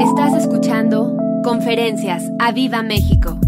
Estás 0.00 0.34
escuchando 0.34 1.16
Conferencias 1.42 2.22
a 2.38 2.52
Viva 2.52 2.82
México. 2.82 3.38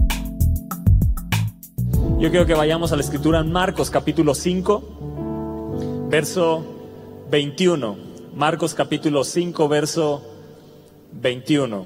Yo 2.18 2.30
quiero 2.30 2.46
que 2.46 2.54
vayamos 2.54 2.90
a 2.90 2.96
la 2.96 3.02
escritura 3.02 3.40
en 3.40 3.52
Marcos 3.52 3.90
capítulo 3.90 4.34
5, 4.34 6.06
verso 6.08 6.64
21. 7.30 7.96
Marcos 8.34 8.72
capítulo 8.72 9.24
5, 9.24 9.68
verso 9.68 10.22
21. 11.12 11.84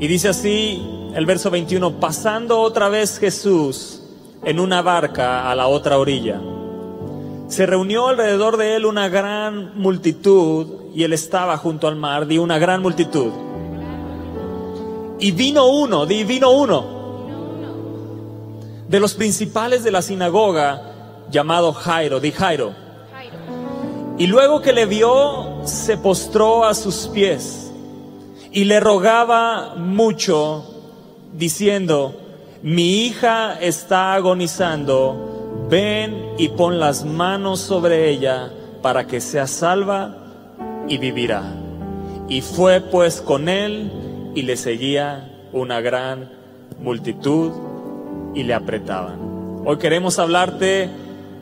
Y 0.00 0.08
dice 0.08 0.28
así 0.30 0.82
el 1.14 1.26
verso 1.26 1.52
21, 1.52 2.00
pasando 2.00 2.60
otra 2.60 2.88
vez 2.88 3.20
Jesús 3.20 4.02
en 4.42 4.58
una 4.58 4.82
barca 4.82 5.48
a 5.48 5.54
la 5.54 5.68
otra 5.68 5.96
orilla. 5.96 6.40
Se 7.54 7.66
reunió 7.66 8.08
alrededor 8.08 8.56
de 8.56 8.74
él 8.74 8.84
una 8.84 9.08
gran 9.08 9.78
multitud 9.78 10.90
y 10.92 11.04
él 11.04 11.12
estaba 11.12 11.56
junto 11.56 11.86
al 11.86 11.94
mar, 11.94 12.26
di 12.26 12.36
una 12.36 12.58
gran 12.58 12.82
multitud. 12.82 13.30
Y 15.20 15.30
vino 15.30 15.68
uno, 15.68 16.04
di 16.04 16.24
vino 16.24 16.50
uno, 16.50 16.84
de 18.88 18.98
los 18.98 19.14
principales 19.14 19.84
de 19.84 19.92
la 19.92 20.02
sinagoga 20.02 21.26
llamado 21.30 21.72
Jairo, 21.72 22.18
di 22.18 22.32
Jairo. 22.32 22.74
Y 24.18 24.26
luego 24.26 24.60
que 24.60 24.72
le 24.72 24.86
vio, 24.86 25.60
se 25.62 25.96
postró 25.96 26.64
a 26.64 26.74
sus 26.74 27.06
pies 27.06 27.70
y 28.50 28.64
le 28.64 28.80
rogaba 28.80 29.76
mucho, 29.76 30.64
diciendo, 31.32 32.16
mi 32.64 33.04
hija 33.06 33.60
está 33.60 34.14
agonizando, 34.14 35.33
ven 35.68 36.34
y 36.38 36.48
pon 36.48 36.78
las 36.78 37.04
manos 37.04 37.60
sobre 37.60 38.10
ella 38.10 38.50
para 38.82 39.06
que 39.06 39.20
sea 39.20 39.46
salva 39.46 40.16
y 40.88 40.98
vivirá. 40.98 41.42
Y 42.28 42.40
fue 42.40 42.80
pues 42.80 43.20
con 43.20 43.48
él 43.48 44.32
y 44.34 44.42
le 44.42 44.56
seguía 44.56 45.30
una 45.52 45.80
gran 45.80 46.30
multitud 46.78 47.52
y 48.34 48.42
le 48.42 48.54
apretaban. 48.54 49.62
Hoy 49.64 49.78
queremos 49.78 50.18
hablarte 50.18 50.90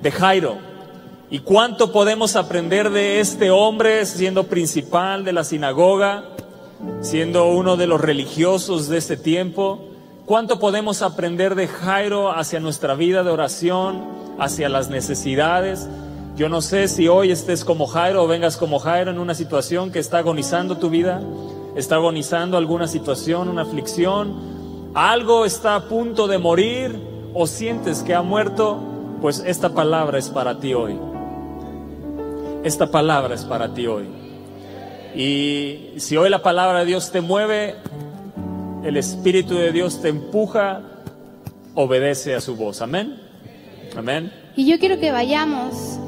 de 0.03 0.11
Jairo 0.11 0.59
y 1.31 1.41
cuánto 1.41 1.93
podemos 1.93 2.37
aprender 2.37 2.91
de 2.91 3.21
este 3.21 3.51
hombre 3.51 4.05
siendo 4.07 4.45
principal 4.45 5.25
de 5.25 5.33
la 5.33 5.45
sinagoga, 5.45 6.25
siendo 7.01 7.49
uno 7.49 7.77
de 7.77 7.87
los 7.87 8.01
religiosos 8.01 8.89
de 8.89 8.99
este 8.99 9.17
tiempo 9.17 9.92
¿Cuánto 10.27 10.61
podemos 10.61 11.03
aprender 11.03 11.57
de 11.57 11.67
Jairo 11.67 12.31
hacia 12.31 12.61
nuestra 12.61 12.95
vida 12.95 13.25
de 13.25 13.31
oración, 13.31 14.05
hacia 14.39 14.69
las 14.69 14.89
necesidades? 14.89 15.89
Yo 16.37 16.49
no 16.49 16.63
sé 16.63 16.87
si 16.87 17.09
hoy 17.09 17.33
estés 17.33 17.65
como 17.65 17.89
Jairo 17.89 18.23
o 18.23 18.29
vengas 18.29 18.57
como 18.57 18.79
Jairo 18.79 19.11
en 19.11 19.19
una 19.19 19.35
situación 19.35 19.91
que 19.91 19.99
está 19.99 20.19
agonizando 20.19 20.79
tu 20.79 20.91
vida, 20.91 21.21
está 21.75 21.97
agonizando 21.97 22.57
alguna 22.57 22.87
situación, 22.87 23.49
una 23.49 23.63
aflicción, 23.63 24.93
algo 24.95 25.45
está 25.45 25.75
a 25.75 25.89
punto 25.89 26.29
de 26.29 26.39
morir 26.39 26.97
o 27.35 27.49
sientes 27.49 28.05
que 28.05 28.15
ha 28.15 28.23
muerto, 28.23 28.79
pues 29.21 29.43
esta 29.45 29.71
palabra 29.71 30.19
es 30.19 30.29
para 30.29 30.61
ti 30.61 30.73
hoy. 30.73 31.01
Esta 32.63 32.87
palabra 32.87 33.35
es 33.35 33.45
para 33.45 33.75
ti 33.75 33.89
hoy. 33.89 34.07
Y 35.17 35.99
si 35.99 36.17
hoy 36.17 36.31
la 36.31 36.43
palabra 36.43 36.79
de 36.81 36.85
Dios 36.85 37.11
te 37.11 37.21
mueve, 37.21 37.75
el 38.85 38.97
Espíritu 38.97 39.55
de 39.55 39.73
Dios 39.73 40.01
te 40.03 40.09
empuja, 40.09 40.83
obedece 41.75 42.35
a 42.35 42.41
su 42.41 42.57
voz. 42.57 42.83
Amén. 42.83 43.19
Amén. 43.97 44.33
Y 44.57 44.67
yo 44.71 44.79
quiero 44.79 44.99
que 44.99 45.13
vayamos, 45.13 45.99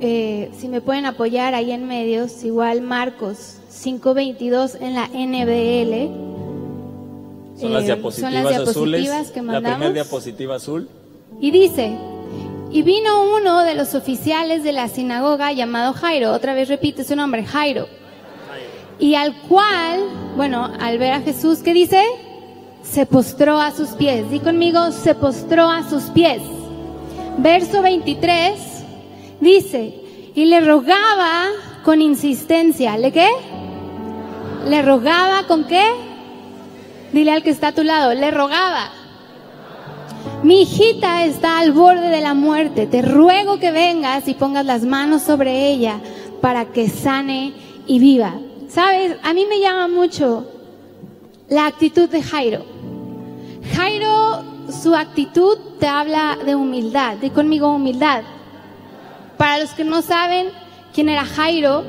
eh, 0.00 0.50
si 0.58 0.68
me 0.68 0.80
pueden 0.80 1.06
apoyar 1.06 1.54
ahí 1.54 1.70
en 1.72 1.86
medios, 1.86 2.42
igual 2.44 2.80
Marcos 2.80 3.58
5.22 3.70 4.76
en 4.80 4.94
la 4.94 5.08
NBL. 5.12 6.10
Son 7.60 7.72
las 7.72 7.82
Eh, 7.82 7.86
diapositivas, 7.86 8.32
son 8.32 8.42
las 8.42 8.48
diapositivas 8.56 9.10
azules. 9.10 9.30
que 9.30 9.42
la 9.42 9.46
primera 9.52 9.60
mandamos. 9.60 9.94
diapositiva 9.94 10.56
azul. 10.56 10.88
Y 11.40 11.50
dice, 11.50 11.92
y 12.72 12.82
vino 12.82 13.34
uno 13.36 13.62
de 13.64 13.74
los 13.74 13.94
oficiales 13.94 14.64
de 14.64 14.72
la 14.72 14.88
sinagoga 14.88 15.52
llamado 15.52 15.92
Jairo, 15.92 16.32
otra 16.32 16.54
vez 16.54 16.68
repite 16.68 17.04
su 17.04 17.14
nombre, 17.14 17.44
Jairo, 17.44 17.86
y 18.98 19.14
al 19.14 19.34
cual, 19.42 20.00
bueno, 20.36 20.70
al 20.80 20.98
ver 20.98 21.12
a 21.12 21.20
Jesús, 21.20 21.60
¿qué 21.60 21.72
dice? 21.72 22.02
Se 22.82 23.06
postró 23.06 23.58
a 23.58 23.70
sus 23.72 23.90
pies. 23.90 24.30
Di 24.30 24.40
conmigo, 24.40 24.92
se 24.92 25.14
postró 25.14 25.68
a 25.68 25.88
sus 25.88 26.04
pies. 26.04 26.42
Verso 27.38 27.82
23 27.82 28.54
dice, 29.40 29.94
y 30.34 30.44
le 30.46 30.60
rogaba 30.60 31.46
con 31.84 32.00
insistencia, 32.00 32.96
¿le 32.96 33.12
qué? 33.12 33.28
Le 34.68 34.82
rogaba 34.82 35.46
con 35.46 35.64
qué? 35.64 35.84
Dile 37.12 37.32
al 37.32 37.42
que 37.42 37.50
está 37.50 37.68
a 37.68 37.72
tu 37.72 37.82
lado, 37.82 38.14
le 38.14 38.30
rogaba. 38.30 38.90
Mi 40.42 40.62
hijita 40.62 41.24
está 41.24 41.58
al 41.58 41.72
borde 41.72 42.08
de 42.08 42.20
la 42.20 42.34
muerte. 42.34 42.86
Te 42.86 43.02
ruego 43.02 43.58
que 43.58 43.70
vengas 43.70 44.28
y 44.28 44.34
pongas 44.34 44.64
las 44.64 44.82
manos 44.82 45.22
sobre 45.22 45.68
ella 45.68 46.00
para 46.40 46.66
que 46.66 46.88
sane 46.88 47.52
y 47.86 47.98
viva. 47.98 48.34
Sabes, 48.74 49.16
a 49.22 49.32
mí 49.32 49.46
me 49.46 49.60
llama 49.60 49.86
mucho 49.86 50.48
la 51.48 51.66
actitud 51.66 52.08
de 52.08 52.20
Jairo. 52.20 52.64
Jairo, 53.72 54.42
su 54.82 54.96
actitud 54.96 55.56
te 55.78 55.86
habla 55.86 56.36
de 56.44 56.56
humildad. 56.56 57.18
Di 57.18 57.30
conmigo 57.30 57.72
humildad. 57.72 58.24
Para 59.36 59.60
los 59.60 59.70
que 59.74 59.84
no 59.84 60.02
saben 60.02 60.48
quién 60.92 61.08
era 61.08 61.24
Jairo, 61.24 61.84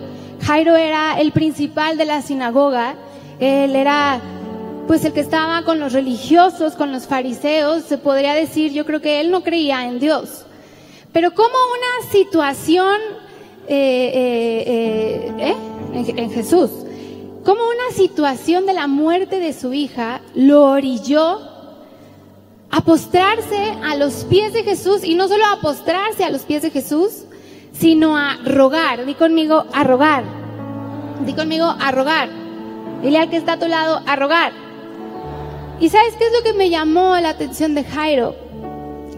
Jairo 0.46 0.76
era 0.76 1.20
el 1.20 1.32
principal 1.32 1.98
de 1.98 2.06
la 2.06 2.22
sinagoga. 2.22 2.94
Él 3.40 3.76
era 3.76 4.22
pues 4.86 5.04
el 5.06 5.14
que 5.14 5.22
estaba 5.22 5.64
con 5.64 5.80
los 5.80 5.92
religiosos, 5.92 6.76
con 6.76 6.92
los 6.92 7.08
fariseos, 7.08 7.82
se 7.86 7.98
podría 7.98 8.36
decir, 8.36 8.74
yo 8.74 8.86
creo 8.86 9.02
que 9.02 9.22
él 9.22 9.32
no 9.32 9.42
creía 9.42 9.88
en 9.88 10.00
Dios. 10.00 10.46
Pero 11.12 11.34
como 11.34 11.48
una 11.50 12.12
situación 12.12 13.25
eh, 13.68 14.12
eh, 14.14 15.34
eh. 15.40 15.56
En, 15.94 16.20
en 16.20 16.32
Jesús, 16.32 16.72
como 17.44 17.62
una 17.62 17.96
situación 17.96 18.66
de 18.66 18.74
la 18.74 18.88
muerte 18.88 19.40
de 19.40 19.54
su 19.54 19.74
hija 19.74 20.22
lo 20.34 20.64
orilló 20.64 21.40
a 22.72 22.82
postrarse 22.82 23.74
a 23.84 23.96
los 23.96 24.26
pies 24.26 24.52
de 24.52 24.64
Jesús 24.64 25.04
y 25.04 25.16
no 25.16 25.28
solo 25.28 25.46
a 25.46 25.62
postrarse 25.62 26.24
a 26.24 26.30
los 26.30 26.42
pies 26.42 26.64
de 26.64 26.72
Jesús, 26.72 27.24
sino 27.72 28.18
a 28.18 28.38
rogar. 28.44 29.06
Di 29.06 29.14
conmigo, 29.14 29.66
a 29.74 29.84
rogar. 29.84 30.24
Di 31.26 31.34
conmigo, 31.34 31.66
a 31.66 31.92
rogar. 31.92 32.30
Dile 33.02 33.20
al 33.20 33.30
que 33.30 33.38
está 33.38 33.54
a 33.54 33.60
tu 33.60 33.68
lado, 33.68 34.02
a 34.06 34.16
rogar. 34.16 34.52
¿Y 35.80 35.90
sabes 35.90 36.14
qué 36.18 36.26
es 36.26 36.34
lo 36.34 36.44
que 36.44 36.58
me 36.58 36.70
llamó 36.70 37.16
la 37.18 37.30
atención 37.30 37.76
de 37.76 37.84
Jairo? 37.84 38.36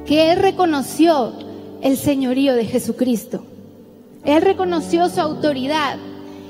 Que 0.05 0.31
él 0.31 0.39
reconoció 0.39 1.33
el 1.81 1.97
señorío 1.97 2.55
de 2.55 2.65
Jesucristo. 2.65 3.43
Él 4.27 4.41
reconoció 4.41 5.09
su 5.09 5.21
autoridad. 5.21 5.97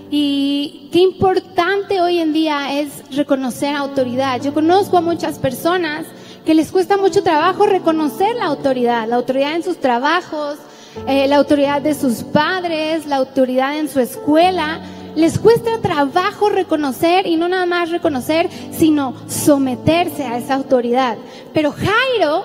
Y 0.10 0.90
qué 0.92 1.00
importante 1.00 2.02
hoy 2.02 2.18
en 2.18 2.34
día 2.34 2.80
es 2.80 3.16
reconocer 3.16 3.76
autoridad. 3.76 4.42
Yo 4.42 4.52
conozco 4.54 4.98
a 4.98 5.02
muchas 5.02 5.38
personas 5.38 6.08
que 6.44 6.56
les 6.56 6.72
cuesta 6.72 6.98
mucho 6.98 7.22
trabajo 7.22 7.68
reconocer 7.68 8.36
la 8.36 8.46
autoridad, 8.46 9.08
la 9.08 9.18
autoridad 9.18 9.56
en 9.56 9.64
sus 9.64 9.78
trabajos, 9.78 10.58
eh, 11.06 11.28
la 11.28 11.36
autoridad 11.36 11.82
de 11.82 11.94
sus 11.94 12.24
padres, 12.24 13.06
la 13.06 13.18
autoridad 13.18 13.78
en 13.78 13.90
su 13.90 14.00
escuela. 14.00 14.82
Les 15.16 15.38
cuesta 15.38 15.80
trabajo 15.80 16.50
reconocer 16.50 17.28
y 17.28 17.36
no 17.36 17.48
nada 17.48 17.68
más 17.68 17.92
reconocer, 17.92 18.50
sino 18.72 19.14
someterse 19.28 20.24
a 20.24 20.40
esa 20.40 20.56
autoridad. 20.56 21.18
Pero 21.54 21.72
Jairo, 21.74 22.44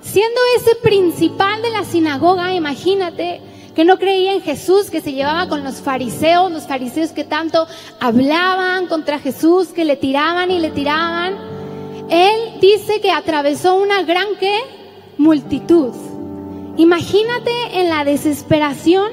siendo 0.00 0.40
ese 0.56 0.74
principal 0.76 1.62
de 1.62 1.70
la 1.70 1.84
sinagoga, 1.84 2.52
imagínate, 2.54 3.51
que 3.74 3.84
no 3.84 3.98
creía 3.98 4.34
en 4.34 4.42
Jesús, 4.42 4.90
que 4.90 5.00
se 5.00 5.12
llevaba 5.12 5.48
con 5.48 5.64
los 5.64 5.76
fariseos, 5.76 6.52
los 6.52 6.66
fariseos 6.66 7.10
que 7.10 7.24
tanto 7.24 7.66
hablaban 8.00 8.86
contra 8.86 9.18
Jesús, 9.18 9.68
que 9.68 9.84
le 9.84 9.96
tiraban 9.96 10.50
y 10.50 10.58
le 10.58 10.70
tiraban. 10.70 11.36
Él 12.10 12.60
dice 12.60 13.00
que 13.00 13.10
atravesó 13.10 13.74
una 13.76 14.02
gran 14.02 14.26
¿qué? 14.38 14.58
multitud. 15.16 15.94
Imagínate 16.76 17.80
en 17.80 17.88
la 17.88 18.04
desesperación 18.04 19.10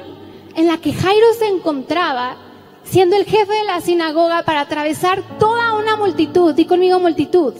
en 0.56 0.66
la 0.66 0.78
que 0.78 0.92
Jairo 0.92 1.26
se 1.38 1.46
encontraba, 1.46 2.36
siendo 2.84 3.16
el 3.16 3.24
jefe 3.24 3.52
de 3.52 3.64
la 3.64 3.80
sinagoga 3.80 4.42
para 4.42 4.62
atravesar 4.62 5.22
toda 5.38 5.78
una 5.78 5.96
multitud, 5.96 6.54
di 6.54 6.64
conmigo 6.64 6.98
multitud, 6.98 7.54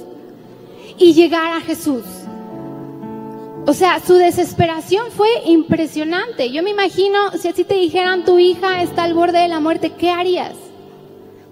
y 0.98 1.14
llegar 1.14 1.52
a 1.52 1.60
Jesús. 1.60 2.04
O 3.66 3.74
sea, 3.74 4.00
su 4.00 4.14
desesperación 4.14 5.10
fue 5.10 5.28
impresionante. 5.44 6.50
Yo 6.50 6.62
me 6.62 6.70
imagino, 6.70 7.32
si 7.38 7.48
así 7.48 7.64
te 7.64 7.74
dijeran, 7.74 8.24
tu 8.24 8.38
hija 8.38 8.82
está 8.82 9.04
al 9.04 9.14
borde 9.14 9.38
de 9.38 9.48
la 9.48 9.60
muerte, 9.60 9.92
¿qué 9.92 10.10
harías? 10.10 10.54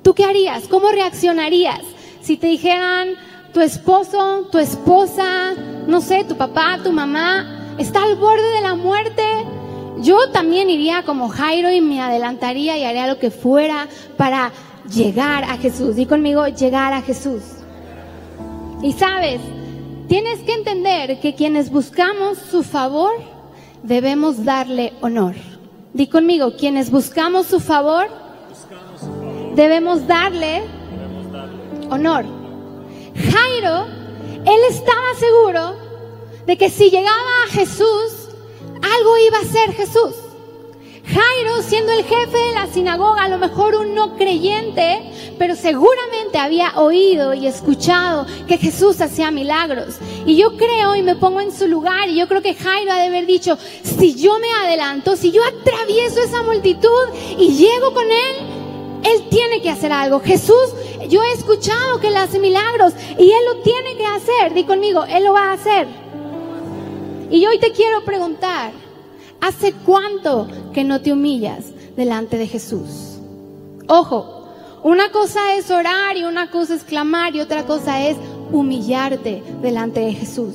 ¿Tú 0.02 0.14
qué 0.14 0.24
harías? 0.24 0.68
¿Cómo 0.68 0.90
reaccionarías? 0.90 1.80
Si 2.22 2.36
te 2.36 2.46
dijeran, 2.46 3.10
tu 3.52 3.60
esposo, 3.60 4.48
tu 4.50 4.58
esposa, 4.58 5.54
no 5.86 6.00
sé, 6.00 6.24
tu 6.24 6.36
papá, 6.36 6.78
tu 6.82 6.92
mamá, 6.92 7.74
está 7.78 8.02
al 8.02 8.16
borde 8.16 8.48
de 8.54 8.60
la 8.62 8.74
muerte, 8.74 9.22
yo 10.00 10.30
también 10.30 10.70
iría 10.70 11.02
como 11.02 11.28
Jairo 11.28 11.70
y 11.70 11.80
me 11.80 12.00
adelantaría 12.00 12.78
y 12.78 12.84
haría 12.84 13.06
lo 13.06 13.18
que 13.18 13.30
fuera 13.30 13.88
para 14.16 14.52
llegar 14.92 15.44
a 15.44 15.56
Jesús. 15.56 15.96
Di 15.96 16.06
conmigo, 16.06 16.46
llegar 16.48 16.92
a 16.92 17.02
Jesús. 17.02 17.42
Y 18.82 18.92
sabes, 18.92 19.40
tienes 20.08 20.40
que 20.40 20.54
entender 20.54 21.20
que 21.20 21.34
quienes 21.34 21.70
buscamos 21.70 22.38
su 22.38 22.62
favor, 22.62 23.12
debemos 23.82 24.44
darle 24.44 24.94
honor. 25.00 25.34
Di 25.92 26.08
conmigo, 26.08 26.56
quienes 26.56 26.90
buscamos 26.90 27.46
su 27.46 27.60
favor, 27.60 28.08
debemos 29.54 30.06
darle 30.06 30.62
honor. 31.90 32.24
Jairo, 33.14 33.86
él 34.44 34.60
estaba 34.70 35.14
seguro 35.18 35.76
de 36.46 36.56
que 36.56 36.70
si 36.70 36.90
llegaba 36.90 37.44
a 37.44 37.50
Jesús, 37.50 38.28
algo 38.74 39.18
iba 39.18 39.38
a 39.38 39.44
ser 39.44 39.74
Jesús. 39.74 40.14
Jairo, 41.08 41.62
siendo 41.62 41.92
el 41.92 42.04
jefe 42.04 42.36
de 42.36 42.52
la 42.52 42.66
sinagoga, 42.66 43.24
a 43.24 43.28
lo 43.28 43.38
mejor 43.38 43.74
un 43.76 43.94
no 43.94 44.16
creyente, 44.16 45.10
pero 45.38 45.56
seguramente 45.56 46.36
había 46.36 46.78
oído 46.78 47.32
y 47.32 47.46
escuchado 47.46 48.26
que 48.46 48.58
Jesús 48.58 49.00
hacía 49.00 49.30
milagros. 49.30 49.96
Y 50.26 50.36
yo 50.36 50.56
creo 50.58 50.94
y 50.96 51.02
me 51.02 51.16
pongo 51.16 51.40
en 51.40 51.50
su 51.50 51.66
lugar, 51.66 52.10
y 52.10 52.16
yo 52.16 52.28
creo 52.28 52.42
que 52.42 52.54
Jairo 52.54 52.92
ha 52.92 52.98
de 52.98 53.06
haber 53.06 53.24
dicho, 53.24 53.56
si 53.82 54.16
yo 54.16 54.38
me 54.38 54.48
adelanto, 54.66 55.16
si 55.16 55.30
yo 55.32 55.42
atravieso 55.44 56.20
esa 56.20 56.42
multitud 56.42 57.08
y 57.38 57.54
llego 57.54 57.94
con 57.94 58.04
él, 58.04 58.36
él 59.04 59.28
tiene 59.30 59.62
que 59.62 59.70
hacer 59.70 59.92
algo. 59.92 60.20
Jesús, 60.20 60.74
yo 61.08 61.22
he 61.22 61.32
escuchado 61.32 62.00
que 62.00 62.08
él 62.08 62.16
hace 62.18 62.38
milagros 62.38 62.92
y 63.18 63.30
él 63.30 63.44
lo 63.46 63.62
tiene 63.62 63.96
que 63.96 64.04
hacer. 64.04 64.52
Di 64.52 64.64
conmigo, 64.64 65.04
él 65.04 65.24
lo 65.24 65.32
va 65.32 65.50
a 65.50 65.52
hacer. 65.54 65.86
Y 67.30 67.46
hoy 67.46 67.58
te 67.58 67.72
quiero 67.72 68.04
preguntar, 68.04 68.72
¿Hace 69.40 69.72
cuánto 69.72 70.48
que 70.72 70.84
no 70.84 71.00
te 71.00 71.12
humillas 71.12 71.66
delante 71.96 72.36
de 72.36 72.46
Jesús? 72.46 73.18
Ojo, 73.86 74.44
una 74.82 75.10
cosa 75.10 75.54
es 75.54 75.70
orar 75.70 76.16
y 76.16 76.24
una 76.24 76.50
cosa 76.50 76.74
es 76.74 76.84
clamar 76.84 77.34
y 77.34 77.40
otra 77.40 77.64
cosa 77.64 78.04
es 78.06 78.16
humillarte 78.52 79.42
delante 79.62 80.00
de 80.00 80.12
Jesús. 80.12 80.54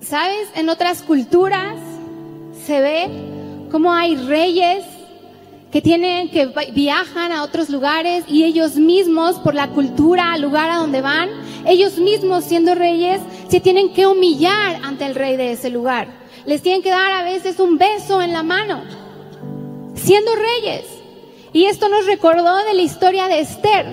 ¿Sabes? 0.00 0.48
En 0.54 0.68
otras 0.68 1.02
culturas 1.02 1.76
se 2.66 2.80
ve 2.80 3.08
cómo 3.70 3.92
hay 3.92 4.16
reyes 4.16 4.84
que 5.70 5.82
tienen 5.82 6.30
que 6.30 6.46
viajan 6.72 7.30
a 7.30 7.42
otros 7.42 7.68
lugares 7.68 8.24
y 8.26 8.44
ellos 8.44 8.76
mismos 8.76 9.36
por 9.36 9.54
la 9.54 9.68
cultura, 9.68 10.32
al 10.32 10.40
lugar 10.40 10.70
a 10.70 10.76
donde 10.76 11.02
van, 11.02 11.28
ellos 11.66 11.98
mismos 11.98 12.44
siendo 12.44 12.74
reyes 12.74 13.20
se 13.48 13.60
tienen 13.60 13.92
que 13.92 14.06
humillar 14.06 14.80
ante 14.82 15.04
el 15.04 15.14
rey 15.14 15.36
de 15.36 15.52
ese 15.52 15.68
lugar 15.68 16.27
les 16.48 16.62
tienen 16.62 16.80
que 16.80 16.88
dar 16.88 17.12
a 17.12 17.24
veces 17.24 17.60
un 17.60 17.76
beso 17.76 18.22
en 18.22 18.32
la 18.32 18.42
mano, 18.42 18.82
siendo 19.94 20.30
reyes. 20.34 20.86
Y 21.52 21.66
esto 21.66 21.90
nos 21.90 22.06
recordó 22.06 22.56
de 22.64 22.72
la 22.72 22.80
historia 22.80 23.28
de 23.28 23.40
Esther, 23.40 23.84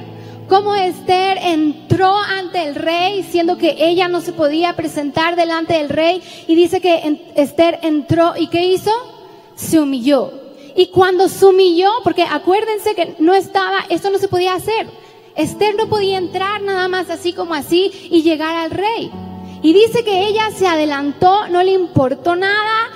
cómo 0.48 0.74
Esther 0.74 1.38
entró 1.42 2.16
ante 2.16 2.63
el 2.63 2.75
rey, 2.75 3.24
siendo 3.24 3.57
que 3.57 3.75
ella 3.78 4.07
no 4.07 4.22
se 4.22 4.31
podía 4.31 4.74
presentar 4.74 5.36
delante 5.36 5.74
del 5.74 5.90
rey, 5.90 6.24
y 6.48 6.56
dice 6.56 6.80
que 6.80 7.34
Esther 7.36 7.80
entró 7.81 8.36
y 8.38 8.48
¿qué 8.48 8.66
hizo? 8.68 8.92
Se 9.56 9.78
humilló. 9.78 10.31
Y 10.78 10.88
cuando 10.88 11.28
se 11.28 11.46
humilló, 11.46 11.90
porque 12.06 12.24
acuérdense 12.24 12.96
que 12.96 13.18
no 13.19 13.36
estaba, 13.36 13.80
esto 13.90 14.10
no 14.10 14.18
se 14.18 14.30
podía 14.30 14.54
hacer. 14.54 14.88
Esther 15.36 15.75
no 15.75 15.90
podía 15.90 16.18
entrar 16.18 16.62
nada 16.62 16.88
más 16.88 17.10
así 17.10 17.34
como 17.34 17.54
así 17.54 17.92
y 18.10 18.24
llegar 18.24 18.56
al 18.56 18.72
rey. 18.72 19.12
Y 19.65 19.73
dice 19.73 20.03
que 20.03 20.27
ella 20.27 20.51
se 20.56 20.67
adelantó, 20.67 21.47
no 21.47 21.63
le 21.63 21.71
importó 21.71 22.35
nada, 22.35 22.91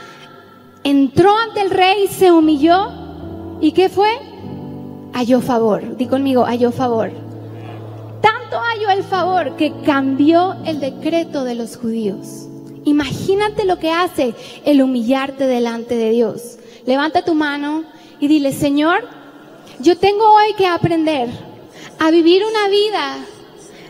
entró 0.84 1.36
ante 1.36 1.62
el 1.62 1.72
rey, 1.72 2.08
se 2.08 2.32
humilló. 2.32 2.92
¿Y 3.60 3.72
qué 3.72 3.90
fue? 3.90 4.12
Halló 5.12 5.42
favor. 5.42 5.98
Di 5.98 6.06
conmigo, 6.06 6.46
halló 6.46 6.72
favor. 6.72 7.10
Tanto 8.22 8.60
halló 8.60 8.92
el 8.92 9.04
favor 9.04 9.56
que 9.56 9.74
cambió 9.84 10.58
el 10.64 10.80
decreto 10.80 11.44
de 11.44 11.56
los 11.56 11.76
judíos. 11.76 12.48
Imagínate 12.86 13.66
lo 13.66 13.80
que 13.80 13.90
hace 13.90 14.36
el 14.64 14.84
humillarte 14.84 15.48
delante 15.48 15.96
de 15.96 16.12
Dios. 16.12 16.60
Levanta 16.86 17.26
tu 17.26 17.34
mano 17.34 17.84
y 18.20 18.28
dile, 18.28 18.54
Señor, 18.54 19.08
yo 19.80 19.98
tengo 19.98 20.32
hoy 20.36 20.54
que 20.56 20.68
aprender 20.68 21.30
a 21.98 22.12
vivir 22.12 22.44
una 22.46 22.68
vida 22.70 23.18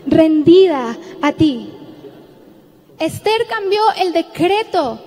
rendida 0.06 0.96
a 1.20 1.32
ti. 1.32 1.74
Esther 3.00 3.46
cambió 3.48 3.80
el 3.98 4.12
decreto 4.12 5.00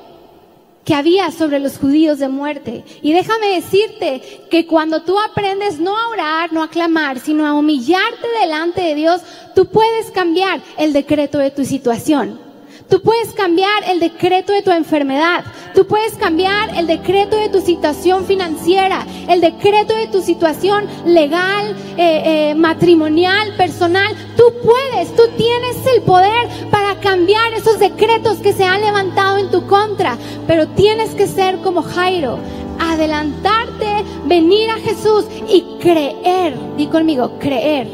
que 0.84 0.95
había 0.95 1.31
sobre 1.31 1.60
los 1.60 1.78
judíos 1.78 2.19
de 2.19 2.28
muerte. 2.28 2.84
Y 3.01 3.13
déjame 3.13 3.48
decirte 3.56 4.45
que 4.50 4.66
cuando 4.66 5.04
tú 5.04 5.18
aprendes 5.19 5.80
no 5.80 5.98
a 5.98 6.10
orar, 6.10 6.51
no 6.51 6.62
a 6.62 6.69
clamar, 6.69 7.19
sino 7.19 7.45
a 7.45 7.54
humillarte 7.54 8.28
delante 8.42 8.81
de 8.81 8.95
Dios, 8.95 9.22
tú 9.56 9.68
puedes 9.68 10.12
cambiar 10.12 10.62
el 10.78 10.92
decreto 10.92 11.38
de 11.38 11.51
tu 11.51 11.63
situación. 11.63 12.52
Tú 12.94 13.01
puedes 13.01 13.34
cambiar 13.34 13.90
el 13.90 14.00
decreto 14.00 14.54
de 14.54 14.62
tu 14.62 14.69
enfermedad. 14.69 15.44
Tú 15.74 15.88
puedes 15.88 16.13
cambiar 16.13 16.78
el 16.78 16.86
decreto 16.86 17.36
de 17.36 17.50
tu 17.50 17.60
situación 17.60 18.24
financiera, 18.24 19.04
el 19.28 19.42
decreto 19.42 19.95
de 19.95 20.06
tu 20.06 20.22
situación 20.22 20.86
legal, 21.04 21.75
eh, 21.98 22.51
eh, 22.51 22.56
matrimonial, 22.56 23.56
personal. 23.57 24.16
Tú 24.38 24.44
puedes, 24.63 25.12
tú 25.16 25.24
tienes 25.36 25.75
el 25.95 26.04
poder 26.04 26.48
para 26.69 27.00
cambiar 27.00 27.56
esos 27.56 27.80
decretos 27.80 28.38
que 28.38 28.54
se 28.54 28.63
han 28.63 28.81
levantado 28.81 29.40
en 29.40 29.50
tu 29.50 29.66
contra. 29.66 30.16
Pero 30.45 30.68
tienes 30.68 31.16
que 31.16 31.25
ser 31.25 31.57
como 31.62 31.81
Jairo, 31.81 32.38
adelantarte, 32.80 34.06
venir 34.25 34.69
a 34.69 34.78
Jesús 34.78 35.25
y 35.50 35.63
creer. 35.81 36.56
Di 36.78 36.86
conmigo, 36.86 37.40
creer 37.40 37.88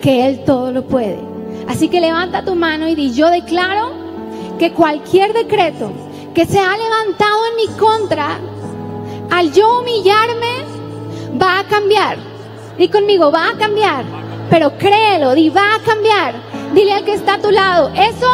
que 0.00 0.26
Él 0.26 0.42
todo 0.46 0.72
lo 0.72 0.86
puede. 0.86 1.18
Así 1.68 1.88
que 1.90 2.00
levanta 2.00 2.46
tu 2.46 2.54
mano 2.54 2.88
y 2.88 2.94
di, 2.94 3.12
yo 3.12 3.28
declaro 3.28 4.01
que 4.62 4.70
cualquier 4.70 5.32
decreto 5.32 5.90
que 6.32 6.46
se 6.46 6.60
ha 6.60 6.76
levantado 6.76 7.46
en 7.50 7.56
mi 7.56 7.66
contra, 7.76 8.38
al 9.28 9.52
yo 9.52 9.80
humillarme, 9.80 10.52
va 11.42 11.58
a 11.58 11.64
cambiar. 11.64 12.16
Y 12.78 12.86
conmigo, 12.86 13.32
va 13.32 13.48
a 13.48 13.58
cambiar. 13.58 14.04
Pero 14.50 14.78
créelo, 14.78 15.34
di, 15.34 15.50
va 15.50 15.74
a 15.74 15.80
cambiar. 15.80 16.34
Dile 16.74 16.92
al 16.92 17.04
que 17.04 17.14
está 17.14 17.34
a 17.34 17.38
tu 17.40 17.50
lado, 17.50 17.90
eso 17.96 18.28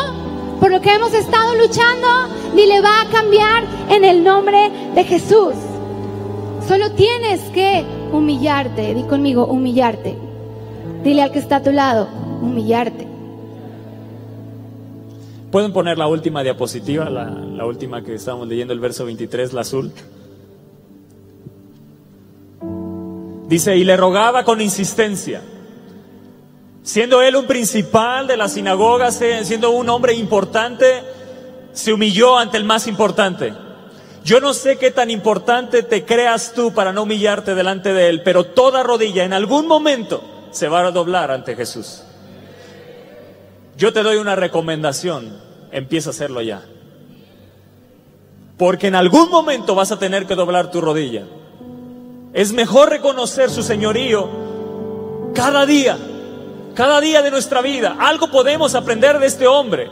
por 0.60 0.70
lo 0.70 0.82
que 0.82 0.92
hemos 0.92 1.14
estado 1.14 1.54
luchando, 1.54 2.06
dile, 2.54 2.82
va 2.82 3.00
a 3.00 3.06
cambiar 3.06 3.64
en 3.88 4.04
el 4.04 4.22
nombre 4.22 4.70
de 4.94 5.04
Jesús. 5.04 5.54
Solo 6.69 6.90
tienes 6.90 7.40
que 7.54 7.86
humillarte. 8.12 8.92
Di 8.92 9.04
conmigo, 9.04 9.46
humillarte. 9.46 10.19
Dile 11.02 11.22
al 11.22 11.32
que 11.32 11.38
está 11.38 11.56
a 11.56 11.62
tu 11.62 11.72
lado, 11.72 12.06
humillarte. 12.42 13.17
Pueden 15.50 15.73
poner 15.73 15.97
la 15.97 16.07
última 16.09 16.43
diapositiva, 16.43 17.09
la, 17.09 17.64
última 17.64 18.02
que 18.02 18.14
estábamos 18.14 18.49
leyendo, 18.49 18.75
el 18.75 18.81
verso 18.81 19.07
23, 19.07 19.55
la 19.55 19.62
azul. 19.62 19.90
Dice, 23.49 23.76
y 23.76 23.85
le 23.85 23.97
rogaba 23.97 24.45
con 24.45 24.61
insistencia, 24.61 25.40
siendo 26.83 27.23
él 27.23 27.35
un 27.35 27.47
principal 27.47 28.26
de 28.26 28.37
la 28.37 28.49
sinagoga, 28.49 29.11
siendo 29.11 29.71
un 29.71 29.88
hombre 29.88 30.12
importante, 30.12 31.02
se 31.73 31.95
humilló 31.95 32.37
ante 32.37 32.59
el 32.59 32.64
más 32.64 32.87
importante. 32.87 33.55
Yo 34.25 34.40
no 34.40 34.52
sé 34.52 34.76
qué 34.76 34.90
tan 34.90 35.11
importante 35.11 35.83
te 35.83 36.05
creas 36.05 36.52
tú 36.52 36.75
para 36.75 36.93
no 36.93 37.05
humillarte 37.05 37.55
delante 37.55 37.95
de 37.95 38.11
él, 38.11 38.23
pero 38.23 38.45
toda 38.45 38.83
rodilla 38.83 39.25
en 39.25 39.33
algún 39.33 39.67
momento 39.67 40.23
se 40.50 40.69
va 40.69 40.81
a 40.81 40.90
doblar 40.90 41.31
ante 41.31 41.57
Jesús. 41.57 42.02
Yo 43.78 43.92
te 43.92 44.02
doy 44.02 44.16
una 44.16 44.35
recomendación, 44.35 45.40
empieza 45.70 46.11
a 46.11 46.11
hacerlo 46.11 46.42
ya. 46.42 46.64
Porque 48.56 48.88
en 48.88 48.97
algún 48.97 49.30
momento 49.30 49.76
vas 49.76 49.92
a 49.92 50.00
tener 50.00 50.26
que 50.26 50.35
doblar 50.35 50.73
tu 50.73 50.80
rodilla. 50.80 51.23
Es 52.32 52.52
mejor 52.52 52.90
reconocer 52.90 53.50
su 53.50 53.62
señorío 53.62 54.28
cada 55.32 55.64
día, 55.64 55.97
cada 56.75 57.00
día 57.00 57.23
de 57.23 57.30
nuestra 57.30 57.62
vida. 57.62 57.97
Algo 58.00 58.32
podemos 58.32 58.75
aprender 58.75 59.20
de 59.20 59.28
este 59.28 59.47
hombre. 59.47 59.88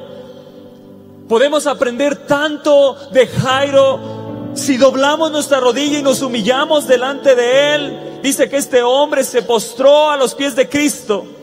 Podemos 1.29 1.69
aprender 1.69 2.27
tanto 2.27 2.97
de 3.13 3.29
Jairo 3.29 4.51
si 4.55 4.79
doblamos 4.79 5.31
nuestra 5.31 5.61
rodilla 5.61 6.01
y 6.01 6.03
nos 6.03 6.23
humillamos 6.23 6.89
delante 6.89 7.37
de 7.37 7.75
él. 7.77 8.21
Dice 8.21 8.49
que 8.49 8.57
este 8.57 8.83
hombre 8.83 9.23
se 9.23 9.43
postró 9.43 10.11
a 10.11 10.17
los 10.17 10.35
pies 10.35 10.57
de 10.57 10.69
Cristo 10.69 11.36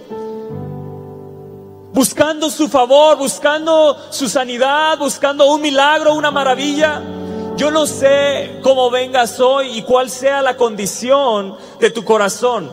buscando 1.94 2.50
su 2.50 2.68
favor, 2.68 3.18
buscando 3.18 3.98
su 4.10 4.28
sanidad, 4.28 4.98
buscando 4.98 5.48
un 5.48 5.62
milagro, 5.62 6.16
una 6.16 6.32
maravilla. 6.32 7.02
Yo 7.56 7.70
no 7.70 7.86
sé 7.86 8.60
cómo 8.64 8.90
vengas 8.90 9.40
hoy 9.40 9.78
y 9.78 9.84
cuál 9.84 10.10
sea 10.10 10.42
la 10.42 10.58
condición 10.58 11.56
de 11.80 11.92
tu 11.92 12.04
corazón. 12.04 12.70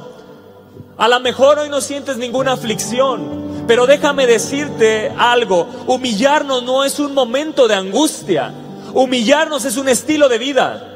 A 0.97 1.07
lo 1.07 1.21
mejor 1.21 1.59
hoy 1.59 1.69
no 1.69 1.81
sientes 1.81 2.17
ninguna 2.17 2.53
aflicción, 2.53 3.65
pero 3.67 3.87
déjame 3.87 4.27
decirte 4.27 5.13
algo, 5.17 5.67
humillarnos 5.87 6.63
no 6.63 6.85
es 6.85 6.99
un 6.99 7.15
momento 7.15 7.69
de 7.69 7.75
angustia, 7.75 8.53
humillarnos 8.95 9.65
es 9.65 9.77
un 9.77 9.89
estilo 9.89 10.29
de 10.29 10.39
vida. 10.39 10.87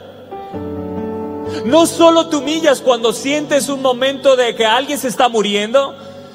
No 1.65 1.87
solo 1.87 2.27
te 2.29 2.37
humillas 2.37 2.81
cuando 2.81 3.13
sientes 3.13 3.69
un 3.69 3.81
momento 3.81 4.37
de 4.37 4.55
que 4.55 4.67
alguien 4.67 4.99
se 4.99 5.09
está 5.09 5.29
muriendo. 5.29 5.95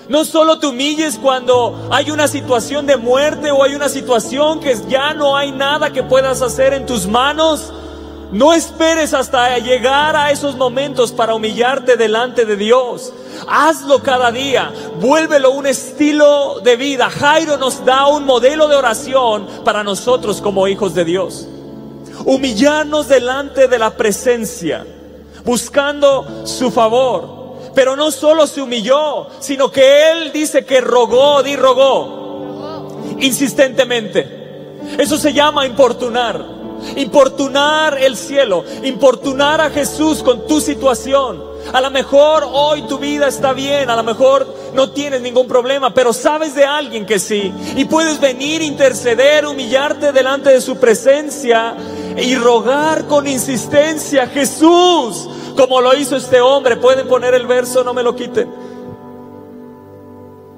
No 0.09 0.25
solo 0.25 0.57
te 0.57 0.65
humilles 0.65 1.19
cuando 1.21 1.87
hay 1.91 2.09
una 2.09 2.27
situación 2.27 2.87
de 2.87 2.97
muerte 2.97 3.51
o 3.51 3.63
hay 3.63 3.75
una 3.75 3.89
situación 3.89 4.59
que 4.59 4.75
ya 4.89 5.13
no 5.13 5.37
hay 5.37 5.51
nada 5.51 5.93
que 5.93 6.01
puedas 6.01 6.41
hacer 6.41 6.73
en 6.73 6.87
tus 6.87 7.05
manos. 7.05 7.71
No 8.31 8.53
esperes 8.53 9.13
hasta 9.13 9.55
llegar 9.59 10.15
a 10.15 10.31
esos 10.31 10.55
momentos 10.55 11.11
para 11.11 11.35
humillarte 11.35 11.95
delante 11.95 12.45
de 12.45 12.55
Dios. 12.55 13.13
Hazlo 13.47 14.01
cada 14.01 14.31
día. 14.31 14.73
Vuélvelo 14.99 15.51
un 15.51 15.67
estilo 15.67 16.59
de 16.61 16.75
vida. 16.75 17.11
Jairo 17.11 17.57
nos 17.57 17.85
da 17.85 18.07
un 18.07 18.25
modelo 18.25 18.67
de 18.67 18.77
oración 18.77 19.47
para 19.63 19.83
nosotros 19.83 20.41
como 20.41 20.67
hijos 20.67 20.95
de 20.95 21.05
Dios. 21.05 21.47
Humillarnos 22.25 23.07
delante 23.07 23.67
de 23.67 23.77
la 23.77 23.91
presencia, 23.91 24.87
buscando 25.45 26.47
su 26.47 26.71
favor. 26.71 27.38
Pero 27.73 27.95
no 27.95 28.11
solo 28.11 28.47
se 28.47 28.61
humilló, 28.61 29.27
sino 29.39 29.71
que 29.71 30.11
él 30.11 30.31
dice 30.31 30.65
que 30.65 30.81
rogó, 30.81 31.43
di 31.43 31.55
rogó, 31.55 32.87
insistentemente. 33.19 34.39
Eso 34.97 35.17
se 35.17 35.33
llama 35.33 35.65
importunar. 35.65 36.59
Importunar 36.95 38.01
el 38.01 38.15
cielo, 38.15 38.63
importunar 38.83 39.59
a 39.59 39.69
Jesús 39.69 40.23
con 40.23 40.47
tu 40.47 40.61
situación. 40.61 41.43
A 41.73 41.81
lo 41.81 41.91
mejor 41.91 42.47
hoy 42.49 42.83
tu 42.83 42.97
vida 42.97 43.27
está 43.27 43.53
bien, 43.53 43.89
a 43.89 43.95
lo 43.95 44.03
mejor 44.03 44.47
no 44.73 44.91
tienes 44.91 45.21
ningún 45.21 45.47
problema, 45.47 45.93
pero 45.93 46.13
sabes 46.13 46.55
de 46.55 46.65
alguien 46.65 47.05
que 47.05 47.19
sí. 47.19 47.53
Y 47.75 47.85
puedes 47.85 48.19
venir, 48.19 48.61
interceder, 48.61 49.45
humillarte 49.45 50.11
delante 50.11 50.49
de 50.51 50.61
su 50.61 50.77
presencia 50.77 51.75
y 52.17 52.35
rogar 52.35 53.05
con 53.05 53.27
insistencia, 53.27 54.27
Jesús, 54.27 55.27
como 55.55 55.81
lo 55.81 55.95
hizo 55.95 56.15
este 56.15 56.41
hombre. 56.41 56.77
Pueden 56.77 57.07
poner 57.07 57.33
el 57.33 57.47
verso, 57.47 57.83
no 57.83 57.93
me 57.93 58.03
lo 58.03 58.15
quiten. 58.15 58.49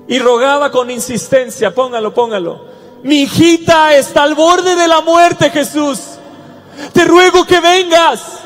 Y 0.08 0.20
rogaba 0.20 0.72
con 0.72 0.92
insistencia, 0.92 1.74
póngalo, 1.74 2.14
póngalo. 2.14 2.66
Mi 3.04 3.22
hijita 3.22 3.96
está 3.96 4.24
al 4.24 4.36
borde 4.36 4.76
de 4.76 4.88
la 4.88 5.02
muerte, 5.02 5.50
Jesús. 5.50 6.00
Te 6.94 7.06
ruego 7.06 7.46
que 7.46 7.60
vengas. 7.60 8.40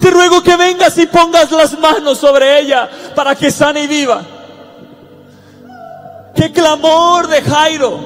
Te 0.00 0.10
ruego 0.10 0.42
que 0.42 0.56
vengas 0.56 0.98
y 0.98 1.06
pongas 1.06 1.50
las 1.50 1.78
manos 1.78 2.18
sobre 2.18 2.60
ella 2.60 2.88
para 3.14 3.34
que 3.34 3.50
sane 3.50 3.84
y 3.84 3.86
viva. 3.86 4.22
Qué 6.34 6.52
clamor 6.52 7.26
de 7.26 7.42
Jairo, 7.42 7.98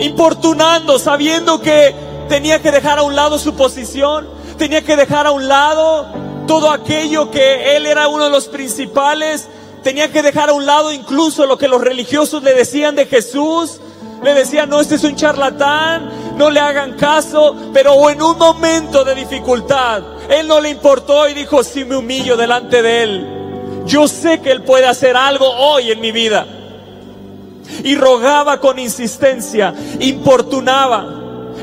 importunando, 0.00 0.98
sabiendo 0.98 1.60
que 1.60 1.94
tenía 2.28 2.60
que 2.60 2.72
dejar 2.72 2.98
a 2.98 3.02
un 3.02 3.14
lado 3.14 3.38
su 3.38 3.54
posición, 3.54 4.26
tenía 4.58 4.82
que 4.82 4.96
dejar 4.96 5.26
a 5.26 5.30
un 5.30 5.46
lado 5.46 6.06
todo 6.46 6.70
aquello 6.70 7.30
que 7.30 7.76
él 7.76 7.86
era 7.86 8.08
uno 8.08 8.24
de 8.24 8.30
los 8.30 8.48
principales, 8.48 9.48
tenía 9.82 10.10
que 10.10 10.22
dejar 10.22 10.50
a 10.50 10.54
un 10.54 10.66
lado 10.66 10.92
incluso 10.92 11.46
lo 11.46 11.58
que 11.58 11.68
los 11.68 11.80
religiosos 11.80 12.42
le 12.42 12.54
decían 12.54 12.96
de 12.96 13.06
Jesús, 13.06 13.80
le 14.22 14.34
decían, 14.34 14.70
no, 14.70 14.80
este 14.80 14.94
es 14.94 15.04
un 15.04 15.16
charlatán, 15.16 16.36
no 16.36 16.50
le 16.50 16.60
hagan 16.60 16.94
caso, 16.94 17.54
pero 17.72 18.08
en 18.10 18.22
un 18.22 18.38
momento 18.38 19.04
de 19.04 19.14
dificultad, 19.14 20.02
él 20.30 20.48
no 20.48 20.60
le 20.60 20.70
importó 20.70 21.28
y 21.28 21.34
dijo, 21.34 21.62
si 21.62 21.84
me 21.84 21.96
humillo 21.96 22.36
delante 22.36 22.82
de 22.82 23.02
él, 23.02 23.34
yo 23.86 24.08
sé 24.08 24.40
que 24.40 24.50
él 24.50 24.62
puede 24.62 24.86
hacer 24.86 25.16
algo 25.16 25.46
hoy 25.46 25.90
en 25.90 26.00
mi 26.00 26.10
vida. 26.10 26.46
Y 27.82 27.96
rogaba 27.96 28.60
con 28.60 28.78
insistencia, 28.78 29.74
importunaba. 30.00 31.06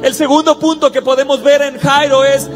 El 0.03 0.13
segundo 0.13 0.59
punto 0.59 0.91
que 0.91 1.01
podemos 1.01 1.41
ver 1.41 1.61
en 1.61 1.79
Jairo 1.79 2.23
es 2.23 2.49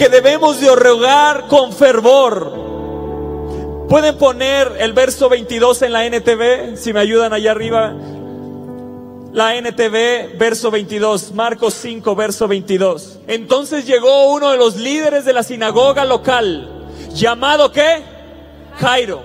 que 0.00 0.08
debemos 0.08 0.60
de 0.62 0.74
rogar 0.74 1.46
con 1.46 1.74
fervor. 1.74 3.86
Pueden 3.86 4.16
poner 4.16 4.76
el 4.78 4.94
verso 4.94 5.28
22 5.28 5.82
en 5.82 5.92
la 5.92 6.06
NTV, 6.06 6.78
si 6.78 6.94
me 6.94 7.00
ayudan 7.00 7.34
allá 7.34 7.50
arriba. 7.50 7.92
La 9.34 9.56
NTV, 9.56 10.38
verso 10.38 10.70
22, 10.70 11.34
Marcos 11.34 11.74
5, 11.74 12.14
verso 12.14 12.48
22. 12.48 13.18
Entonces 13.26 13.84
llegó 13.84 14.32
uno 14.32 14.52
de 14.52 14.56
los 14.56 14.76
líderes 14.76 15.26
de 15.26 15.34
la 15.34 15.42
sinagoga 15.42 16.06
local, 16.06 16.86
llamado 17.12 17.70
qué? 17.70 18.02
Jairo. 18.76 19.22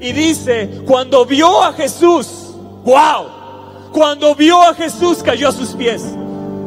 Y 0.00 0.12
dice, 0.12 0.84
cuando 0.86 1.26
vio 1.26 1.62
a 1.62 1.74
Jesús, 1.74 2.54
wow, 2.82 3.90
cuando 3.92 4.34
vio 4.34 4.62
a 4.62 4.72
Jesús 4.72 5.22
cayó 5.22 5.50
a 5.50 5.52
sus 5.52 5.74
pies. 5.74 6.02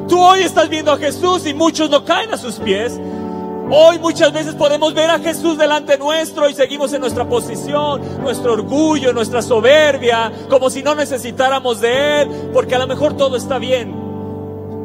Tú 0.08 0.22
hoy 0.22 0.42
estás 0.42 0.70
viendo 0.70 0.92
a 0.92 0.98
Jesús 1.00 1.48
y 1.48 1.56
muchos 1.56 1.90
no 1.90 2.06
caen 2.06 2.32
a 2.32 2.38
sus 2.38 2.58
pies. 2.58 3.00
Hoy 3.70 4.00
muchas 4.00 4.32
veces 4.32 4.56
podemos 4.56 4.94
ver 4.94 5.10
a 5.10 5.20
Jesús 5.20 5.58
delante 5.58 5.98
nuestro 5.98 6.50
y 6.50 6.54
seguimos 6.54 6.94
en 6.94 7.02
nuestra 7.02 7.28
posición, 7.28 8.22
nuestro 8.22 8.54
orgullo, 8.54 9.12
nuestra 9.12 9.42
soberbia, 9.42 10.32
como 10.50 10.70
si 10.70 10.82
no 10.82 10.96
necesitáramos 10.96 11.82
de 11.82 12.22
Él, 12.22 12.30
porque 12.54 12.76
a 12.76 12.80
lo 12.80 12.88
mejor 12.88 13.18
todo 13.18 13.36
está 13.36 13.60
bien. 13.60 13.94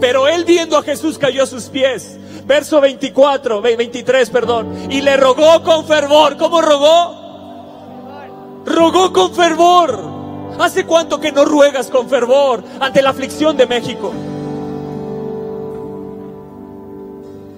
Pero 0.00 0.26
Él 0.26 0.44
viendo 0.44 0.76
a 0.76 0.82
Jesús 0.82 1.16
cayó 1.16 1.44
a 1.44 1.46
sus 1.46 1.66
pies. 1.66 2.18
Verso 2.44 2.80
24, 2.80 3.62
23, 3.62 4.30
perdón. 4.30 4.90
Y 4.90 5.00
le 5.00 5.16
rogó 5.16 5.62
con 5.62 5.86
fervor. 5.86 6.36
¿Cómo 6.36 6.60
rogó? 6.60 7.22
Rogó 8.66 9.12
con 9.12 9.32
fervor. 9.32 9.96
¿Hace 10.58 10.84
cuánto 10.86 11.20
que 11.20 11.30
no 11.30 11.44
ruegas 11.44 11.88
con 11.88 12.08
fervor 12.08 12.64
ante 12.80 13.00
la 13.00 13.10
aflicción 13.10 13.56
de 13.56 13.66
México? 13.66 14.12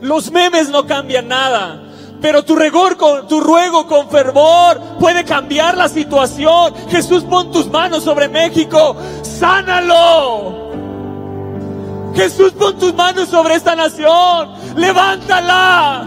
Los 0.04 0.30
memes 0.30 0.68
no 0.68 0.86
cambian 0.86 1.28
nada. 1.28 1.80
Pero 2.20 2.44
tu, 2.44 2.54
regor 2.54 2.98
con, 2.98 3.26
tu 3.26 3.40
ruego 3.40 3.86
con 3.86 4.10
fervor 4.10 4.78
puede 5.00 5.24
cambiar 5.24 5.78
la 5.78 5.88
situación. 5.88 6.74
Jesús, 6.90 7.24
pon 7.24 7.50
tus 7.50 7.70
manos 7.70 8.04
sobre 8.04 8.28
México. 8.28 8.96
Sánalo. 9.22 10.72
Jesús, 12.14 12.52
pon 12.52 12.78
tus 12.78 12.92
manos 12.92 13.30
sobre 13.30 13.54
esta 13.54 13.74
nación. 13.74 14.50
Levántala. 14.76 16.06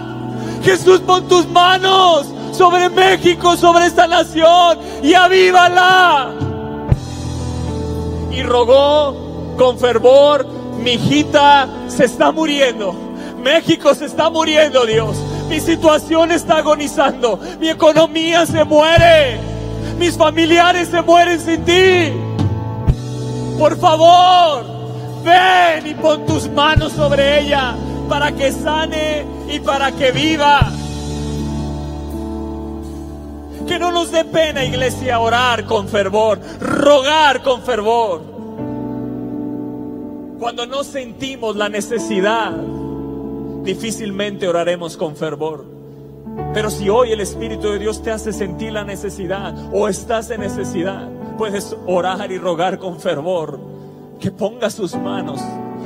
Jesús, 0.64 1.00
pon 1.00 1.28
tus 1.28 1.48
manos 1.48 2.28
sobre 2.52 2.90
México, 2.90 3.58
sobre 3.58 3.88
esta 3.88 4.06
nación. 4.06 4.78
Y 5.02 5.16
avívala. 5.16 6.36
Y 8.32 8.44
rogó 8.44 9.56
con 9.58 9.80
fervor. 9.80 10.46
Mi 10.78 10.92
hijita 10.92 11.68
se 11.88 12.06
está 12.06 12.32
muriendo 12.32 13.07
México 13.38 13.94
se 13.94 14.06
está 14.06 14.30
muriendo, 14.30 14.86
Dios. 14.86 15.16
Mi 15.50 15.60
situación 15.60 16.32
está 16.32 16.58
agonizando. 16.58 17.40
Mi 17.60 17.70
economía 17.70 18.46
se 18.46 18.64
muere. 18.64 19.40
Mis 19.98 20.18
familiares 20.18 20.90
se 20.90 21.02
mueren 21.02 21.40
sin 21.40 21.64
ti. 21.64 22.14
Por 23.58 23.78
favor, 23.78 24.66
ven 25.24 25.88
y 25.88 25.94
pon 25.96 26.26
tus 26.26 26.48
manos 26.50 26.94
sobre 26.94 27.42
ella 27.42 27.76
para 28.08 28.32
que 28.32 28.52
sane 28.52 29.26
y 29.50 29.60
para 29.60 29.92
que 29.92 30.12
viva. 30.12 30.72
Que 33.68 33.80
no 33.80 33.92
nos 33.92 34.12
dé 34.12 34.24
pena, 34.26 34.64
iglesia, 34.64 35.20
orar 35.20 35.66
con 35.66 35.88
fervor, 35.90 36.40
rogar 36.60 37.42
con 37.42 37.64
fervor. 37.64 38.22
Cuando 40.40 40.68
no 40.68 40.84
sentimos 40.84 41.56
la 41.56 41.68
necesidad 41.68 42.54
difícilmente 43.64 44.48
oraremos 44.48 44.98
con 44.98 45.16
fervor. 45.16 45.66
Pero 46.54 46.70
si 46.70 46.90
hoy 46.90 47.12
el 47.12 47.22
Espíritu 47.22 47.70
de 47.70 47.80
Dios 47.80 48.02
te 48.02 48.12
hace 48.12 48.32
sentir 48.32 48.72
la 48.74 48.84
necesidad 48.84 49.56
o 49.74 49.88
estás 49.88 50.30
en 50.30 50.42
necesidad, 50.42 51.10
puedes 51.38 51.76
orar 51.86 52.32
y 52.32 52.38
rogar 52.38 52.80
con 52.80 53.00
fervor. 53.00 53.60
Que 54.20 54.32
ponga 54.32 54.70
sus 54.72 54.96
manos, 54.96 55.40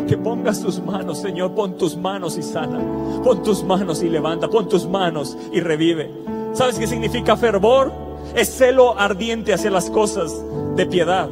que 0.08 0.18
ponga 0.18 0.54
sus 0.54 0.82
manos, 0.82 1.20
Señor, 1.20 1.54
pon 1.54 1.78
tus 1.78 1.98
manos 1.98 2.38
y 2.38 2.44
sana. 2.44 2.80
Pon 3.24 3.44
tus 3.44 3.64
manos 3.64 4.02
y 4.02 4.10
levanta, 4.10 4.48
pon 4.48 4.70
tus 4.70 4.88
manos 4.88 5.38
y 5.52 5.60
revive. 5.60 6.10
¿Sabes 6.54 6.80
qué 6.80 6.88
significa 6.88 7.36
fervor? 7.36 7.92
Es 8.36 8.50
celo 8.56 8.98
ardiente 8.98 9.54
hacia 9.54 9.72
las 9.72 9.90
cosas 9.90 10.34
de 10.76 10.86
piedad. 10.86 11.28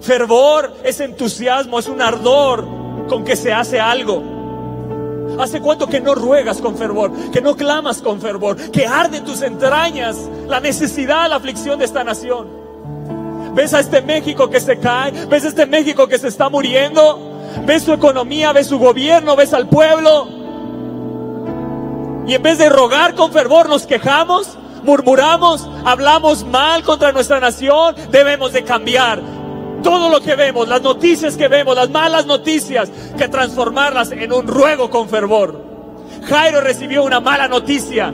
Fervor 0.00 0.72
es 0.84 1.00
entusiasmo, 1.00 1.78
es 1.78 1.88
un 1.88 2.00
ardor 2.00 2.64
con 3.08 3.24
que 3.24 3.36
se 3.36 3.52
hace 3.52 3.80
algo. 3.80 4.33
¿Hace 5.38 5.60
cuánto 5.60 5.88
que 5.88 6.00
no 6.00 6.14
ruegas 6.14 6.60
con 6.60 6.76
fervor, 6.76 7.12
que 7.30 7.40
no 7.40 7.56
clamas 7.56 8.00
con 8.00 8.20
fervor, 8.20 8.56
que 8.70 8.86
arde 8.86 9.18
en 9.18 9.24
tus 9.24 9.42
entrañas 9.42 10.16
la 10.46 10.60
necesidad, 10.60 11.28
la 11.28 11.36
aflicción 11.36 11.78
de 11.78 11.84
esta 11.84 12.04
nación? 12.04 12.48
¿Ves 13.54 13.72
a 13.74 13.80
este 13.80 14.02
México 14.02 14.50
que 14.50 14.60
se 14.60 14.78
cae? 14.78 15.26
¿Ves 15.26 15.44
a 15.44 15.48
este 15.48 15.66
México 15.66 16.08
que 16.08 16.18
se 16.18 16.28
está 16.28 16.48
muriendo? 16.48 17.32
¿Ves 17.64 17.84
su 17.84 17.92
economía? 17.92 18.52
¿Ves 18.52 18.66
su 18.66 18.78
gobierno? 18.78 19.36
¿Ves 19.36 19.54
al 19.54 19.68
pueblo? 19.68 20.28
Y 22.26 22.34
en 22.34 22.42
vez 22.42 22.58
de 22.58 22.68
rogar 22.68 23.14
con 23.14 23.32
fervor 23.32 23.68
nos 23.68 23.86
quejamos, 23.86 24.56
murmuramos, 24.82 25.68
hablamos 25.84 26.44
mal 26.44 26.82
contra 26.82 27.12
nuestra 27.12 27.38
nación, 27.38 27.94
debemos 28.10 28.52
de 28.52 28.64
cambiar 28.64 29.20
todo 29.84 30.08
lo 30.08 30.20
que 30.20 30.34
vemos, 30.34 30.66
las 30.66 30.82
noticias 30.82 31.36
que 31.36 31.46
vemos, 31.46 31.76
las 31.76 31.90
malas 31.90 32.26
noticias, 32.26 32.90
que 33.16 33.28
transformarlas 33.28 34.10
en 34.10 34.32
un 34.32 34.48
ruego 34.48 34.90
con 34.90 35.08
fervor. 35.08 35.62
Jairo 36.24 36.60
recibió 36.60 37.04
una 37.04 37.20
mala 37.20 37.48
noticia 37.48 38.12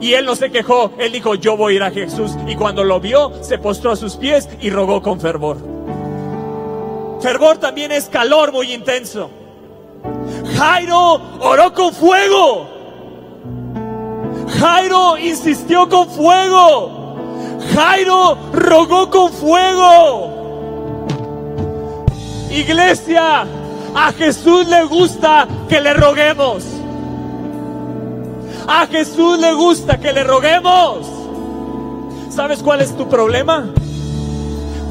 Y 0.00 0.14
él 0.14 0.24
no 0.24 0.34
se 0.36 0.50
quejó, 0.50 0.92
él 0.98 1.12
dijo, 1.12 1.34
yo 1.34 1.56
voy 1.56 1.74
a 1.74 1.76
ir 1.76 1.82
a 1.82 1.90
Jesús. 1.90 2.32
Y 2.46 2.54
cuando 2.54 2.84
lo 2.84 3.00
vio, 3.00 3.32
se 3.42 3.58
postró 3.58 3.92
a 3.92 3.96
sus 3.96 4.16
pies 4.16 4.48
y 4.60 4.70
rogó 4.70 5.02
con 5.02 5.20
fervor. 5.20 5.58
Fervor 7.20 7.58
también 7.58 7.90
es 7.90 8.08
calor 8.08 8.52
muy 8.52 8.72
intenso. 8.72 9.28
Jairo 10.56 11.20
oró 11.40 11.74
con 11.74 11.92
fuego. 11.92 12.68
Jairo 14.60 15.18
insistió 15.18 15.88
con 15.88 16.08
fuego. 16.08 17.16
Jairo 17.74 18.38
rogó 18.52 19.10
con 19.10 19.32
fuego. 19.32 20.37
Iglesia, 22.50 23.46
a 23.94 24.12
Jesús 24.12 24.66
le 24.66 24.84
gusta 24.84 25.46
que 25.68 25.80
le 25.80 25.94
roguemos. 25.94 26.64
A 28.66 28.86
Jesús 28.86 29.38
le 29.38 29.54
gusta 29.54 29.98
que 29.98 30.12
le 30.12 30.24
roguemos. 30.24 31.06
¿Sabes 32.30 32.62
cuál 32.62 32.80
es 32.80 32.96
tu 32.96 33.08
problema? 33.08 33.66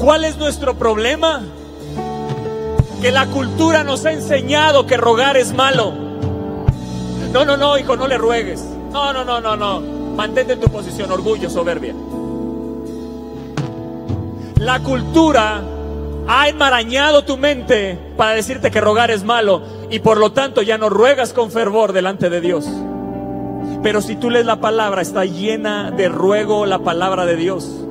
¿Cuál 0.00 0.24
es 0.24 0.36
nuestro 0.36 0.74
problema? 0.74 1.42
Que 3.00 3.10
la 3.10 3.26
cultura 3.26 3.84
nos 3.84 4.04
ha 4.04 4.12
enseñado 4.12 4.86
que 4.86 4.96
rogar 4.96 5.36
es 5.36 5.54
malo. 5.54 5.92
No, 7.32 7.44
no, 7.44 7.56
no, 7.56 7.78
hijo, 7.78 7.96
no 7.96 8.06
le 8.06 8.18
ruegues. 8.18 8.64
No, 8.92 9.12
no, 9.12 9.24
no, 9.24 9.40
no, 9.40 9.56
no. 9.56 9.80
Mantente 9.80 10.54
en 10.54 10.60
tu 10.60 10.68
posición, 10.68 11.10
orgullo, 11.10 11.48
soberbia. 11.48 11.94
La 14.56 14.80
cultura 14.80 15.62
ha 16.28 16.46
enmarañado 16.46 17.24
tu 17.24 17.38
mente 17.38 17.98
para 18.18 18.32
decirte 18.32 18.70
que 18.70 18.82
rogar 18.82 19.10
es 19.10 19.24
malo 19.24 19.62
y 19.90 20.00
por 20.00 20.18
lo 20.18 20.32
tanto 20.32 20.60
ya 20.60 20.76
no 20.76 20.90
ruegas 20.90 21.32
con 21.32 21.50
fervor 21.50 21.94
delante 21.94 22.28
de 22.28 22.42
Dios. 22.42 22.68
Pero 23.82 24.02
si 24.02 24.14
tú 24.16 24.28
lees 24.28 24.44
la 24.44 24.60
palabra, 24.60 25.00
está 25.00 25.24
llena 25.24 25.90
de 25.90 26.10
ruego 26.10 26.66
la 26.66 26.80
palabra 26.80 27.24
de 27.24 27.36
Dios. 27.36 27.86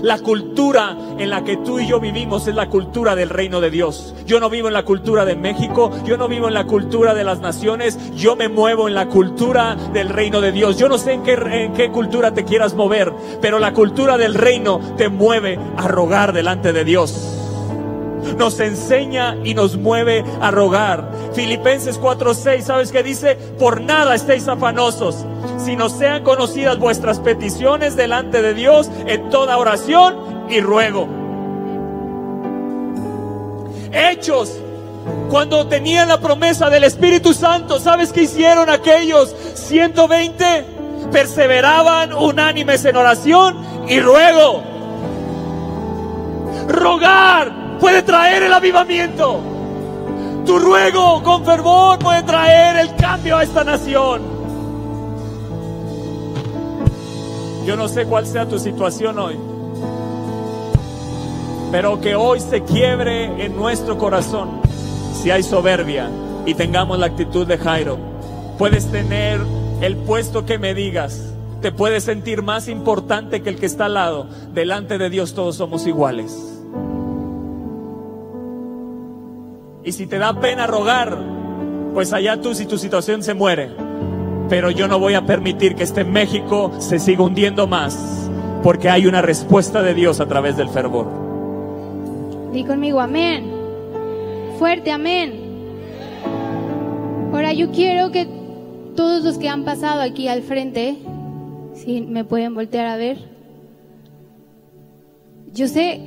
La 0.00 0.18
cultura 0.18 0.96
en 1.18 1.28
la 1.28 1.44
que 1.44 1.58
tú 1.58 1.78
y 1.78 1.86
yo 1.86 2.00
vivimos 2.00 2.48
es 2.48 2.54
la 2.54 2.70
cultura 2.70 3.14
del 3.14 3.28
reino 3.28 3.60
de 3.60 3.70
Dios. 3.70 4.14
Yo 4.24 4.40
no 4.40 4.48
vivo 4.48 4.68
en 4.68 4.74
la 4.74 4.84
cultura 4.84 5.26
de 5.26 5.36
México, 5.36 5.90
yo 6.06 6.16
no 6.16 6.26
vivo 6.26 6.48
en 6.48 6.54
la 6.54 6.64
cultura 6.64 7.12
de 7.12 7.24
las 7.24 7.40
naciones, 7.40 7.98
yo 8.14 8.34
me 8.34 8.48
muevo 8.48 8.88
en 8.88 8.94
la 8.94 9.08
cultura 9.08 9.76
del 9.92 10.08
reino 10.08 10.40
de 10.40 10.52
Dios. 10.52 10.78
Yo 10.78 10.88
no 10.88 10.96
sé 10.96 11.12
en 11.12 11.22
qué, 11.22 11.34
en 11.34 11.74
qué 11.74 11.90
cultura 11.90 12.32
te 12.32 12.44
quieras 12.44 12.72
mover, 12.72 13.12
pero 13.42 13.58
la 13.58 13.74
cultura 13.74 14.16
del 14.16 14.34
reino 14.34 14.80
te 14.96 15.10
mueve 15.10 15.58
a 15.76 15.86
rogar 15.86 16.32
delante 16.32 16.72
de 16.72 16.84
Dios 16.84 17.43
nos 18.36 18.58
enseña 18.60 19.36
y 19.44 19.54
nos 19.54 19.76
mueve 19.76 20.24
a 20.40 20.50
rogar. 20.50 21.10
Filipenses 21.34 22.00
4:6, 22.00 22.62
¿sabes 22.62 22.92
qué 22.92 23.02
dice? 23.02 23.36
Por 23.58 23.80
nada 23.80 24.14
estéis 24.14 24.48
afanosos, 24.48 25.24
sino 25.58 25.88
sean 25.88 26.22
conocidas 26.22 26.78
vuestras 26.78 27.20
peticiones 27.20 27.96
delante 27.96 28.42
de 28.42 28.54
Dios 28.54 28.90
en 29.06 29.30
toda 29.30 29.58
oración 29.58 30.46
y 30.48 30.60
ruego. 30.60 31.08
Hechos 33.92 34.58
cuando 35.30 35.66
tenían 35.66 36.08
la 36.08 36.20
promesa 36.20 36.70
del 36.70 36.84
Espíritu 36.84 37.34
Santo, 37.34 37.78
¿sabes 37.78 38.12
qué 38.12 38.22
hicieron 38.22 38.70
aquellos 38.70 39.34
120? 39.54 40.64
Perseveraban 41.12 42.12
unánimes 42.12 42.84
en 42.84 42.96
oración 42.96 43.56
y 43.88 44.00
ruego. 44.00 44.62
Rogar 46.68 47.63
puede 47.80 48.02
traer 48.02 48.42
el 48.42 48.52
avivamiento. 48.52 49.40
Tu 50.46 50.58
ruego 50.58 51.22
con 51.22 51.44
fervor 51.44 51.98
puede 51.98 52.22
traer 52.22 52.76
el 52.76 52.94
cambio 52.96 53.36
a 53.36 53.42
esta 53.42 53.64
nación. 53.64 54.22
Yo 57.66 57.76
no 57.76 57.88
sé 57.88 58.04
cuál 58.04 58.26
sea 58.26 58.46
tu 58.46 58.58
situación 58.58 59.18
hoy, 59.18 59.38
pero 61.72 61.98
que 61.98 62.14
hoy 62.14 62.40
se 62.40 62.62
quiebre 62.62 63.42
en 63.42 63.56
nuestro 63.56 63.96
corazón 63.96 64.60
si 65.22 65.30
hay 65.30 65.42
soberbia 65.42 66.10
y 66.44 66.54
tengamos 66.54 66.98
la 66.98 67.06
actitud 67.06 67.46
de 67.46 67.56
Jairo. 67.56 67.96
Puedes 68.58 68.90
tener 68.90 69.40
el 69.80 69.96
puesto 69.96 70.44
que 70.44 70.58
me 70.58 70.74
digas, 70.74 71.32
te 71.62 71.72
puedes 71.72 72.04
sentir 72.04 72.42
más 72.42 72.68
importante 72.68 73.42
que 73.42 73.48
el 73.48 73.56
que 73.56 73.64
está 73.64 73.86
al 73.86 73.94
lado. 73.94 74.26
Delante 74.52 74.98
de 74.98 75.08
Dios 75.08 75.32
todos 75.32 75.56
somos 75.56 75.86
iguales. 75.86 76.53
Y 79.84 79.92
si 79.92 80.06
te 80.06 80.18
da 80.18 80.40
pena 80.40 80.66
rogar, 80.66 81.16
pues 81.92 82.12
allá 82.12 82.40
tú 82.40 82.54
si 82.54 82.64
tu 82.64 82.78
situación 82.78 83.22
se 83.22 83.34
muere. 83.34 83.70
Pero 84.48 84.70
yo 84.70 84.88
no 84.88 84.98
voy 84.98 85.14
a 85.14 85.26
permitir 85.26 85.74
que 85.74 85.82
este 85.82 86.04
México 86.04 86.72
se 86.78 86.98
siga 86.98 87.22
hundiendo 87.22 87.66
más, 87.66 88.30
porque 88.62 88.88
hay 88.88 89.06
una 89.06 89.20
respuesta 89.20 89.82
de 89.82 89.94
Dios 89.94 90.20
a 90.20 90.26
través 90.26 90.56
del 90.56 90.70
fervor. 90.70 91.06
Di 92.52 92.64
conmigo, 92.64 93.00
amén. 93.00 93.50
Fuerte, 94.58 94.90
amén. 94.90 95.34
Ahora 97.32 97.52
yo 97.52 97.70
quiero 97.70 98.10
que 98.10 98.28
todos 98.94 99.24
los 99.24 99.38
que 99.38 99.48
han 99.48 99.64
pasado 99.64 100.00
aquí 100.00 100.28
al 100.28 100.42
frente, 100.42 100.96
si 101.74 102.02
me 102.02 102.24
pueden 102.24 102.54
voltear 102.54 102.86
a 102.86 102.96
ver, 102.96 103.18
yo 105.52 105.68
sé 105.68 106.00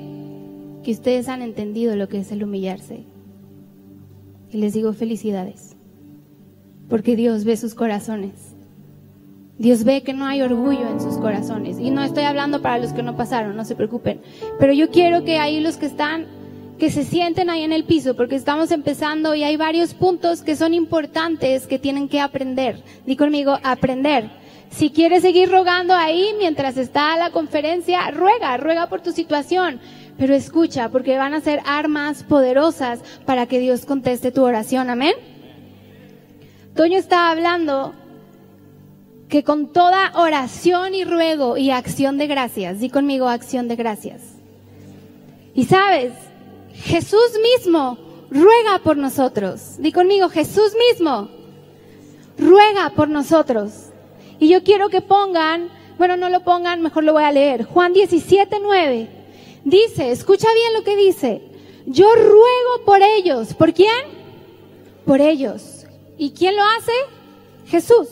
que 0.84 0.92
ustedes 0.92 1.28
han 1.28 1.42
entendido 1.42 1.96
lo 1.96 2.08
que 2.08 2.20
es 2.20 2.32
el 2.32 2.44
humillarse. 2.44 3.04
Y 4.52 4.58
les 4.58 4.74
digo 4.74 4.94
felicidades, 4.94 5.76
porque 6.90 7.16
Dios 7.16 7.44
ve 7.44 7.58
sus 7.58 7.76
corazones. 7.76 8.56
Dios 9.58 9.84
ve 9.84 10.04
que 10.04 10.14
no 10.14 10.26
hay 10.26 10.42
orgullo 10.42 10.88
en 10.88 11.02
sus 11.02 11.18
corazones. 11.18 11.80
Y 11.80 11.90
no 11.90 12.04
estoy 12.04 12.24
hablando 12.24 12.62
para 12.62 12.78
los 12.78 12.94
que 12.94 13.02
no 13.02 13.18
pasaron, 13.18 13.56
no 13.56 13.66
se 13.66 13.76
preocupen. 13.76 14.22
Pero 14.60 14.72
yo 14.72 14.92
quiero 14.92 15.24
que 15.24 15.40
ahí 15.40 15.60
los 15.60 15.78
que 15.78 15.88
están, 15.88 16.28
que 16.78 16.92
se 16.92 17.04
sienten 17.04 17.50
ahí 17.50 17.64
en 17.64 17.74
el 17.74 17.84
piso, 17.84 18.16
porque 18.16 18.36
estamos 18.36 18.72
empezando 18.72 19.34
y 19.34 19.44
hay 19.44 19.58
varios 19.58 19.96
puntos 19.96 20.44
que 20.44 20.56
son 20.56 20.76
importantes 20.76 21.66
que 21.66 21.80
tienen 21.80 22.08
que 22.08 22.20
aprender. 22.20 22.84
Di 23.06 23.16
conmigo, 23.16 23.58
aprender. 23.64 24.30
Si 24.70 24.92
quieres 24.92 25.24
seguir 25.24 25.50
rogando 25.50 25.96
ahí 25.96 26.36
mientras 26.38 26.78
está 26.78 27.18
la 27.18 27.32
conferencia, 27.32 28.12
ruega, 28.12 28.58
ruega 28.58 28.88
por 28.88 29.02
tu 29.02 29.12
situación. 29.12 29.80
Pero 30.18 30.34
escucha, 30.34 30.90
porque 30.90 31.18
van 31.18 31.34
a 31.34 31.42
ser 31.42 31.62
armas 31.66 32.24
poderosas 32.24 33.00
para 33.26 33.46
que 33.46 33.60
Dios 33.60 33.86
conteste 33.86 34.32
tu 34.32 34.44
oración. 34.44 34.90
Amén. 34.90 35.14
Toño 36.76 36.98
está 36.98 37.30
hablando 37.30 37.94
que 39.30 39.44
con 39.44 39.74
toda 39.74 40.12
oración 40.16 40.96
y 40.96 41.04
ruego 41.04 41.58
y 41.58 41.72
acción 41.72 42.18
de 42.18 42.28
gracias, 42.28 42.80
di 42.80 42.90
conmigo 42.90 43.28
acción 43.28 43.68
de 43.68 43.76
gracias. 43.76 44.22
Y 45.54 45.66
sabes, 45.66 46.14
Jesús 46.74 47.32
mismo 47.56 47.98
ruega 48.30 48.80
por 48.84 48.98
nosotros. 48.98 49.78
Di 49.80 49.92
conmigo, 49.92 50.30
Jesús 50.30 50.74
mismo 50.92 51.30
ruega 52.38 52.92
por 52.96 53.10
nosotros. 53.10 53.90
Y 54.40 54.50
yo 54.50 54.64
quiero 54.64 54.90
que 54.90 55.02
pongan, 55.02 55.70
bueno, 55.98 56.16
no 56.16 56.30
lo 56.30 56.44
pongan, 56.44 56.82
mejor 56.82 57.04
lo 57.04 57.14
voy 57.14 57.24
a 57.24 57.32
leer. 57.32 57.66
Juan 57.66 57.94
17, 57.94 58.58
9. 58.62 59.17
Dice, 59.68 60.12
escucha 60.12 60.48
bien 60.54 60.74
lo 60.76 60.84
que 60.86 60.96
dice. 60.96 61.42
Yo 61.88 62.08
ruego 62.16 62.86
por 62.86 63.02
ellos. 63.02 63.54
¿Por 63.54 63.74
quién? 63.74 63.92
Por 65.06 65.20
ellos. 65.20 65.86
¿Y 66.18 66.32
quién 66.32 66.56
lo 66.56 66.64
hace? 66.64 66.94
Jesús. 67.66 68.08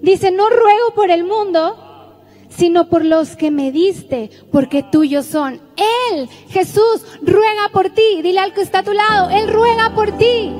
Dice, 0.00 0.30
no 0.30 0.48
ruego 0.48 0.94
por 0.94 1.10
el 1.10 1.24
mundo, 1.24 1.76
sino 2.50 2.88
por 2.88 3.04
los 3.04 3.34
que 3.34 3.50
me 3.50 3.72
diste, 3.72 4.30
porque 4.52 4.84
tuyos 4.84 5.26
son. 5.26 5.60
Él, 6.12 6.28
Jesús, 6.50 7.04
ruega 7.20 7.68
por 7.72 7.90
ti. 7.90 8.22
Dile 8.22 8.38
al 8.38 8.54
que 8.54 8.62
está 8.62 8.78
a 8.78 8.84
tu 8.84 8.92
lado, 8.92 9.28
Él 9.30 9.52
ruega 9.52 9.92
por 9.92 10.12
ti. 10.16 10.52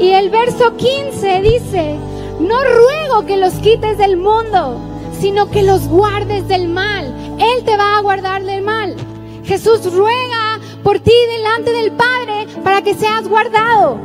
Y 0.00 0.08
el 0.10 0.30
verso 0.30 0.76
15 0.76 1.42
dice, 1.42 1.94
no 2.40 2.56
ruego 2.64 3.24
que 3.24 3.36
los 3.36 3.52
quites 3.54 3.98
del 3.98 4.16
mundo, 4.16 4.80
sino 5.20 5.50
que 5.50 5.62
los 5.62 5.88
guardes 5.88 6.46
del 6.48 6.68
mal. 6.68 7.06
Él 7.38 7.64
te 7.64 7.76
va 7.76 7.96
a 7.96 8.00
guardar 8.00 8.44
del 8.44 8.62
mal. 8.62 8.96
Jesús 9.44 9.92
ruega 9.92 10.60
por 10.82 10.98
ti 10.98 11.12
delante 11.36 11.72
del 11.72 11.92
Padre 11.92 12.46
para 12.64 12.82
que 12.82 12.94
seas 12.94 13.28
guardado. 13.28 13.98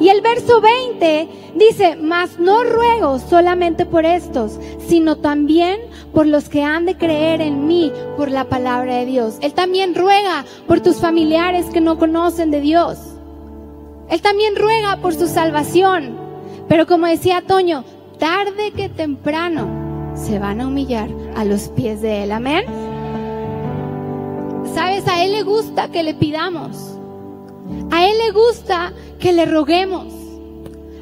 Y 0.00 0.10
el 0.10 0.20
verso 0.20 0.60
20 0.60 1.28
dice, 1.56 1.96
mas 1.96 2.38
no 2.38 2.62
ruego 2.62 3.18
solamente 3.18 3.84
por 3.84 4.04
estos, 4.04 4.58
sino 4.86 5.16
también 5.16 5.80
por 6.12 6.26
los 6.26 6.48
que 6.48 6.62
han 6.62 6.86
de 6.86 6.96
creer 6.96 7.40
en 7.40 7.66
mí 7.66 7.92
por 8.16 8.30
la 8.30 8.44
palabra 8.44 8.96
de 8.96 9.06
Dios. 9.06 9.38
Él 9.40 9.54
también 9.54 9.94
ruega 9.94 10.44
por 10.66 10.80
tus 10.80 10.98
familiares 10.98 11.66
que 11.66 11.80
no 11.80 11.98
conocen 11.98 12.50
de 12.50 12.60
Dios. 12.60 12.98
Él 14.08 14.22
también 14.22 14.54
ruega 14.54 14.98
por 14.98 15.14
su 15.14 15.26
salvación. 15.26 16.16
Pero 16.68 16.86
como 16.86 17.06
decía 17.06 17.42
Toño, 17.46 17.84
tarde 18.18 18.72
que 18.72 18.88
temprano 18.88 19.87
se 20.18 20.38
van 20.38 20.60
a 20.60 20.66
humillar 20.66 21.08
a 21.36 21.44
los 21.44 21.68
pies 21.68 22.02
de 22.02 22.24
Él. 22.24 22.32
Amén. 22.32 22.64
Sabes, 24.74 25.06
a 25.08 25.24
Él 25.24 25.32
le 25.32 25.42
gusta 25.42 25.90
que 25.90 26.02
le 26.02 26.14
pidamos. 26.14 26.76
A 27.90 28.06
Él 28.08 28.16
le 28.18 28.32
gusta 28.32 28.92
que 29.18 29.32
le 29.32 29.46
roguemos. 29.46 30.12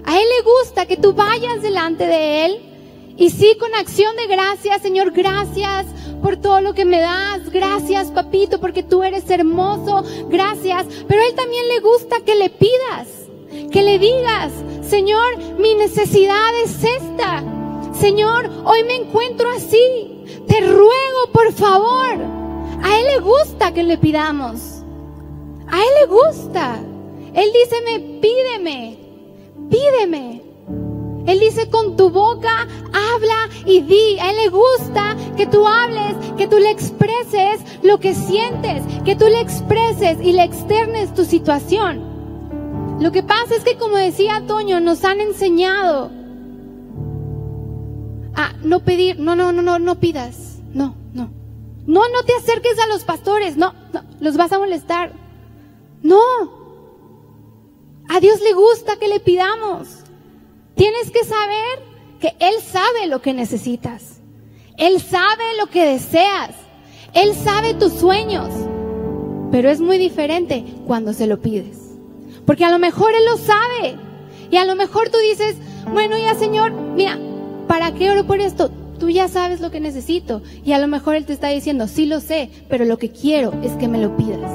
A 0.05 0.17
Él 0.17 0.25
le 0.39 0.45
gusta 0.45 0.87
que 0.87 0.97
tú 0.97 1.13
vayas 1.13 1.63
delante 1.63 2.07
de 2.07 2.47
Él 2.47 2.63
Y 3.17 3.31
sí, 3.31 3.57
con 3.59 3.75
acción 3.75 4.15
de 4.17 4.27
gracias, 4.29 4.83
Señor, 4.83 5.11
gracias 5.11 5.87
por 6.23 6.37
todo 6.37 6.61
lo 6.61 6.75
que 6.75 6.85
me 6.85 7.01
das. 7.01 7.51
Gracias, 7.51 8.11
papito, 8.11 8.61
porque 8.61 8.83
tú 8.83 9.03
eres 9.03 9.29
hermoso. 9.31 10.05
Gracias. 10.29 10.87
Pero 11.09 11.21
a 11.21 11.27
Él 11.27 11.35
también 11.35 11.67
le 11.69 11.81
gusta 11.81 12.17
que 12.25 12.35
le 12.35 12.51
pidas, 12.51 13.71
que 13.73 13.83
le 13.83 13.99
digas, 13.99 14.53
Señor, 14.83 15.39
mi 15.59 15.75
necesidad 15.75 16.51
es 16.63 16.85
esta. 16.85 17.56
Señor, 18.01 18.51
hoy 18.65 18.85
me 18.85 18.97
encuentro 18.97 19.49
así. 19.51 20.45
Te 20.47 20.61
ruego, 20.61 21.33
por 21.33 21.53
favor. 21.53 22.15
A 22.83 23.01
Él 23.01 23.07
le 23.07 23.21
gusta 23.21 23.73
que 23.73 23.83
le 23.83 23.97
pidamos. 23.97 24.83
A 25.67 25.79
Él 25.81 25.89
le 26.01 26.07
gusta. 26.07 26.79
Él 27.35 27.51
dice, 27.53 27.77
me 27.85 28.01
pídeme, 28.21 28.99
pídeme. 29.71 30.43
Él 31.27 31.41
dice, 31.41 31.71
con 31.71 31.97
tu 31.97 32.11
boca 32.11 32.67
habla 32.93 33.49
y 33.65 33.81
di. 33.81 34.19
A 34.21 34.31
Él 34.31 34.37
le 34.37 34.49
gusta 34.51 35.17
que 35.37 35.47
tú 35.47 35.67
hables, 35.67 36.17
que 36.37 36.47
tú 36.47 36.59
le 36.59 36.71
expreses 36.71 37.61
lo 37.83 37.99
que 37.99 38.15
sientes, 38.15 38.83
que 39.05 39.17
tú 39.17 39.25
le 39.27 39.41
expreses 39.41 40.19
y 40.23 40.33
le 40.33 40.45
externes 40.45 41.15
tu 41.15 41.25
situación. 41.25 42.97
Lo 43.01 43.11
que 43.11 43.23
pasa 43.23 43.57
es 43.57 43.65
que, 43.65 43.77
como 43.77 43.97
decía 43.97 44.43
Toño, 44.47 44.81
nos 44.81 45.05
han 45.05 45.21
enseñado 45.21 46.11
a 48.37 48.53
no 48.63 48.81
pedir, 48.81 49.19
no, 49.19 49.35
no, 49.35 49.51
no, 49.51 49.63
no, 49.63 49.79
no 49.79 49.99
pidas, 49.99 50.59
no, 50.73 50.95
no. 51.15 51.31
No, 51.87 52.03
no 52.09 52.23
te 52.25 52.35
acerques 52.35 52.79
a 52.79 52.87
los 52.87 53.05
pastores, 53.05 53.57
no, 53.57 53.73
no, 53.93 54.05
los 54.21 54.37
vas 54.37 54.53
a 54.53 54.59
molestar. 54.59 55.13
No. 56.03 56.21
A 58.09 58.21
Dios 58.21 58.41
le 58.43 58.53
gusta 58.53 58.97
que 58.97 59.09
le 59.09 59.21
pidamos. 59.21 59.89
Tienes 60.75 61.11
que 61.11 61.25
saber 61.25 61.83
que 62.21 62.37
Él 62.39 62.55
sabe 62.61 63.07
lo 63.09 63.23
que 63.23 63.33
necesitas. 63.33 64.21
Él 64.77 65.01
sabe 65.01 65.57
lo 65.59 65.67
que 65.69 65.87
deseas. 65.87 66.51
Él 67.15 67.35
sabe 67.35 67.75
tus 67.75 67.95
sueños. 67.95 68.51
Pero 69.51 69.71
es 69.71 69.81
muy 69.81 69.97
diferente 69.97 70.65
cuando 70.87 71.15
se 71.15 71.27
lo 71.27 71.41
pides. 71.41 71.79
Porque 72.45 72.65
a 72.65 72.71
lo 72.71 72.79
mejor 72.79 73.15
Él 73.15 73.25
lo 73.25 73.39
sabe. 73.39 73.97
Y 74.51 74.57
a 74.57 74.67
lo 74.67 74.75
mejor 74.75 75.09
tú 75.09 75.19
dices, 75.19 75.57
bueno, 75.93 76.19
ya 76.19 76.35
Señor, 76.35 76.73
mira, 76.73 77.19
¿para 77.67 77.93
qué 77.93 78.11
oro 78.11 78.27
por 78.27 78.41
esto? 78.41 78.71
Tú 78.99 79.11
ya 79.11 79.29
sabes 79.29 79.61
lo 79.61 79.71
que 79.71 79.81
necesito. 79.81 80.43
Y 80.65 80.73
a 80.73 80.79
lo 80.79 80.87
mejor 80.87 81.17
Él 81.17 81.27
te 81.27 81.33
está 81.33 81.49
diciendo, 81.49 81.87
sí 81.87 82.07
lo 82.07 82.21
sé, 82.21 82.51
pero 82.69 82.85
lo 82.85 82.99
que 82.99 83.11
quiero 83.11 83.53
es 83.63 83.73
que 83.73 83.89
me 83.89 83.99
lo 83.99 84.17
pidas. 84.17 84.51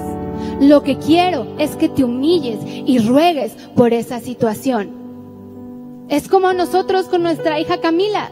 Lo 0.60 0.84
que 0.84 0.97
quiero 0.97 1.56
es 1.58 1.76
que 1.76 1.89
te 1.89 2.04
humilles 2.04 2.60
y 2.63 3.00
ruegues 3.00 3.54
por 3.76 3.93
esa 3.93 4.19
situación. 4.19 6.06
Es 6.10 6.28
como 6.28 6.54
nosotros 6.54 7.08
con 7.08 7.24
nuestra 7.24 7.60
hija 7.60 7.80
Camila. 7.80 8.30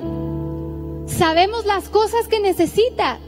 Sabemos 1.05 1.65
las 1.65 1.89
cosas 1.89 2.27
que 2.27 2.39
necesita. 2.39 3.19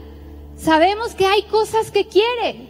Sabemos 0.56 1.14
que 1.14 1.26
hay 1.26 1.42
cosas 1.44 1.90
que 1.90 2.06
quiere. 2.06 2.68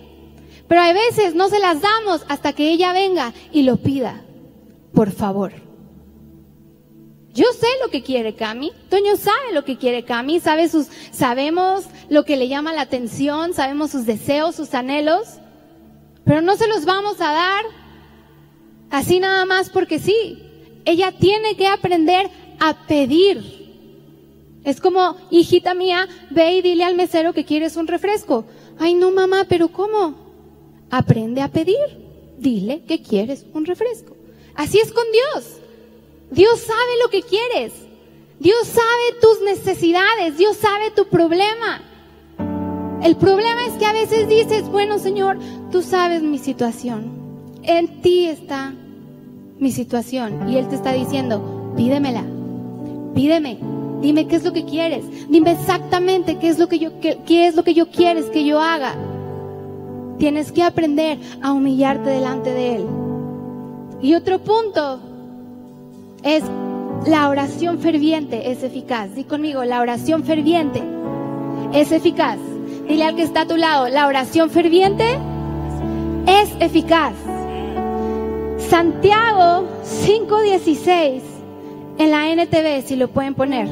Pero 0.68 0.80
a 0.80 0.92
veces 0.92 1.34
no 1.34 1.48
se 1.48 1.58
las 1.58 1.80
damos 1.80 2.24
hasta 2.28 2.52
que 2.52 2.70
ella 2.70 2.92
venga 2.92 3.32
y 3.52 3.62
lo 3.62 3.76
pida. 3.76 4.22
Por 4.94 5.10
favor. 5.10 5.71
Yo 7.34 7.46
sé 7.58 7.66
lo 7.82 7.90
que 7.90 8.02
quiere 8.02 8.34
Cami. 8.34 8.72
Toño 8.90 9.16
sabe 9.16 9.52
lo 9.52 9.64
que 9.64 9.78
quiere 9.78 10.04
Cami. 10.04 10.40
Sabe 10.40 10.68
sus, 10.68 10.88
sabemos 11.12 11.84
lo 12.10 12.24
que 12.24 12.36
le 12.36 12.48
llama 12.48 12.72
la 12.74 12.82
atención. 12.82 13.54
Sabemos 13.54 13.90
sus 13.90 14.04
deseos, 14.04 14.54
sus 14.54 14.74
anhelos. 14.74 15.38
Pero 16.24 16.42
no 16.42 16.56
se 16.56 16.68
los 16.68 16.84
vamos 16.84 17.20
a 17.20 17.32
dar 17.32 17.64
así 18.90 19.18
nada 19.18 19.46
más 19.46 19.70
porque 19.70 19.98
sí. 19.98 20.42
Ella 20.84 21.12
tiene 21.12 21.56
que 21.56 21.66
aprender 21.66 22.28
a 22.60 22.86
pedir. 22.86 23.62
Es 24.64 24.80
como, 24.80 25.16
hijita 25.30 25.74
mía, 25.74 26.08
ve 26.30 26.56
y 26.56 26.62
dile 26.62 26.84
al 26.84 26.94
mesero 26.94 27.32
que 27.32 27.44
quieres 27.44 27.76
un 27.76 27.86
refresco. 27.86 28.44
Ay, 28.78 28.94
no, 28.94 29.10
mamá, 29.10 29.46
pero 29.48 29.68
¿cómo? 29.68 30.14
Aprende 30.90 31.40
a 31.40 31.48
pedir. 31.48 31.78
Dile 32.38 32.82
que 32.84 33.02
quieres 33.02 33.46
un 33.54 33.64
refresco. 33.64 34.16
Así 34.54 34.78
es 34.78 34.92
con 34.92 35.04
Dios. 35.12 35.61
Dios 36.32 36.60
sabe 36.60 36.98
lo 37.02 37.10
que 37.10 37.22
quieres. 37.22 37.72
Dios 38.40 38.66
sabe 38.66 39.20
tus 39.20 39.42
necesidades. 39.42 40.38
Dios 40.38 40.56
sabe 40.56 40.90
tu 40.90 41.06
problema. 41.06 41.82
El 43.02 43.16
problema 43.16 43.66
es 43.66 43.74
que 43.74 43.84
a 43.84 43.92
veces 43.92 44.28
dices, 44.28 44.68
bueno 44.68 44.98
Señor, 44.98 45.38
tú 45.70 45.82
sabes 45.82 46.22
mi 46.22 46.38
situación. 46.38 47.12
En 47.62 48.00
ti 48.00 48.28
está 48.28 48.72
mi 49.58 49.72
situación. 49.72 50.48
Y 50.48 50.56
Él 50.56 50.68
te 50.68 50.76
está 50.76 50.92
diciendo, 50.92 51.74
pídemela, 51.76 52.24
pídeme, 53.14 53.58
dime 54.00 54.26
qué 54.26 54.36
es 54.36 54.44
lo 54.44 54.52
que 54.52 54.64
quieres, 54.64 55.04
dime 55.28 55.52
exactamente 55.52 56.38
qué 56.38 56.48
es 56.48 56.58
lo 56.58 56.68
que 56.68 56.78
yo, 56.78 56.98
qué, 57.00 57.18
qué 57.26 57.46
es 57.46 57.54
lo 57.54 57.62
que 57.62 57.74
yo 57.74 57.90
quieres 57.90 58.26
que 58.30 58.44
yo 58.44 58.58
haga. 58.58 58.94
Tienes 60.18 60.50
que 60.50 60.62
aprender 60.62 61.18
a 61.42 61.52
humillarte 61.52 62.08
delante 62.08 62.52
de 62.52 62.76
Él. 62.76 62.86
Y 64.00 64.14
otro 64.14 64.38
punto 64.38 65.11
es 66.22 66.44
la 67.06 67.28
oración 67.28 67.78
ferviente 67.80 68.50
es 68.50 68.62
eficaz. 68.62 69.14
Di 69.14 69.24
conmigo, 69.24 69.64
la 69.64 69.80
oración 69.80 70.22
ferviente 70.24 70.82
es 71.72 71.90
eficaz. 71.90 72.38
Dile 72.88 73.04
al 73.04 73.16
que 73.16 73.22
está 73.22 73.42
a 73.42 73.46
tu 73.46 73.56
lado, 73.56 73.88
la 73.88 74.06
oración 74.06 74.50
ferviente 74.50 75.18
es 76.26 76.50
eficaz. 76.60 77.14
Santiago 78.58 79.68
5.16 79.84 81.20
en 81.98 82.10
la 82.10 82.30
NTV, 82.32 82.86
si 82.86 82.96
lo 82.96 83.08
pueden 83.08 83.34
poner. 83.34 83.68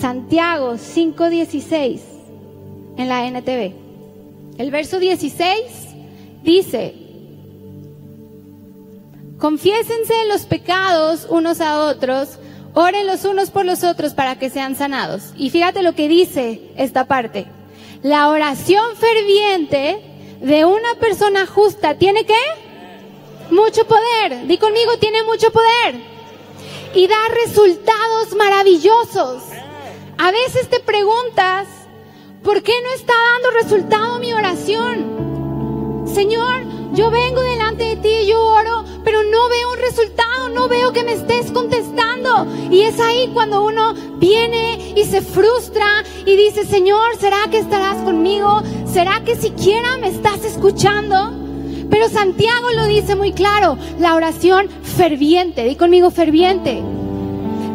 Santiago 0.00 0.74
5.16 0.74 2.00
en 2.96 3.08
la 3.08 3.26
NTV. 3.26 3.72
El 4.58 4.70
verso 4.70 4.98
16 4.98 5.58
dice, 6.42 7.01
confiésense 9.42 10.14
los 10.28 10.42
pecados 10.42 11.26
unos 11.28 11.60
a 11.60 11.86
otros, 11.86 12.38
oren 12.74 13.08
los 13.08 13.24
unos 13.24 13.50
por 13.50 13.64
los 13.64 13.82
otros 13.82 14.14
para 14.14 14.38
que 14.38 14.50
sean 14.50 14.76
sanados. 14.76 15.32
Y 15.36 15.50
fíjate 15.50 15.82
lo 15.82 15.96
que 15.96 16.06
dice 16.06 16.70
esta 16.76 17.08
parte. 17.08 17.46
La 18.04 18.28
oración 18.28 18.94
ferviente 18.94 20.00
de 20.40 20.64
una 20.64 20.94
persona 21.00 21.44
justa 21.44 21.98
tiene 21.98 22.24
que 22.24 22.36
mucho 23.50 23.84
poder. 23.84 24.46
Di 24.46 24.58
conmigo, 24.58 24.96
tiene 25.00 25.24
mucho 25.24 25.50
poder. 25.50 25.96
Y 26.94 27.08
da 27.08 27.16
resultados 27.44 28.36
maravillosos. 28.38 29.42
A 30.18 30.30
veces 30.30 30.70
te 30.70 30.78
preguntas, 30.78 31.66
¿por 32.44 32.62
qué 32.62 32.74
no 32.80 32.94
está 32.94 33.14
dando 33.32 33.50
resultado 33.60 34.20
mi 34.20 34.32
oración? 34.32 36.04
Señor, 36.06 36.81
yo 36.94 37.10
vengo 37.10 37.40
delante 37.40 37.84
de 37.84 37.96
ti 37.96 38.08
y 38.08 38.26
yo 38.26 38.42
oro, 38.42 38.84
pero 39.04 39.22
no 39.22 39.48
veo 39.48 39.72
un 39.72 39.78
resultado, 39.78 40.48
no 40.50 40.68
veo 40.68 40.92
que 40.92 41.02
me 41.02 41.12
estés 41.12 41.50
contestando. 41.50 42.46
Y 42.70 42.82
es 42.82 43.00
ahí 43.00 43.30
cuando 43.32 43.64
uno 43.64 43.94
viene 44.18 44.92
y 44.94 45.04
se 45.04 45.22
frustra 45.22 46.04
y 46.26 46.36
dice, 46.36 46.64
Señor, 46.64 47.16
¿será 47.18 47.38
que 47.50 47.58
estarás 47.58 47.96
conmigo? 48.02 48.62
¿Será 48.92 49.22
que 49.24 49.36
siquiera 49.36 49.96
me 49.96 50.08
estás 50.08 50.44
escuchando? 50.44 51.32
Pero 51.90 52.08
Santiago 52.08 52.70
lo 52.74 52.86
dice 52.86 53.16
muy 53.16 53.32
claro, 53.32 53.76
la 53.98 54.14
oración 54.14 54.68
ferviente, 54.82 55.64
di 55.64 55.76
conmigo 55.76 56.10
ferviente, 56.10 56.82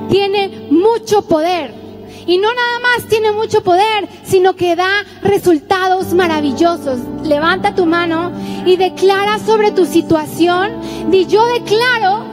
tiene 0.10 0.67
mucho 0.69 1.23
poder. 1.23 1.87
Y 2.27 2.37
no 2.37 2.53
nada 2.53 2.79
más 2.81 3.07
tiene 3.07 3.31
mucho 3.31 3.63
poder, 3.63 4.07
sino 4.25 4.53
que 4.53 4.75
da 4.75 5.05
resultados 5.21 6.13
maravillosos. 6.13 6.99
Levanta 7.23 7.73
tu 7.73 7.85
mano 7.85 8.31
y 8.65 8.75
declara 8.75 9.39
sobre 9.39 9.71
tu 9.71 9.85
situación. 9.85 10.71
Di 11.09 11.25
yo 11.25 11.45
declaro 11.45 12.25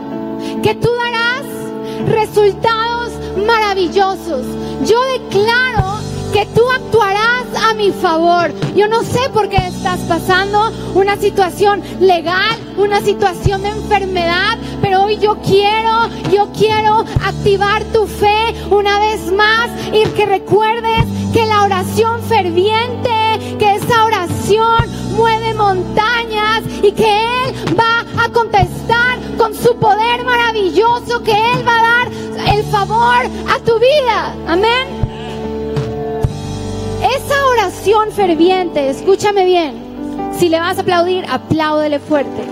que 0.63 0.75
tú 0.75 0.89
darás 0.93 1.45
resultados 2.09 3.13
maravillosos. 3.47 4.45
Yo 4.85 5.01
declaro 5.19 6.04
que 6.35 6.47
tú 6.47 6.69
actuarás 6.69 7.47
a 7.63 7.75
mi 7.75 7.93
favor. 7.93 8.53
Yo 8.75 8.89
no 8.89 9.05
sé 9.05 9.21
por 9.33 9.49
qué 9.49 9.57
estás 9.69 10.01
pasando 10.01 10.73
una 10.95 11.17
situación 11.17 11.81
legal, 12.01 12.59
una 12.77 13.01
situación 13.01 13.63
de 13.63 13.69
enfermedad, 13.69 14.59
pero 14.83 15.05
hoy 15.05 15.17
yo 15.19 15.37
quiero, 15.43 16.09
yo 16.33 16.49
quiero 16.53 17.05
activar 17.25 17.85
tu 17.85 18.09
fe 18.09 18.53
una 18.69 18.99
vez 18.99 19.31
más 19.31 19.71
y 19.93 20.05
que 20.17 20.27
recuerdes 20.27 21.05
que 21.33 21.47
la 21.47 21.63
oración 21.63 22.21
ferviente, 22.25 23.57
que 23.57 23.77
esa 23.77 24.05
oración 24.05 24.91
mueve 25.17 25.55
montañas 25.55 26.63
y 26.83 26.91
que 26.91 27.45
Él 27.45 27.79
va 27.79 28.25
a 28.25 28.29
contestar 28.31 29.21
con 29.39 29.55
su 29.55 29.77
poder 29.77 30.25
maravilloso, 30.25 31.23
que 31.23 31.31
Él 31.31 31.65
va 31.65 31.79
a 31.79 31.83
dar 31.83 32.57
el 32.57 32.65
favor 32.65 33.23
a 33.49 33.59
tu 33.65 33.79
vida. 33.79 34.35
Amén. 34.49 35.04
Esa 37.17 37.47
oración 37.47 38.11
ferviente, 38.11 38.89
escúchame 38.89 39.45
bien, 39.45 40.33
si 40.37 40.49
le 40.49 40.59
vas 40.59 40.79
a 40.79 40.81
aplaudir, 40.81 41.25
apláudele 41.29 42.01
fuerte. 42.01 42.43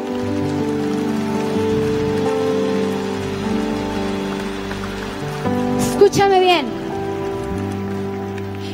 Escúchame 5.80 6.40
bien. 6.40 6.66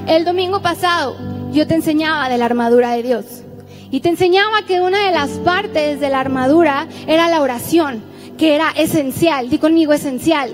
El 0.07 0.27
domingo 0.27 0.61
pasado 0.61 1.16
yo 1.53 1.66
te 1.66 1.74
enseñaba 1.74 2.29
de 2.29 2.37
la 2.37 2.44
armadura 2.44 2.90
de 2.90 3.03
Dios. 3.03 3.24
Y 3.90 4.01
te 4.01 4.11
enseñaba 4.11 4.62
que 4.66 4.83
una 4.83 5.07
de 5.07 5.12
las 5.12 5.31
partes 5.38 6.01
de 6.01 6.11
la 6.11 6.20
armadura 6.20 6.87
era 7.07 7.31
la 7.31 7.40
oración, 7.40 8.03
que 8.37 8.55
era 8.55 8.72
esencial. 8.72 9.48
Di 9.48 9.59
conmigo 9.59 9.94
esencial. 9.94 10.53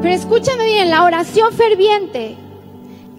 Pero 0.00 0.14
escúchame 0.14 0.64
bien, 0.64 0.88
la 0.88 1.04
oración 1.04 1.52
ferviente 1.52 2.47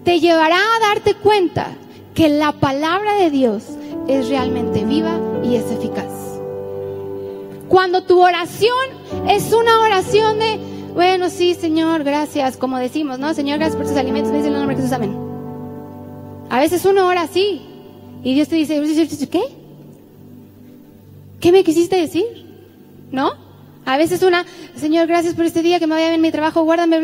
te 0.04 0.20
llevará 0.20 0.56
a 0.56 0.88
darte 0.88 1.14
cuenta 1.14 1.68
que 2.14 2.28
la 2.28 2.52
palabra 2.52 3.14
de 3.14 3.30
Dios 3.30 3.64
es 4.08 4.28
realmente 4.28 4.84
viva 4.84 5.18
y 5.44 5.56
es 5.56 5.70
eficaz. 5.70 6.06
Cuando 7.68 8.02
tu 8.02 8.20
oración 8.20 8.74
es 9.28 9.52
una 9.52 9.80
oración 9.80 10.38
de, 10.38 10.58
bueno, 10.94 11.30
sí, 11.30 11.54
Señor, 11.54 12.02
gracias, 12.02 12.56
como 12.56 12.78
decimos, 12.78 13.18
¿no? 13.18 13.32
Señor, 13.32 13.58
gracias 13.58 13.76
por 13.76 13.86
tus 13.86 13.96
alimentos, 13.96 14.32
me 14.32 14.38
dice 14.38 14.48
el 14.48 14.54
nombre 14.54 14.74
de 14.74 14.82
Jesús, 14.82 14.94
amén. 14.94 15.16
A 16.48 16.58
veces 16.58 16.84
uno 16.84 17.06
ora 17.06 17.22
así 17.22 17.62
y 18.24 18.34
Dios 18.34 18.48
te 18.48 18.56
dice, 18.56 19.28
¿qué? 19.30 19.42
¿Qué 21.38 21.52
me 21.52 21.62
quisiste 21.62 21.96
decir? 21.96 22.24
¿No? 23.12 23.32
A 23.86 23.96
veces 23.96 24.22
una, 24.22 24.44
Señor, 24.76 25.06
gracias 25.06 25.34
por 25.34 25.44
este 25.44 25.62
día 25.62 25.78
que 25.78 25.86
me 25.86 25.94
vaya 25.94 26.08
bien 26.08 26.20
mi 26.20 26.30
trabajo, 26.30 26.64
guárdame. 26.64 26.98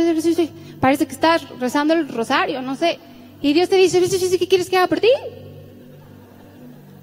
Parece 0.81 1.07
que 1.07 1.13
estás 1.13 1.49
rezando 1.59 1.95
el 1.95 2.09
rosario, 2.09 2.63
no 2.63 2.77
sé. 2.77 2.99
Y 3.43 3.53
Dios 3.53 3.69
te 3.69 3.77
dice, 3.77 4.01
¿qué 4.39 4.49
quieres 4.49 4.69
que 4.69 4.77
haga 4.77 4.87
por 4.87 5.01
ti? 5.01 5.11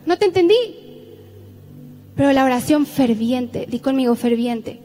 No 0.06 0.18
te 0.18 0.26
entendí. 0.26 0.56
Pero 2.16 2.32
la 2.32 2.46
oración 2.46 2.86
ferviente, 2.86 3.66
di 3.68 3.80
conmigo 3.80 4.16
ferviente. 4.16 4.80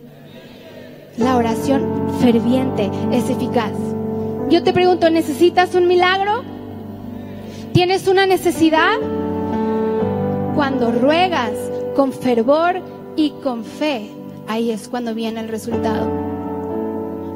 La 1.18 1.36
oración 1.36 2.10
ferviente 2.20 2.90
es 3.12 3.28
eficaz. 3.28 3.72
Yo 4.50 4.62
te 4.62 4.72
pregunto, 4.72 5.10
¿necesitas 5.10 5.74
un 5.74 5.88
milagro? 5.88 6.42
¿Tienes 7.72 8.08
una 8.08 8.26
necesidad? 8.26 8.94
Cuando 10.54 10.90
ruegas 10.90 11.52
con 11.94 12.12
fervor 12.12 12.80
y 13.16 13.30
con 13.42 13.64
fe, 13.64 14.10
ahí 14.46 14.70
es 14.70 14.88
cuando 14.88 15.14
viene 15.14 15.40
el 15.40 15.48
resultado. 15.48 16.27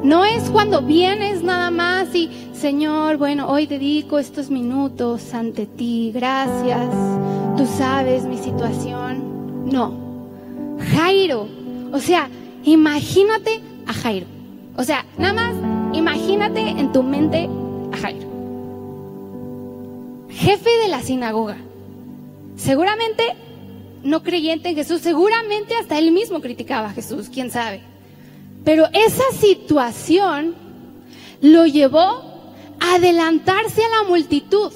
No 0.03 0.25
es 0.25 0.49
cuando 0.49 0.81
vienes 0.81 1.43
nada 1.43 1.71
más 1.71 2.13
y, 2.13 2.29
Señor, 2.53 3.15
bueno, 3.15 3.47
hoy 3.49 3.67
dedico 3.67 4.19
estos 4.19 4.49
minutos 4.49 5.33
ante 5.33 5.65
ti, 5.65 6.11
gracias, 6.13 6.89
tú 7.55 7.65
sabes 7.77 8.25
mi 8.25 8.37
situación. 8.37 9.65
No, 9.71 9.93
Jairo, 10.93 11.47
o 11.93 11.99
sea, 11.99 12.29
imagínate 12.65 13.61
a 13.87 13.93
Jairo. 13.93 14.25
O 14.75 14.83
sea, 14.83 15.05
nada 15.17 15.33
más 15.33 15.55
imagínate 15.93 16.59
en 16.59 16.91
tu 16.91 17.01
mente 17.01 17.49
a 17.93 17.97
Jairo. 17.97 18.27
Jefe 20.29 20.69
de 20.81 20.87
la 20.89 21.01
sinagoga. 21.01 21.55
Seguramente 22.57 23.23
no 24.03 24.21
creyente 24.21 24.67
en 24.67 24.75
Jesús, 24.75 24.99
seguramente 24.99 25.75
hasta 25.75 25.97
él 25.97 26.11
mismo 26.11 26.41
criticaba 26.41 26.87
a 26.87 26.93
Jesús, 26.93 27.29
quién 27.33 27.49
sabe. 27.51 27.92
Pero 28.63 28.87
esa 28.93 29.23
situación 29.39 30.55
lo 31.41 31.65
llevó 31.65 31.99
a 32.79 32.95
adelantarse 32.95 33.83
a 33.83 33.89
la 33.89 34.03
multitud. 34.09 34.71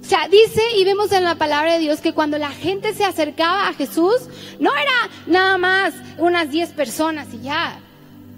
O 0.00 0.04
sea, 0.04 0.26
dice 0.28 0.62
y 0.76 0.84
vemos 0.84 1.12
en 1.12 1.22
la 1.22 1.36
palabra 1.36 1.74
de 1.74 1.78
Dios 1.78 2.00
que 2.00 2.12
cuando 2.12 2.38
la 2.38 2.50
gente 2.50 2.92
se 2.94 3.04
acercaba 3.04 3.68
a 3.68 3.74
Jesús, 3.74 4.16
no 4.58 4.72
era 4.74 5.10
nada 5.26 5.58
más 5.58 5.94
unas 6.18 6.50
10 6.50 6.70
personas 6.70 7.28
y 7.32 7.42
ya. 7.42 7.80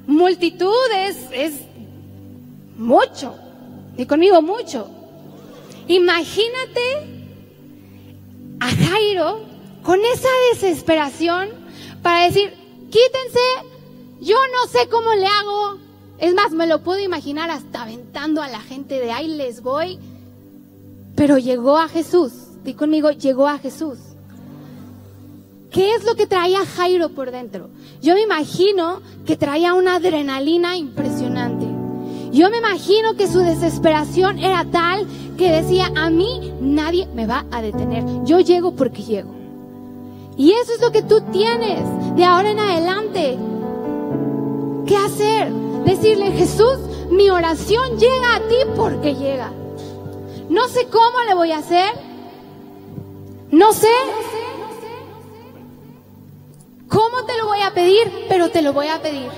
Multitud 0.07 0.75
es, 0.99 1.17
es 1.33 1.53
mucho. 2.77 3.35
Y 3.97 4.07
conmigo 4.07 4.43
mucho. 4.43 4.91
Imagínate 5.87 6.81
a 8.61 8.71
Jairo 8.71 9.41
con 9.83 10.01
esa 10.01 10.29
desesperación 10.53 11.49
para 12.03 12.25
decir, 12.25 12.53
quítense, 12.91 13.41
yo 14.21 14.37
no 14.53 14.71
sé 14.71 14.89
cómo 14.89 15.13
le 15.15 15.27
hago. 15.27 15.79
Es 16.19 16.35
más, 16.35 16.53
me 16.53 16.67
lo 16.67 16.83
puedo 16.83 17.01
imaginar 17.01 17.51
hasta 17.51 17.83
aventando 17.83 18.43
a 18.43 18.49
la 18.49 18.61
gente 18.61 19.01
de 19.01 19.13
ahí 19.13 19.29
les 19.29 19.63
voy. 19.63 19.99
Pero 21.17 21.39
llegó 21.39 21.79
a 21.79 21.89
Jesús. 21.89 22.33
Di 22.65 22.75
conmigo, 22.75 23.11
llegó 23.11 23.47
a 23.47 23.59
Jesús. 23.59 23.99
¿Qué 25.71 25.95
es 25.95 26.05
lo 26.05 26.15
que 26.15 26.27
traía 26.27 26.65
Jairo 26.65 27.09
por 27.09 27.33
dentro? 27.33 27.69
Yo 28.01 28.15
me 28.15 28.23
imagino 28.23 29.03
que 29.27 29.37
traía 29.37 29.75
una 29.75 29.97
adrenalina 29.97 30.77
impresionante. 30.77 31.67
Yo 32.31 32.49
me 32.51 32.59
imagino 32.59 33.15
que 33.15 33.27
su 33.27 33.41
desesperación 33.41 34.39
era 34.39 34.65
tal 34.71 35.07
que 35.37 35.51
decía, 35.51 35.91
a 35.97 36.11
mí 36.11 36.53
nadie 36.61 37.09
me 37.15 37.27
va 37.27 37.45
a 37.51 37.61
detener. 37.61 38.05
Yo 38.25 38.41
llego 38.41 38.77
porque 38.77 39.03
llego. 39.03 39.35
Y 40.37 40.53
eso 40.53 40.73
es 40.75 40.81
lo 40.81 40.91
que 40.91 41.03
tú 41.03 41.21
tienes 41.33 41.81
de 42.17 42.25
ahora 42.25 42.51
en 42.51 42.59
adelante. 42.61 43.39
¿Qué 44.87 44.97
hacer? 44.97 45.51
Decirle, 45.85 46.33
Jesús, 46.33 46.79
mi 47.11 47.31
oración 47.31 47.99
llega 47.99 48.37
a 48.37 48.41
ti 48.41 48.57
porque 48.77 49.15
llega. 49.15 49.53
No 50.49 50.69
sé 50.69 50.87
cómo 50.89 51.23
le 51.27 51.35
voy 51.35 51.53
a 51.53 51.59
hacer. 51.59 51.93
No 53.51 53.73
sé 53.73 53.91
cómo 56.89 57.25
te 57.25 57.37
lo 57.39 57.47
voy 57.47 57.61
a 57.61 57.73
pedir, 57.73 58.27
pero 58.29 58.51
te 58.51 58.63
lo 58.63 58.73
voy 58.73 58.89
a 58.89 59.01
pedir. 59.01 59.29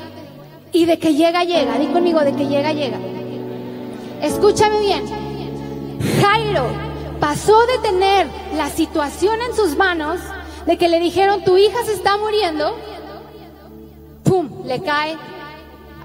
Y 0.73 0.85
de 0.85 0.99
que 0.99 1.15
llega, 1.15 1.45
llega. 1.45 1.79
Di 1.79 1.87
conmigo, 1.87 2.21
de 2.21 2.35
que 2.35 2.47
llega, 2.47 2.73
llega. 2.73 2.99
Escúchame 4.23 4.81
bien. 4.81 5.05
Jairo 6.21 6.67
pasó 7.21 7.67
de 7.67 7.79
tener 7.79 8.27
la 8.57 8.69
situación 8.71 9.41
en 9.41 9.55
sus 9.55 9.77
manos, 9.77 10.19
de 10.67 10.77
que 10.77 10.89
le 10.89 10.99
dijeron, 10.99 11.45
tu 11.45 11.57
hija 11.57 11.85
se 11.85 11.93
está 11.93 12.17
muriendo, 12.17 12.77
¡pum! 14.25 14.49
Le 14.65 14.83
cae 14.83 15.17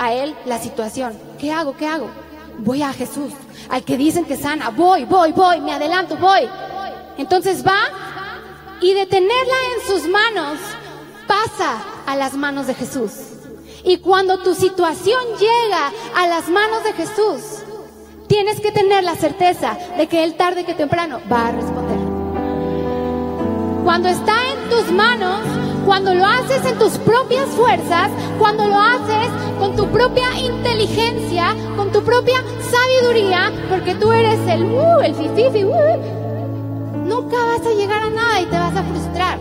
a 0.02 0.14
él 0.14 0.36
la 0.46 0.58
situación. 0.58 1.14
¿Qué 1.40 1.52
hago? 1.52 1.78
¿Qué 1.78 1.86
hago? 1.86 2.10
Voy 2.58 2.82
a 2.82 2.92
Jesús, 2.92 3.34
al 3.70 3.84
que 3.84 3.98
dicen 3.98 4.26
que 4.26 4.36
sana. 4.36 4.70
Voy, 4.70 5.06
voy, 5.06 5.32
voy, 5.32 5.62
me 5.62 5.74
adelanto, 5.74 6.18
voy. 6.18 6.50
Entonces 7.20 7.64
va 7.66 7.80
y 8.82 8.94
de 8.96 9.06
tenerla 9.06 9.54
en 9.76 9.88
sus 9.88 10.10
manos, 10.10 10.58
pasa 11.28 11.84
a 12.08 12.16
las 12.16 12.34
manos 12.34 12.66
de 12.66 12.74
Jesús. 12.74 13.12
Y 13.84 13.98
cuando 13.98 14.40
tu 14.40 14.56
situación 14.56 15.22
llega 15.40 15.92
a 16.16 16.28
las 16.28 16.50
manos 16.50 16.84
de 16.84 16.94
Jesús, 16.94 17.62
tienes 18.28 18.60
que 18.60 18.72
tener 18.72 19.04
la 19.04 19.16
certeza 19.16 19.78
de 19.98 20.08
que 20.08 20.24
Él 20.24 20.34
tarde 20.34 20.66
que 20.66 20.74
temprano 20.74 21.22
va 21.32 21.50
a 21.50 21.52
responder. 21.52 22.00
Cuando 23.84 24.10
está 24.10 24.36
en 24.52 24.70
tus 24.70 24.92
manos, 24.92 25.42
cuando 25.86 26.14
lo 26.14 26.26
haces 26.26 26.66
en 26.66 26.78
tus 26.78 26.98
propias 27.00 27.48
fuerzas, 27.50 28.10
cuando 28.40 28.66
lo 28.68 28.80
haces 28.80 29.30
con 29.60 29.76
tu 29.76 29.88
propia 29.88 30.38
inteligencia, 30.40 31.56
con 31.76 31.92
tu 31.92 32.04
propia 32.04 32.44
sabiduría, 32.62 33.52
porque 33.70 33.96
tú 33.96 34.12
eres 34.12 34.40
el 34.48 34.64
uh, 34.64 35.00
el 35.02 35.16
fififi, 35.16 35.64
uh, 35.64 35.76
nunca 37.06 37.38
vas 37.38 37.66
a 37.66 37.74
llegar 37.74 38.04
a 38.04 38.10
nada 38.10 38.42
y 38.42 38.46
te 38.46 38.58
vas 38.58 38.76
a 38.76 38.84
frustrar. 38.84 39.40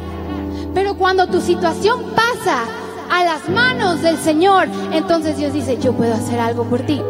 Pero 0.74 0.94
cuando 0.96 1.26
tu 1.26 1.40
situación 1.40 2.05
pasa 2.14 2.64
a 3.11 3.24
las 3.24 3.48
manos 3.48 4.03
del 4.03 4.18
Señor, 4.18 4.68
entonces 4.92 5.37
Dios 5.37 5.53
dice, 5.53 5.79
yo 5.79 5.92
puedo 5.92 6.14
hacer 6.14 6.38
algo 6.38 6.64
por 6.64 6.81
ti. 6.81 7.03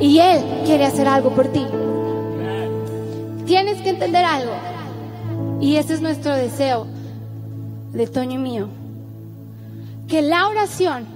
Y 0.00 0.20
Él 0.20 0.42
quiere 0.64 0.86
hacer 0.86 1.06
algo 1.06 1.30
por 1.30 1.48
ti. 1.48 1.66
Tienes 3.46 3.80
que 3.82 3.90
entender 3.90 4.24
algo. 4.24 4.52
Y 5.60 5.76
ese 5.76 5.94
es 5.94 6.00
nuestro 6.00 6.34
deseo 6.34 6.86
de 7.92 8.06
Toño 8.06 8.34
y 8.34 8.42
mío. 8.42 8.68
Que 10.06 10.22
la 10.22 10.48
oración 10.48 11.06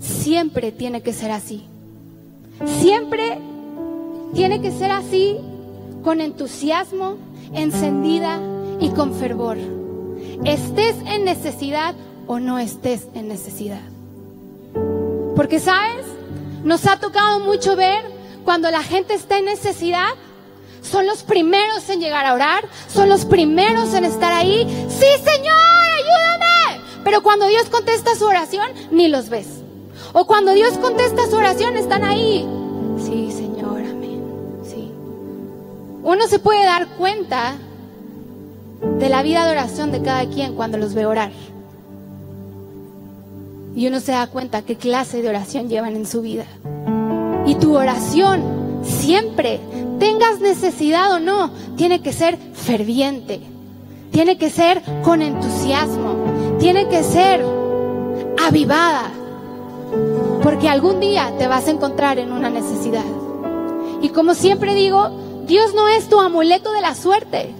siempre 0.00 0.72
tiene 0.72 1.02
que 1.02 1.12
ser 1.12 1.30
así. 1.30 1.64
Siempre 2.80 3.38
tiene 4.34 4.60
que 4.60 4.70
ser 4.70 4.90
así 4.90 5.36
con 6.04 6.20
entusiasmo, 6.20 7.16
encendida 7.52 8.40
y 8.80 8.90
con 8.90 9.14
fervor. 9.14 9.58
Estés 10.44 10.96
en 11.06 11.24
necesidad 11.24 11.94
o 12.26 12.38
no 12.38 12.58
estés 12.58 13.08
en 13.14 13.28
necesidad. 13.28 13.80
Porque, 15.36 15.60
¿sabes? 15.60 16.06
Nos 16.64 16.86
ha 16.86 16.98
tocado 16.98 17.40
mucho 17.40 17.76
ver 17.76 18.04
cuando 18.44 18.70
la 18.70 18.82
gente 18.82 19.14
está 19.14 19.38
en 19.38 19.46
necesidad, 19.46 20.08
son 20.92 21.06
los 21.06 21.22
primeros 21.22 21.88
en 21.88 22.00
llegar 22.00 22.26
a 22.26 22.34
orar, 22.34 22.68
son 22.86 23.08
los 23.08 23.24
primeros 23.24 23.94
en 23.94 24.04
estar 24.04 24.30
ahí. 24.30 24.66
Sí, 24.90 25.06
Señor, 25.24 25.56
ayúdame. 25.96 26.82
Pero 27.02 27.22
cuando 27.22 27.46
Dios 27.46 27.64
contesta 27.70 28.14
su 28.14 28.26
oración, 28.26 28.70
ni 28.90 29.08
los 29.08 29.30
ves. 29.30 29.46
O 30.12 30.26
cuando 30.26 30.52
Dios 30.52 30.76
contesta 30.76 31.26
su 31.30 31.36
oración, 31.36 31.78
están 31.78 32.04
ahí. 32.04 32.46
Sí, 32.98 33.32
Señor, 33.32 33.80
amén. 33.80 34.22
Sí. 34.64 34.92
Uno 36.02 36.26
se 36.28 36.38
puede 36.38 36.62
dar 36.62 36.86
cuenta 36.98 37.54
de 38.98 39.08
la 39.08 39.22
vida 39.22 39.46
de 39.46 39.52
oración 39.52 39.92
de 39.92 40.02
cada 40.02 40.26
quien 40.26 40.54
cuando 40.54 40.76
los 40.76 40.92
ve 40.92 41.06
orar. 41.06 41.32
Y 43.74 43.86
uno 43.86 44.00
se 44.00 44.12
da 44.12 44.26
cuenta 44.26 44.60
qué 44.60 44.76
clase 44.76 45.22
de 45.22 45.30
oración 45.30 45.70
llevan 45.70 45.96
en 45.96 46.04
su 46.04 46.20
vida. 46.20 46.44
Y 47.46 47.54
tu 47.54 47.74
oración 47.78 48.42
siempre 48.84 49.58
tengas 50.02 50.40
necesidad 50.40 51.12
o 51.12 51.20
no, 51.20 51.52
tiene 51.76 52.02
que 52.02 52.12
ser 52.12 52.36
ferviente, 52.54 53.40
tiene 54.10 54.36
que 54.36 54.50
ser 54.50 54.82
con 55.04 55.22
entusiasmo, 55.22 56.56
tiene 56.58 56.88
que 56.88 57.04
ser 57.04 57.46
avivada, 58.44 59.12
porque 60.42 60.68
algún 60.68 60.98
día 60.98 61.32
te 61.38 61.46
vas 61.46 61.68
a 61.68 61.70
encontrar 61.70 62.18
en 62.18 62.32
una 62.32 62.50
necesidad. 62.50 63.04
Y 64.00 64.08
como 64.08 64.34
siempre 64.34 64.74
digo, 64.74 65.44
Dios 65.46 65.72
no 65.72 65.86
es 65.86 66.08
tu 66.08 66.18
amuleto 66.18 66.72
de 66.72 66.80
la 66.80 66.96
suerte. 66.96 67.54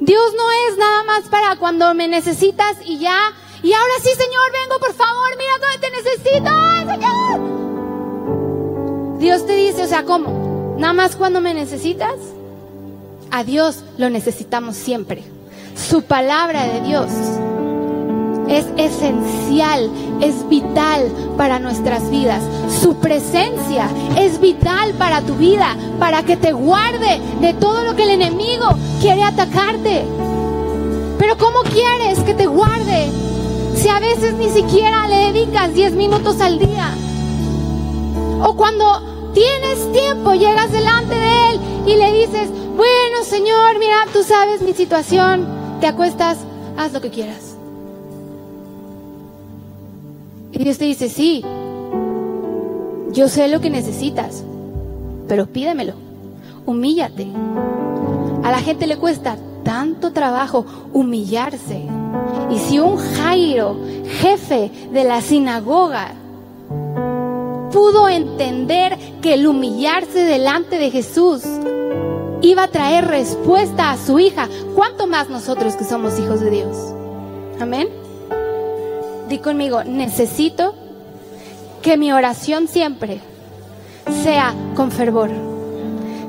Dios 0.00 0.34
no 0.36 0.52
es 0.68 0.76
nada 0.76 1.02
más 1.04 1.22
para 1.30 1.56
cuando 1.56 1.94
me 1.94 2.08
necesitas 2.08 2.76
y 2.84 2.98
ya. 2.98 3.32
Y 3.62 3.72
ahora 3.72 3.94
sí, 4.02 4.10
Señor, 4.10 4.52
vengo, 4.52 4.78
por 4.80 4.92
favor, 4.92 5.30
mira 5.38 5.52
cómo 5.62 5.80
te 5.80 5.90
necesito, 5.90 6.50
Señor. 6.92 7.40
Dios 9.18 9.46
te 9.46 9.56
dice, 9.56 9.84
o 9.84 9.86
sea, 9.86 10.04
¿cómo? 10.04 10.43
¿Nada 10.78 10.92
más 10.92 11.16
cuando 11.16 11.40
me 11.40 11.54
necesitas? 11.54 12.16
A 13.30 13.44
Dios 13.44 13.84
lo 13.96 14.10
necesitamos 14.10 14.76
siempre. 14.76 15.22
Su 15.76 16.02
palabra 16.02 16.64
de 16.64 16.80
Dios 16.82 17.10
es 18.48 18.66
esencial, 18.76 19.90
es 20.20 20.48
vital 20.48 21.10
para 21.36 21.58
nuestras 21.58 22.10
vidas. 22.10 22.42
Su 22.82 22.96
presencia 22.96 23.88
es 24.18 24.40
vital 24.40 24.94
para 24.94 25.20
tu 25.22 25.34
vida, 25.34 25.76
para 25.98 26.22
que 26.24 26.36
te 26.36 26.52
guarde 26.52 27.20
de 27.40 27.54
todo 27.54 27.84
lo 27.84 27.94
que 27.94 28.02
el 28.02 28.10
enemigo 28.10 28.66
quiere 29.00 29.22
atacarte. 29.22 30.04
Pero 31.18 31.38
¿cómo 31.38 31.60
quieres 31.72 32.18
que 32.20 32.34
te 32.34 32.46
guarde 32.46 33.08
si 33.76 33.88
a 33.88 34.00
veces 34.00 34.34
ni 34.34 34.50
siquiera 34.50 35.06
le 35.08 35.32
dedicas 35.32 35.72
10 35.72 35.92
minutos 35.92 36.40
al 36.40 36.58
día? 36.58 36.92
O 38.42 38.54
cuando 38.56 39.13
tienes 39.34 39.92
tiempo, 39.92 40.32
llegas 40.32 40.72
delante 40.72 41.14
de 41.14 41.50
Él 41.50 41.60
y 41.86 41.96
le 41.96 42.12
dices, 42.12 42.48
bueno 42.76 43.24
Señor, 43.24 43.78
mira, 43.78 44.06
tú 44.12 44.22
sabes 44.22 44.62
mi 44.62 44.72
situación, 44.72 45.46
te 45.80 45.86
acuestas, 45.86 46.38
haz 46.76 46.92
lo 46.92 47.00
que 47.00 47.10
quieras. 47.10 47.56
Y 50.52 50.62
Dios 50.62 50.78
te 50.78 50.84
dice, 50.84 51.08
sí, 51.08 51.44
yo 53.10 53.28
sé 53.28 53.48
lo 53.48 53.60
que 53.60 53.70
necesitas, 53.70 54.44
pero 55.28 55.46
pídemelo, 55.46 55.94
humíllate. 56.64 57.26
A 58.44 58.50
la 58.50 58.60
gente 58.60 58.86
le 58.86 58.96
cuesta 58.96 59.36
tanto 59.64 60.12
trabajo 60.12 60.64
humillarse. 60.92 61.82
Y 62.50 62.58
si 62.58 62.78
un 62.78 62.98
Jairo, 62.98 63.76
jefe 64.20 64.70
de 64.92 65.04
la 65.04 65.20
sinagoga, 65.20 66.14
pudo 67.74 68.08
entender 68.08 68.96
que 69.20 69.34
el 69.34 69.48
humillarse 69.48 70.22
delante 70.22 70.78
de 70.78 70.92
Jesús 70.92 71.42
iba 72.40 72.62
a 72.62 72.68
traer 72.68 73.08
respuesta 73.08 73.90
a 73.90 73.98
su 73.98 74.20
hija, 74.20 74.48
¿cuánto 74.76 75.08
más 75.08 75.28
nosotros 75.28 75.74
que 75.74 75.82
somos 75.82 76.16
hijos 76.20 76.38
de 76.38 76.50
Dios? 76.50 76.76
Amén. 77.60 77.88
Di 79.28 79.38
conmigo, 79.38 79.82
necesito 79.82 80.76
que 81.82 81.96
mi 81.96 82.12
oración 82.12 82.68
siempre 82.68 83.20
sea 84.22 84.54
con 84.76 84.92
fervor. 84.92 85.30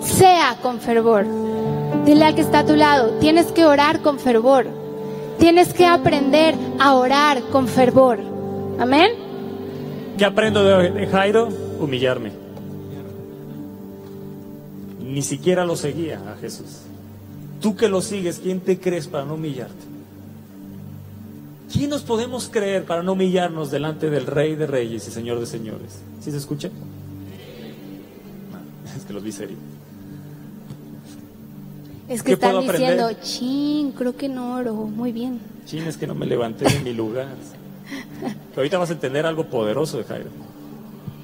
Sea 0.02 0.58
con 0.64 0.80
fervor. 0.80 1.28
Dile 2.06 2.26
al 2.26 2.34
que 2.34 2.42
está 2.42 2.60
a 2.60 2.66
tu 2.66 2.76
lado, 2.76 3.20
tienes 3.20 3.52
que 3.52 3.66
orar 3.66 4.02
con 4.02 4.18
fervor. 4.18 4.66
Tienes 5.38 5.76
que 5.76 5.86
aprender 5.86 6.56
a 6.80 6.96
orar 6.96 7.44
con 7.52 7.68
fervor. 7.68 8.20
Amén. 8.80 9.25
¿Qué 10.18 10.26
aprendo 10.26 10.64
de 10.64 11.08
Jairo? 11.08 11.50
Humillarme. 11.80 12.32
Ni 15.02 15.22
siquiera 15.22 15.66
lo 15.66 15.76
seguía 15.76 16.22
a 16.32 16.38
Jesús. 16.38 16.82
Tú 17.62 17.76
que 17.76 17.90
lo 17.90 18.02
sigues, 18.02 18.40
¿quién 18.40 18.60
te 18.60 18.80
crees 18.80 19.08
para 19.08 19.26
no 19.26 19.36
humillarte? 19.36 19.74
¿Quién 21.72 21.90
nos 21.90 22.04
podemos 22.04 22.50
creer 22.50 22.86
para 22.86 23.04
no 23.04 23.14
humillarnos 23.14 23.72
delante 23.72 24.10
del 24.10 24.26
Rey 24.26 24.56
de 24.56 24.68
Reyes 24.68 25.08
y 25.08 25.12
Señor 25.12 25.40
de 25.40 25.46
Señores? 25.46 26.00
¿Sí 26.22 26.32
se 26.32 26.38
escucha? 26.38 26.70
es 28.96 29.06
que 29.06 29.14
lo 29.14 29.22
vi 29.22 29.32
serio. 29.32 29.58
Es 32.08 32.24
que 32.24 32.34
están 32.34 32.62
diciendo, 32.62 33.10
chin, 33.22 33.92
creo 33.92 34.16
que 34.16 34.30
no 34.30 34.56
oro. 34.56 34.76
Muy 34.76 35.12
bien. 35.12 35.40
Chin, 35.66 35.84
es 35.84 35.98
que 35.98 36.08
no 36.08 36.14
me 36.14 36.26
levanté 36.26 36.70
de 36.70 36.80
mi 36.82 36.94
lugar. 36.94 37.28
Pero 38.20 38.58
ahorita 38.58 38.78
vas 38.78 38.90
a 38.90 38.94
entender 38.94 39.26
algo 39.26 39.46
poderoso 39.46 39.98
de 39.98 40.04
Jairo. 40.04 40.30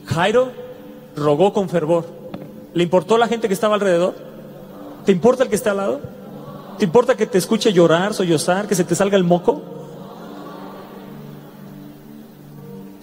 Jairo 0.05 0.51
rogó 1.15 1.53
con 1.53 1.69
fervor. 1.69 2.05
¿Le 2.73 2.83
importó 2.83 3.17
la 3.17 3.27
gente 3.27 3.47
que 3.47 3.53
estaba 3.53 3.75
alrededor? 3.75 4.15
¿Te 5.05 5.11
importa 5.11 5.43
el 5.43 5.49
que 5.49 5.55
está 5.55 5.71
al 5.71 5.77
lado? 5.77 6.01
¿Te 6.77 6.85
importa 6.85 7.15
que 7.15 7.25
te 7.25 7.37
escuche 7.37 7.73
llorar, 7.73 8.13
sollozar, 8.13 8.67
que 8.67 8.75
se 8.75 8.83
te 8.83 8.95
salga 8.95 9.17
el 9.17 9.23
moco? 9.23 9.61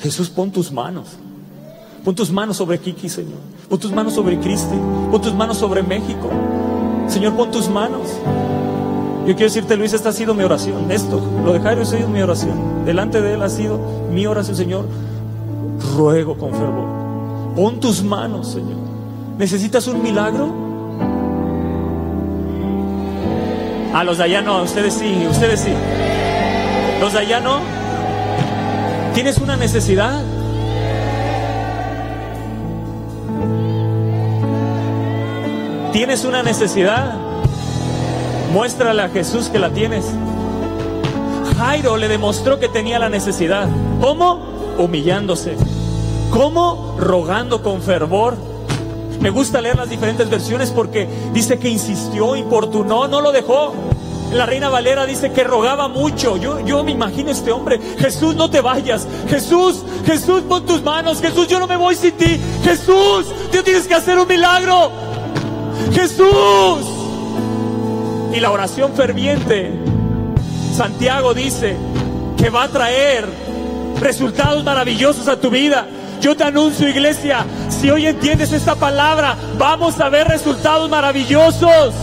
Jesús, 0.01 0.31
pon 0.31 0.51
tus 0.51 0.73
manos. 0.73 1.16
Pon 2.05 2.14
tus 2.14 2.31
manos 2.31 2.57
sobre 2.57 2.79
Kiki, 2.79 3.09
Señor. 3.09 3.38
Pon 3.68 3.79
tus 3.79 3.92
manos 3.92 4.14
sobre 4.14 4.38
Cristi. 4.38 4.77
Pon 5.11 5.21
tus 5.21 5.35
manos 5.35 5.59
sobre 5.59 5.83
México. 5.83 6.31
Señor, 7.09 7.35
pon 7.35 7.51
tus 7.51 7.68
manos. 7.68 8.09
Yo 9.29 9.35
quiero 9.35 9.51
decirte, 9.51 9.77
Luis, 9.77 9.93
esta 9.93 10.09
ha 10.09 10.12
sido 10.12 10.33
mi 10.33 10.43
oración. 10.43 10.91
Esto, 10.91 11.21
lo 11.45 11.53
de 11.53 11.61
Jairo 11.61 11.83
ha 11.83 12.07
mi 12.09 12.23
oración. 12.23 12.87
Delante 12.87 13.21
de 13.21 13.35
él 13.35 13.43
ha 13.43 13.51
sido 13.51 13.79
mi 14.11 14.25
oración, 14.25 14.57
Señor. 14.57 14.87
Ruego 15.95 16.38
con 16.38 16.53
fervor. 16.53 17.55
Pon 17.55 17.79
tus 17.79 18.03
manos, 18.03 18.53
Señor. 18.53 18.79
¿Necesitas 19.37 19.87
un 19.87 20.03
milagro? 20.03 20.49
A 23.93 24.03
los 24.03 24.17
de 24.17 24.25
allá 24.25 24.41
no, 24.41 24.62
ustedes 24.62 24.95
sí, 24.95 25.27
ustedes 25.29 25.61
sí. 25.61 25.75
Los 26.99 27.12
de 27.12 27.19
allá 27.19 27.41
no. 27.41 27.61
¿Tienes 29.12 29.37
una 29.37 29.59
necesidad? 29.59 30.23
¿Tienes 35.93 36.25
una 36.25 36.43
necesidad? 36.43 37.28
Muéstrale 38.53 39.03
a 39.03 39.09
Jesús 39.09 39.49
que 39.49 39.59
la 39.59 39.71
tienes. 39.71 40.07
Jairo 41.59 41.97
le 41.97 42.09
demostró 42.09 42.59
que 42.59 42.69
tenía 42.69 42.99
la 42.99 43.09
necesidad. 43.09 43.69
¿Cómo? 44.01 44.41
Humillándose. 44.79 45.57
¿Cómo? 46.31 46.97
Rogando 46.99 47.63
con 47.63 47.83
fervor. 47.83 48.37
Me 49.21 49.31
gusta 49.31 49.61
leer 49.61 49.77
las 49.77 49.91
diferentes 49.91 50.31
versiones 50.31 50.71
porque 50.71 51.09
dice 51.33 51.59
que 51.59 51.69
insistió, 51.69 52.37
importunó, 52.37 53.09
no 53.09 53.21
lo 53.21 53.33
dejó. 53.33 53.75
La 54.33 54.47
reina 54.47 54.69
Valera 54.69 55.07
dice 55.07 55.33
que 55.33 55.43
rogaba 55.43 55.89
mucho. 55.89 56.37
Yo, 56.37 56.61
yo 56.61 56.85
me 56.85 56.93
imagino 56.93 57.31
este 57.31 57.51
hombre. 57.51 57.81
Jesús, 57.99 58.37
no 58.37 58.51
te 58.51 58.61
vayas. 58.61 59.07
Jesús, 59.29 59.83
Jesús, 60.07 60.43
pon 60.43 60.65
tus 60.65 60.83
manos. 60.83 61.21
Jesús, 61.21 61.49
yo 61.49 61.59
no 61.59 61.67
me 61.67 61.77
voy 61.77 61.97
sin 61.97 62.13
ti. 62.13 62.39
Jesús, 62.63 63.27
tú 63.51 63.63
tienes 63.63 63.87
que 63.87 63.95
hacer 63.95 64.19
un 64.19 64.29
milagro. 64.29 64.91
Jesús. 65.93 66.98
Y 68.33 68.41
la 68.41 68.51
oración 68.51 68.93
ferviente, 68.95 69.73
Santiago 70.75 71.35
dice 71.35 71.77
que 72.37 72.51
va 72.51 72.64
a 72.64 72.69
traer 72.69 73.27
resultados 74.01 74.62
maravillosos 74.64 75.29
a 75.29 75.41
tu 75.41 75.51
vida. 75.51 75.87
Yo 76.21 76.37
te 76.37 76.45
anuncio, 76.45 76.88
iglesia, 76.88 77.45
si 77.69 77.91
hoy 77.91 78.07
entiendes 78.07 78.53
esta 78.53 78.75
palabra, 78.75 79.37
vamos 79.57 79.99
a 80.01 80.09
ver 80.09 80.29
resultados 80.29 80.91
maravillosos. 80.91 81.95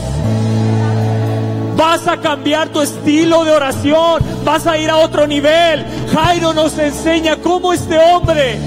Vas 1.75 2.07
a 2.07 2.17
cambiar 2.17 2.69
tu 2.69 2.81
estilo 2.81 3.43
de 3.43 3.51
oración, 3.51 4.23
vas 4.45 4.65
a 4.65 4.77
ir 4.77 4.89
a 4.89 4.97
otro 4.97 5.27
nivel. 5.27 5.85
Jairo 6.13 6.53
nos 6.53 6.77
enseña 6.77 7.37
cómo 7.37 7.73
este 7.73 7.97
hombre, 7.97 8.57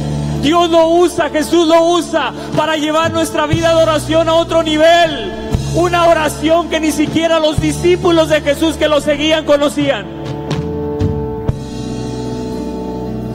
Dios 0.42 0.70
lo 0.70 0.88
usa, 0.88 1.30
Jesús 1.30 1.66
lo 1.66 1.82
usa 1.82 2.32
para 2.56 2.76
llevar 2.76 3.10
nuestra 3.10 3.46
vida 3.46 3.70
de 3.70 3.82
oración 3.82 4.28
a 4.28 4.34
otro 4.34 4.62
nivel. 4.62 5.47
Una 5.74 6.06
oración 6.06 6.68
que 6.68 6.80
ni 6.80 6.90
siquiera 6.90 7.38
los 7.38 7.60
discípulos 7.60 8.28
de 8.28 8.40
Jesús 8.40 8.76
que 8.76 8.88
lo 8.88 9.00
seguían 9.00 9.44
conocían. 9.44 10.06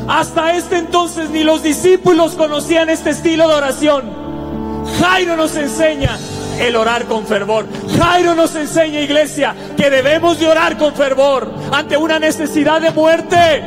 Hasta 0.07 0.55
este 0.55 0.77
entonces 0.77 1.29
ni 1.29 1.43
los 1.43 1.63
discípulos 1.63 2.33
conocían 2.33 2.89
este 2.89 3.11
estilo 3.11 3.47
de 3.47 3.53
oración. 3.53 4.23
Jairo 4.99 5.35
nos 5.37 5.55
enseña 5.55 6.17
el 6.59 6.75
orar 6.75 7.05
con 7.05 7.25
fervor. 7.25 7.65
Jairo 7.97 8.35
nos 8.35 8.55
enseña, 8.55 9.01
iglesia, 9.01 9.55
que 9.77 9.89
debemos 9.89 10.39
de 10.39 10.47
orar 10.47 10.77
con 10.77 10.93
fervor 10.93 11.51
ante 11.71 11.97
una 11.97 12.19
necesidad 12.19 12.81
de 12.81 12.91
muerte, 12.91 13.63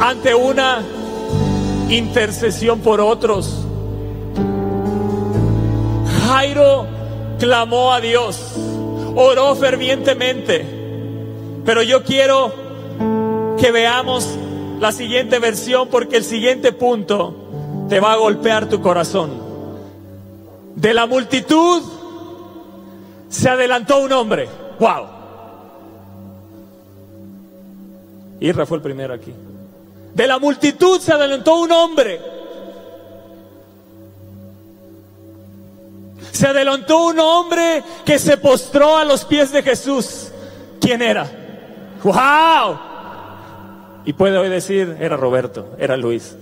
ante 0.00 0.34
una 0.34 0.82
intercesión 1.88 2.80
por 2.80 3.00
otros. 3.00 3.67
Jairo 6.38 6.86
clamó 7.40 7.92
a 7.92 8.00
Dios, 8.00 8.52
oró 9.16 9.56
fervientemente, 9.56 10.64
pero 11.64 11.82
yo 11.82 12.04
quiero 12.04 12.54
que 13.58 13.72
veamos 13.72 14.24
la 14.78 14.92
siguiente 14.92 15.40
versión 15.40 15.88
porque 15.88 16.18
el 16.18 16.22
siguiente 16.22 16.70
punto 16.70 17.86
te 17.88 17.98
va 17.98 18.12
a 18.12 18.16
golpear 18.18 18.68
tu 18.68 18.80
corazón. 18.80 19.32
De 20.76 20.94
la 20.94 21.06
multitud 21.06 21.82
se 23.28 23.48
adelantó 23.48 23.98
un 23.98 24.12
hombre. 24.12 24.48
¡Wow! 24.78 25.06
Irra 28.38 28.64
fue 28.64 28.76
el 28.76 28.82
primero 28.84 29.12
aquí. 29.12 29.34
De 30.14 30.26
la 30.28 30.38
multitud 30.38 31.00
se 31.00 31.12
adelantó 31.12 31.56
un 31.56 31.72
hombre. 31.72 32.37
Se 36.32 36.46
adelantó 36.46 37.06
un 37.06 37.18
hombre 37.18 37.82
que 38.04 38.18
se 38.18 38.36
postró 38.36 38.96
a 38.96 39.04
los 39.04 39.24
pies 39.24 39.52
de 39.52 39.62
Jesús. 39.62 40.28
¿Quién 40.80 41.02
era? 41.02 41.30
¡Wow! 42.02 42.78
Y 44.04 44.12
puede 44.12 44.38
hoy 44.38 44.48
decir, 44.48 44.96
era 45.00 45.16
Roberto, 45.16 45.76
era 45.78 45.96
Luis, 45.96 46.36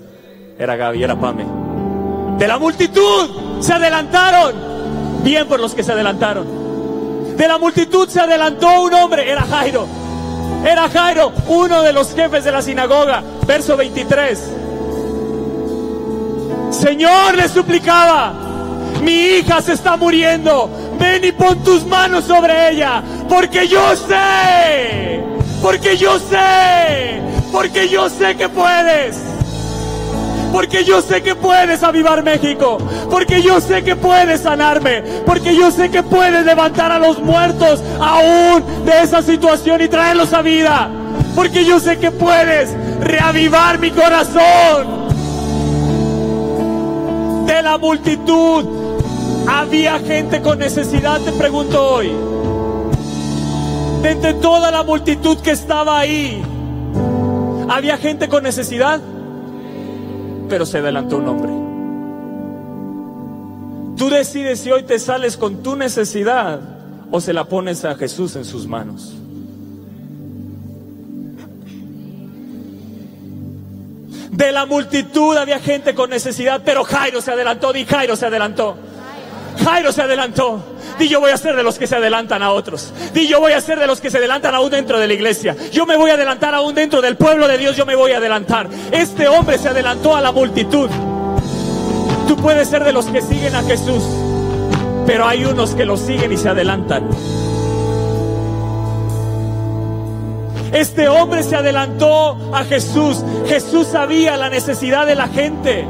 era 0.59 0.76
Gaby, 0.76 1.03
era 1.03 1.18
Pame. 1.18 1.45
De 2.39 2.47
la 2.47 2.59
multitud 2.59 3.61
se 3.61 3.72
adelantaron. 3.72 4.55
Bien 5.22 5.49
por 5.49 5.59
los 5.59 5.74
que 5.74 5.82
se 5.82 5.93
adelantaron. 5.93 7.37
De 7.37 7.49
la 7.49 7.59
multitud 7.59 8.09
se 8.09 8.20
adelantó 8.20 8.82
un 8.82 8.95
hombre, 8.95 9.30
era 9.30 9.43
Jairo. 9.43 9.87
Era 10.64 10.89
Jairo, 10.89 11.32
uno 11.49 11.82
de 11.82 11.93
los 11.93 12.14
jefes 12.14 12.45
de 12.45 12.53
la 12.53 12.62
sinagoga. 12.62 13.22
Verso 13.47 13.76
23. 13.76 14.51
Señor 16.70 17.34
le 17.37 17.49
suplicaba, 17.49 18.34
mi 19.03 19.13
hija 19.13 19.61
se 19.63 19.73
está 19.73 19.97
muriendo, 19.97 20.71
ven 20.99 21.25
y 21.25 21.33
pon 21.33 21.63
tus 21.63 21.85
manos 21.87 22.25
sobre 22.25 22.71
ella, 22.71 23.03
porque 23.29 23.69
yo 23.69 23.97
sé, 23.97 25.23
porque 25.63 25.97
yo 25.97 26.19
sé, 26.19 27.21
porque 27.53 27.89
yo 27.89 28.09
sé 28.09 28.37
que 28.37 28.49
puedes. 28.49 29.17
Porque 30.53 30.85
yo 30.85 31.03
sé 31.03 31.23
que 31.23 31.35
puedes 31.35 31.83
avivar 31.83 32.23
México. 32.23 32.79
Porque 33.11 33.43
yo 33.43 33.61
sé 33.61 33.83
que 33.83 33.95
puedes 33.95 34.41
sanarme. 34.41 35.03
Porque 35.27 35.55
yo 35.55 35.71
sé 35.71 35.91
que 35.91 36.03
puedes 36.03 36.47
levantar 36.47 36.93
a 36.93 36.99
los 36.99 37.19
muertos 37.19 37.83
aún 38.01 38.65
de 38.87 39.03
esa 39.03 39.21
situación 39.23 39.83
y 39.83 39.89
traerlos 39.89 40.33
a 40.33 40.41
vida. 40.43 40.89
Porque 41.35 41.65
yo 41.65 41.79
sé 41.79 41.99
que 41.99 42.11
puedes 42.11 42.75
reavivar 43.01 43.79
mi 43.79 43.91
corazón. 43.91 45.07
De 47.47 47.63
la 47.63 47.77
multitud 47.77 48.86
había 49.49 49.99
gente 50.01 50.43
con 50.43 50.59
necesidad, 50.59 51.21
te 51.21 51.33
pregunto 51.33 51.83
hoy. 51.83 52.13
De 54.03 54.11
entre 54.11 54.35
toda 54.35 54.71
la 54.71 54.83
multitud 54.83 55.39
que 55.39 55.51
estaba 55.51 55.99
ahí, 55.99 56.43
¿había 57.69 57.97
gente 57.97 58.29
con 58.29 58.43
necesidad? 58.43 59.01
pero 60.49 60.67
se 60.67 60.79
adelantó 60.79 61.19
un 61.19 61.29
hombre. 61.29 61.53
Tú 63.97 64.11
decides 64.11 64.61
si 64.61 64.71
hoy 64.71 64.83
te 64.83 64.99
sales 64.99 65.37
con 65.37 65.63
tu 65.63 65.77
necesidad 65.77 66.61
o 67.11 67.21
se 67.21 67.33
la 67.33 67.45
pones 67.45 67.85
a 67.85 67.95
Jesús 67.95 68.37
en 68.37 68.45
sus 68.45 68.67
manos. 68.67 69.15
De 74.31 74.53
la 74.53 74.67
multitud 74.67 75.37
había 75.37 75.59
gente 75.61 75.95
con 75.95 76.11
necesidad, 76.11 76.61
pero 76.63 76.85
Jairo 76.85 77.23
se 77.23 77.33
adelantó, 77.33 77.73
di 77.73 77.87
Jairo 77.87 78.17
se 78.17 78.27
adelantó. 78.27 78.77
Jairo 79.65 79.93
se 79.93 80.03
adelantó. 80.03 80.63
Di 80.99 81.09
yo 81.09 81.21
voy 81.21 81.31
a 81.31 81.37
ser 81.37 81.57
de 81.57 81.63
los 81.63 81.79
que 81.79 81.87
se 81.87 81.97
adelantan 81.97 82.43
a 82.43 82.53
otros. 82.53 82.93
Di 83.13 83.27
yo 83.27 83.41
voy 83.41 83.53
a 83.53 83.61
ser 83.61 83.79
de 83.79 83.87
los 83.87 84.01
que 84.01 84.11
se 84.11 84.19
adelantan 84.19 84.55
aún 84.55 84.71
dentro 84.71 84.99
de 84.99 85.07
la 85.07 85.15
iglesia. 85.15 85.57
Yo 85.73 85.87
me 85.87 85.97
voy 85.97 86.11
a 86.11 86.15
adelantar 86.15 86.55
aún 86.55 86.75
dentro 86.75 87.01
del 87.01 87.17
pueblo 87.17 87.49
de 87.49 87.59
Dios. 87.59 87.77
Yo 87.77 87.87
me 87.87 87.95
voy 87.95 88.13
a 88.13 88.19
adelantar. 88.19 88.69
Este 88.91 89.29
hombre 89.29 89.59
se 89.59 89.69
adelantó 89.69 90.17
a 90.17 90.21
la 90.21 90.33
multitud. 90.33 90.89
Tú 92.29 92.37
puedes 92.37 92.69
ser 92.69 92.85
de 92.85 92.93
los 92.93 93.07
que 93.07 93.23
siguen 93.23 93.55
a 93.55 93.63
Jesús. 93.63 94.03
Pero 95.07 95.27
hay 95.27 95.45
unos 95.45 95.75
que 95.75 95.85
lo 95.85 95.97
siguen 95.97 96.33
y 96.33 96.37
se 96.37 96.49
adelantan. 96.49 97.09
Este 100.73 101.09
hombre 101.09 101.43
se 101.43 101.57
adelantó 101.57 102.37
a 102.53 102.65
Jesús. 102.65 103.23
Jesús 103.47 103.87
sabía 103.87 104.37
la 104.37 104.51
necesidad 104.51 105.07
de 105.07 105.15
la 105.15 105.29
gente. 105.29 105.87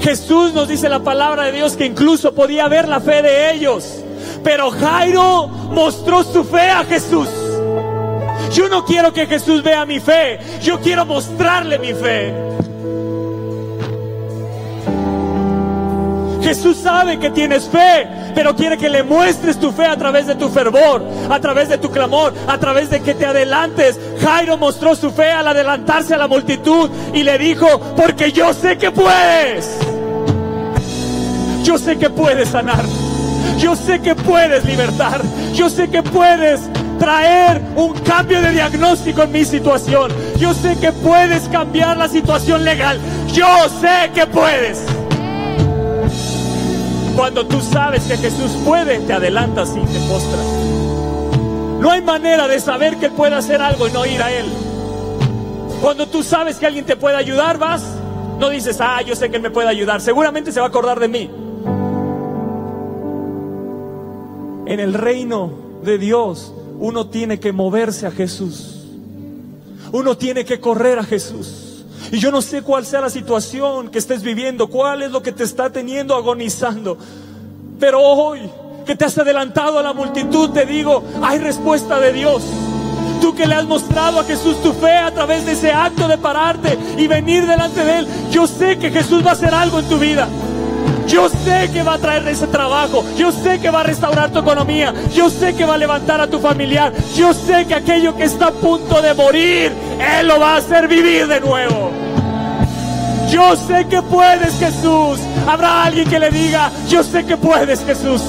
Jesús 0.00 0.54
nos 0.54 0.68
dice 0.68 0.88
la 0.88 1.00
palabra 1.00 1.44
de 1.44 1.52
Dios 1.52 1.76
que 1.76 1.84
incluso 1.84 2.34
podía 2.34 2.68
ver 2.68 2.88
la 2.88 3.00
fe 3.00 3.22
de 3.22 3.52
ellos. 3.52 4.02
Pero 4.42 4.70
Jairo 4.70 5.46
mostró 5.48 6.22
su 6.22 6.44
fe 6.44 6.70
a 6.70 6.84
Jesús. 6.84 7.28
Yo 8.52 8.68
no 8.68 8.84
quiero 8.84 9.12
que 9.12 9.26
Jesús 9.26 9.62
vea 9.62 9.86
mi 9.86 10.00
fe, 10.00 10.40
yo 10.62 10.80
quiero 10.80 11.04
mostrarle 11.04 11.78
mi 11.78 11.94
fe. 11.94 12.49
Jesús 16.50 16.78
sabe 16.78 17.16
que 17.20 17.30
tienes 17.30 17.68
fe, 17.68 18.08
pero 18.34 18.56
quiere 18.56 18.76
que 18.76 18.88
le 18.88 19.04
muestres 19.04 19.56
tu 19.60 19.70
fe 19.70 19.86
a 19.86 19.96
través 19.96 20.26
de 20.26 20.34
tu 20.34 20.48
fervor, 20.48 21.00
a 21.30 21.38
través 21.38 21.68
de 21.68 21.78
tu 21.78 21.92
clamor, 21.92 22.34
a 22.48 22.58
través 22.58 22.90
de 22.90 23.00
que 23.02 23.14
te 23.14 23.24
adelantes. 23.24 23.96
Jairo 24.20 24.56
mostró 24.56 24.96
su 24.96 25.12
fe 25.12 25.30
al 25.30 25.46
adelantarse 25.46 26.12
a 26.12 26.18
la 26.18 26.26
multitud 26.26 26.90
y 27.14 27.22
le 27.22 27.38
dijo, 27.38 27.68
porque 27.94 28.32
yo 28.32 28.52
sé 28.52 28.76
que 28.78 28.90
puedes. 28.90 29.78
Yo 31.62 31.78
sé 31.78 31.96
que 31.98 32.10
puedes 32.10 32.48
sanar. 32.48 32.84
Yo 33.56 33.76
sé 33.76 34.00
que 34.00 34.16
puedes 34.16 34.64
libertar. 34.64 35.22
Yo 35.54 35.70
sé 35.70 35.88
que 35.88 36.02
puedes 36.02 36.62
traer 36.98 37.62
un 37.76 37.92
cambio 38.00 38.42
de 38.42 38.50
diagnóstico 38.50 39.22
en 39.22 39.30
mi 39.30 39.44
situación. 39.44 40.10
Yo 40.36 40.52
sé 40.52 40.76
que 40.80 40.90
puedes 40.90 41.44
cambiar 41.44 41.96
la 41.96 42.08
situación 42.08 42.64
legal. 42.64 42.98
Yo 43.32 43.46
sé 43.80 44.10
que 44.12 44.26
puedes. 44.26 44.99
Cuando 47.20 47.46
tú 47.46 47.60
sabes 47.60 48.04
que 48.04 48.16
Jesús 48.16 48.50
puede, 48.64 48.98
te 49.00 49.12
adelantas 49.12 49.76
y 49.76 49.80
te 49.80 50.00
postras. 50.08 50.46
No 51.78 51.90
hay 51.90 52.00
manera 52.00 52.48
de 52.48 52.58
saber 52.58 52.96
que 52.96 53.10
puede 53.10 53.34
hacer 53.34 53.60
algo 53.60 53.88
y 53.88 53.92
no 53.92 54.06
ir 54.06 54.22
a 54.22 54.32
Él. 54.32 54.46
Cuando 55.82 56.08
tú 56.08 56.22
sabes 56.22 56.56
que 56.56 56.64
alguien 56.64 56.86
te 56.86 56.96
puede 56.96 57.16
ayudar, 57.16 57.58
vas. 57.58 57.84
No 58.38 58.48
dices, 58.48 58.78
ah, 58.80 59.02
yo 59.02 59.14
sé 59.14 59.28
que 59.28 59.36
Él 59.36 59.42
me 59.42 59.50
puede 59.50 59.68
ayudar. 59.68 60.00
Seguramente 60.00 60.50
se 60.50 60.60
va 60.60 60.66
a 60.66 60.68
acordar 60.70 60.98
de 60.98 61.08
mí. 61.08 61.30
En 64.64 64.80
el 64.80 64.94
reino 64.94 65.52
de 65.84 65.98
Dios 65.98 66.54
uno 66.78 67.08
tiene 67.10 67.38
que 67.38 67.52
moverse 67.52 68.06
a 68.06 68.12
Jesús. 68.12 68.86
Uno 69.92 70.16
tiene 70.16 70.46
que 70.46 70.58
correr 70.58 70.98
a 70.98 71.04
Jesús. 71.04 71.69
Y 72.12 72.18
yo 72.18 72.30
no 72.32 72.42
sé 72.42 72.62
cuál 72.62 72.84
sea 72.84 73.00
la 73.00 73.10
situación 73.10 73.88
que 73.88 73.98
estés 73.98 74.22
viviendo, 74.22 74.68
cuál 74.68 75.02
es 75.02 75.10
lo 75.10 75.22
que 75.22 75.32
te 75.32 75.44
está 75.44 75.70
teniendo 75.70 76.14
agonizando. 76.16 76.98
Pero 77.78 78.00
hoy 78.00 78.50
que 78.84 78.96
te 78.96 79.04
has 79.04 79.16
adelantado 79.18 79.78
a 79.78 79.82
la 79.82 79.92
multitud, 79.92 80.50
te 80.50 80.66
digo, 80.66 81.04
hay 81.22 81.38
respuesta 81.38 82.00
de 82.00 82.12
Dios. 82.12 82.42
Tú 83.20 83.34
que 83.34 83.46
le 83.46 83.54
has 83.54 83.66
mostrado 83.66 84.18
a 84.18 84.24
Jesús 84.24 84.60
tu 84.62 84.72
fe 84.72 84.96
a 84.96 85.12
través 85.12 85.46
de 85.46 85.52
ese 85.52 85.70
acto 85.70 86.08
de 86.08 86.18
pararte 86.18 86.76
y 86.96 87.06
venir 87.06 87.46
delante 87.46 87.84
de 87.84 87.98
Él, 87.98 88.08
yo 88.32 88.46
sé 88.46 88.78
que 88.78 88.90
Jesús 88.90 89.24
va 89.24 89.30
a 89.30 89.34
hacer 89.34 89.54
algo 89.54 89.78
en 89.78 89.88
tu 89.88 89.98
vida. 89.98 90.26
Yo 91.06 91.28
sé 91.28 91.70
que 91.72 91.82
va 91.82 91.94
a 91.94 91.98
traer 91.98 92.26
ese 92.28 92.46
trabajo. 92.46 93.04
Yo 93.16 93.32
sé 93.32 93.58
que 93.58 93.70
va 93.70 93.80
a 93.80 93.84
restaurar 93.84 94.30
tu 94.30 94.38
economía. 94.38 94.94
Yo 95.12 95.28
sé 95.28 95.54
que 95.54 95.64
va 95.64 95.74
a 95.74 95.78
levantar 95.78 96.20
a 96.20 96.28
tu 96.28 96.38
familiar. 96.38 96.92
Yo 97.16 97.34
sé 97.34 97.66
que 97.66 97.74
aquello 97.74 98.16
que 98.16 98.24
está 98.24 98.48
a 98.48 98.52
punto 98.52 99.02
de 99.02 99.12
morir, 99.14 99.72
Él 100.00 100.28
lo 100.28 100.40
va 100.40 100.54
a 100.54 100.56
hacer 100.58 100.88
vivir 100.88 101.26
de 101.26 101.40
nuevo. 101.40 101.92
Yo 103.30 103.54
sé 103.56 103.86
que 103.88 104.02
puedes, 104.02 104.58
Jesús. 104.58 105.20
Habrá 105.46 105.84
alguien 105.84 106.08
que 106.08 106.18
le 106.18 106.30
diga, 106.30 106.70
yo 106.88 107.02
sé 107.02 107.24
que 107.24 107.36
puedes, 107.36 107.84
Jesús. 107.84 108.22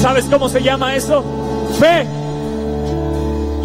¿Sabes 0.00 0.26
cómo 0.26 0.48
se 0.48 0.62
llama 0.62 0.94
eso? 0.94 1.24
Fe. 1.80 2.06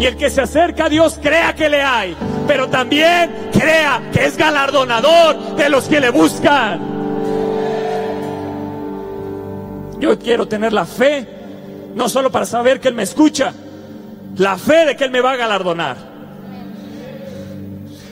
Y 0.00 0.06
el 0.06 0.16
que 0.16 0.30
se 0.30 0.40
acerca 0.40 0.86
a 0.86 0.88
Dios 0.88 1.18
crea 1.22 1.54
que 1.54 1.68
le 1.68 1.82
hay 1.82 2.16
pero 2.46 2.68
también 2.68 3.50
crea 3.52 4.10
que 4.12 4.26
es 4.26 4.36
galardonador 4.36 5.56
de 5.56 5.68
los 5.68 5.84
que 5.84 6.00
le 6.00 6.10
buscan. 6.10 6.80
Yo 9.98 10.18
quiero 10.18 10.46
tener 10.46 10.72
la 10.72 10.84
fe, 10.84 11.26
no 11.94 12.08
solo 12.08 12.30
para 12.30 12.44
saber 12.44 12.80
que 12.80 12.88
Él 12.88 12.94
me 12.94 13.04
escucha, 13.04 13.52
la 14.36 14.56
fe 14.56 14.86
de 14.86 14.96
que 14.96 15.04
Él 15.04 15.10
me 15.10 15.20
va 15.20 15.32
a 15.32 15.36
galardonar. 15.36 15.96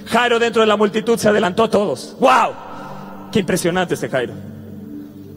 Jairo 0.07 0.39
dentro 0.39 0.63
de 0.63 0.67
la 0.67 0.77
multitud 0.77 1.19
se 1.19 1.29
adelantó 1.29 1.65
a 1.65 1.71
todos. 1.71 2.17
¡Wow! 2.19 2.53
Qué 3.31 3.41
impresionante 3.41 3.95
este 3.95 4.09
Jairo. 4.09 4.35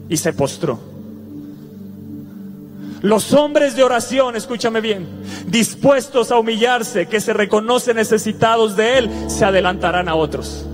Y 0.08 0.16
se 0.16 0.32
postró. 0.32 0.94
Los 3.00 3.34
hombres 3.34 3.76
de 3.76 3.82
oración, 3.82 4.34
escúchame 4.34 4.80
bien, 4.80 5.06
dispuestos 5.46 6.30
a 6.30 6.38
humillarse, 6.38 7.06
que 7.06 7.20
se 7.20 7.34
reconocen 7.34 7.96
necesitados 7.96 8.76
de 8.76 8.98
Él, 8.98 9.10
se 9.28 9.44
adelantarán 9.44 10.08
a 10.08 10.14
otros. 10.14 10.64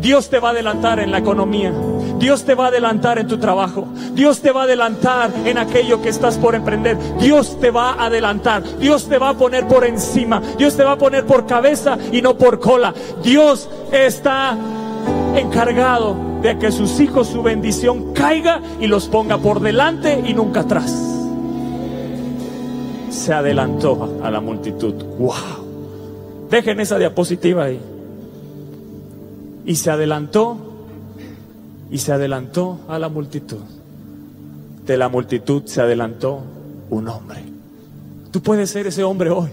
Dios 0.00 0.30
te 0.30 0.38
va 0.38 0.48
a 0.48 0.52
adelantar 0.52 0.98
en 0.98 1.10
la 1.10 1.18
economía. 1.18 1.72
Dios 2.18 2.44
te 2.44 2.54
va 2.54 2.66
a 2.66 2.68
adelantar 2.68 3.18
en 3.18 3.28
tu 3.28 3.38
trabajo. 3.38 3.86
Dios 4.12 4.40
te 4.40 4.50
va 4.50 4.62
a 4.62 4.64
adelantar 4.64 5.30
en 5.44 5.58
aquello 5.58 6.02
que 6.02 6.08
estás 6.08 6.36
por 6.36 6.54
emprender. 6.54 6.96
Dios 7.18 7.58
te 7.60 7.70
va 7.70 7.92
a 7.92 8.06
adelantar. 8.06 8.62
Dios 8.78 9.08
te 9.08 9.18
va 9.18 9.30
a 9.30 9.34
poner 9.34 9.68
por 9.68 9.84
encima. 9.84 10.42
Dios 10.56 10.76
te 10.76 10.84
va 10.84 10.92
a 10.92 10.98
poner 10.98 11.24
por 11.26 11.46
cabeza 11.46 11.96
y 12.12 12.20
no 12.20 12.36
por 12.36 12.58
cola. 12.58 12.92
Dios 13.22 13.68
está 13.92 14.56
encargado 15.36 16.16
de 16.42 16.58
que 16.58 16.72
sus 16.72 16.98
hijos 17.00 17.28
su 17.28 17.42
bendición 17.42 18.12
caiga 18.12 18.60
y 18.80 18.86
los 18.86 19.08
ponga 19.08 19.38
por 19.38 19.60
delante 19.60 20.22
y 20.26 20.34
nunca 20.34 20.60
atrás. 20.60 20.92
Se 23.10 23.32
adelantó 23.32 24.18
a 24.22 24.30
la 24.30 24.40
multitud. 24.40 24.94
¡Wow! 25.18 26.48
Dejen 26.50 26.80
esa 26.80 26.98
diapositiva 26.98 27.64
ahí. 27.64 27.80
Y 29.66 29.76
se 29.76 29.90
adelantó 29.90 30.67
y 31.90 31.98
se 31.98 32.12
adelantó 32.12 32.80
a 32.88 32.98
la 32.98 33.08
multitud. 33.08 33.60
De 34.86 34.96
la 34.96 35.08
multitud 35.08 35.62
se 35.66 35.80
adelantó 35.80 36.42
un 36.90 37.08
hombre. 37.08 37.42
Tú 38.30 38.42
puedes 38.42 38.70
ser 38.70 38.86
ese 38.86 39.04
hombre 39.04 39.30
hoy. 39.30 39.50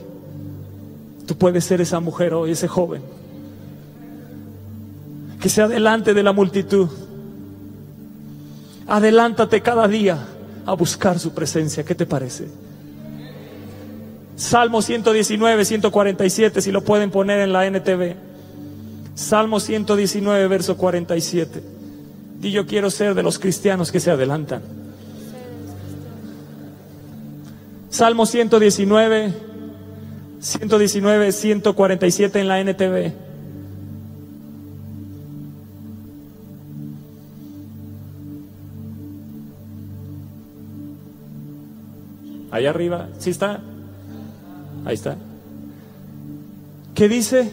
Tú 1.26 1.36
puedes 1.36 1.64
ser 1.64 1.82
esa 1.82 2.00
mujer 2.00 2.34
hoy, 2.34 2.52
ese 2.52 2.68
joven. 2.68 3.02
Que 5.42 5.50
se 5.50 5.62
adelante 5.62 6.14
de 6.14 6.24
la 6.24 6.34
multitud. 6.34 6.90
Adelántate 8.88 9.62
cada 9.62 9.88
día 9.88 10.20
a 10.66 10.74
buscar 10.74 11.20
su 11.20 11.34
presencia. 11.34 11.84
¿Qué 11.84 11.96
te 11.96 12.06
parece? 12.06 12.48
Salmo 14.36 14.82
119, 14.82 15.64
147, 15.64 16.62
si 16.62 16.72
lo 16.72 16.84
pueden 16.84 17.10
poner 17.10 17.40
en 17.40 17.54
la 17.54 17.66
NTV. 17.66 18.16
Salmo 19.16 19.60
119, 19.62 20.48
verso 20.48 20.76
47. 20.76 21.75
Y 22.42 22.52
yo 22.52 22.66
quiero 22.66 22.90
ser 22.90 23.16
de 23.16 23.24
los 23.24 23.40
cristianos 23.40 23.92
que 23.92 24.00
se 24.00 24.12
adelantan. 24.12 24.62
Salmo 27.90 28.26
119, 28.26 29.34
119, 30.40 31.32
147 31.32 32.40
en 32.40 32.48
la 32.48 32.60
NTV. 32.60 33.14
Ahí 42.52 42.66
arriba, 42.68 43.10
¿sí 43.18 43.32
está? 43.32 43.60
Ahí 44.86 44.94
está. 44.94 45.18
¿Qué 46.94 47.10
dice? 47.10 47.52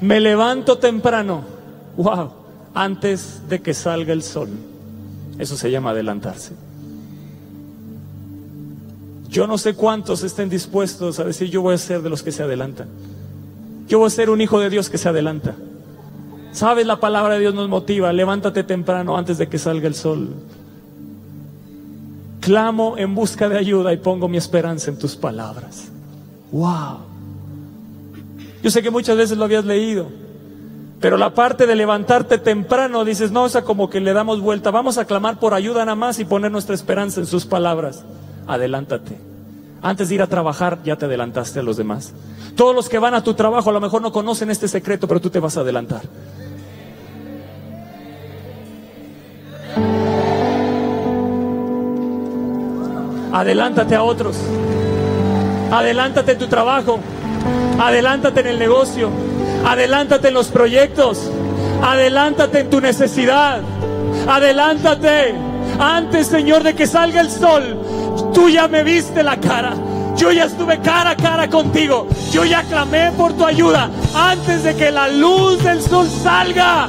Me 0.00 0.18
levanto 0.18 0.78
temprano. 0.78 1.42
Wow, 1.96 2.41
antes 2.74 3.42
de 3.48 3.60
que 3.60 3.74
salga 3.74 4.12
el 4.12 4.22
sol. 4.22 4.48
Eso 5.38 5.56
se 5.56 5.70
llama 5.70 5.90
adelantarse. 5.90 6.52
Yo 9.28 9.46
no 9.46 9.56
sé 9.56 9.74
cuántos 9.74 10.22
estén 10.22 10.50
dispuestos 10.50 11.18
a 11.18 11.24
decir, 11.24 11.48
yo 11.48 11.62
voy 11.62 11.74
a 11.74 11.78
ser 11.78 12.02
de 12.02 12.10
los 12.10 12.22
que 12.22 12.32
se 12.32 12.42
adelantan. 12.42 12.88
Yo 13.88 13.98
voy 13.98 14.08
a 14.08 14.10
ser 14.10 14.30
un 14.30 14.40
hijo 14.40 14.60
de 14.60 14.68
Dios 14.68 14.90
que 14.90 14.98
se 14.98 15.08
adelanta. 15.08 15.54
¿Sabes? 16.52 16.86
La 16.86 17.00
palabra 17.00 17.34
de 17.34 17.40
Dios 17.40 17.54
nos 17.54 17.68
motiva. 17.68 18.12
Levántate 18.12 18.62
temprano 18.62 19.16
antes 19.16 19.38
de 19.38 19.48
que 19.48 19.58
salga 19.58 19.88
el 19.88 19.94
sol. 19.94 20.28
Clamo 22.40 22.98
en 22.98 23.14
busca 23.14 23.48
de 23.48 23.56
ayuda 23.56 23.92
y 23.92 23.96
pongo 23.96 24.28
mi 24.28 24.36
esperanza 24.36 24.90
en 24.90 24.98
tus 24.98 25.16
palabras. 25.16 25.88
Wow. 26.50 26.98
Yo 28.62 28.70
sé 28.70 28.82
que 28.82 28.90
muchas 28.90 29.16
veces 29.16 29.38
lo 29.38 29.44
habías 29.44 29.64
leído, 29.64 30.08
pero 31.02 31.18
la 31.18 31.34
parte 31.34 31.66
de 31.66 31.74
levantarte 31.74 32.38
temprano 32.38 33.04
dices, 33.04 33.32
no, 33.32 33.42
o 33.42 33.48
sea, 33.48 33.62
como 33.62 33.90
que 33.90 34.00
le 34.00 34.12
damos 34.12 34.40
vuelta. 34.40 34.70
Vamos 34.70 34.96
a 34.96 35.04
clamar 35.04 35.38
por 35.38 35.52
ayuda 35.52 35.84
nada 35.84 35.96
más 35.96 36.20
y 36.20 36.24
poner 36.24 36.50
nuestra 36.52 36.74
esperanza 36.74 37.20
en 37.20 37.26
sus 37.26 37.44
palabras 37.44 38.04
adelántate. 38.46 39.18
Antes 39.82 40.08
de 40.08 40.14
ir 40.14 40.22
a 40.22 40.28
trabajar, 40.28 40.78
ya 40.84 40.96
te 40.96 41.06
adelantaste 41.06 41.58
a 41.58 41.62
los 41.62 41.76
demás. 41.76 42.12
Todos 42.54 42.74
los 42.74 42.88
que 42.88 42.98
van 42.98 43.14
a 43.14 43.24
tu 43.24 43.34
trabajo 43.34 43.70
a 43.70 43.72
lo 43.72 43.80
mejor 43.80 44.00
no 44.00 44.12
conocen 44.12 44.50
este 44.50 44.68
secreto, 44.68 45.08
pero 45.08 45.20
tú 45.20 45.28
te 45.28 45.40
vas 45.40 45.56
a 45.56 45.60
adelantar. 45.60 46.02
Adelántate 53.32 53.96
a 53.96 54.02
otros. 54.02 54.36
Adelántate 55.72 56.32
en 56.32 56.38
tu 56.38 56.46
trabajo. 56.46 57.00
Adelántate 57.80 58.40
en 58.40 58.46
el 58.46 58.58
negocio. 58.58 59.31
Adelántate 59.64 60.28
en 60.28 60.34
los 60.34 60.48
proyectos. 60.48 61.30
Adelántate 61.82 62.60
en 62.60 62.70
tu 62.70 62.80
necesidad. 62.80 63.60
Adelántate. 64.28 65.34
Antes, 65.78 66.26
Señor, 66.26 66.62
de 66.62 66.74
que 66.74 66.86
salga 66.86 67.20
el 67.20 67.30
sol, 67.30 67.78
Tú 68.32 68.48
ya 68.48 68.68
me 68.68 68.82
viste 68.82 69.22
la 69.22 69.38
cara. 69.38 69.74
Yo 70.16 70.30
ya 70.32 70.44
estuve 70.44 70.80
cara 70.80 71.10
a 71.10 71.16
cara 71.16 71.48
contigo. 71.48 72.06
Yo 72.30 72.44
ya 72.44 72.62
clamé 72.62 73.10
por 73.12 73.32
tu 73.34 73.44
ayuda 73.44 73.90
antes 74.14 74.64
de 74.64 74.74
que 74.74 74.90
la 74.90 75.08
luz 75.08 75.62
del 75.62 75.82
sol 75.82 76.08
salga. 76.08 76.88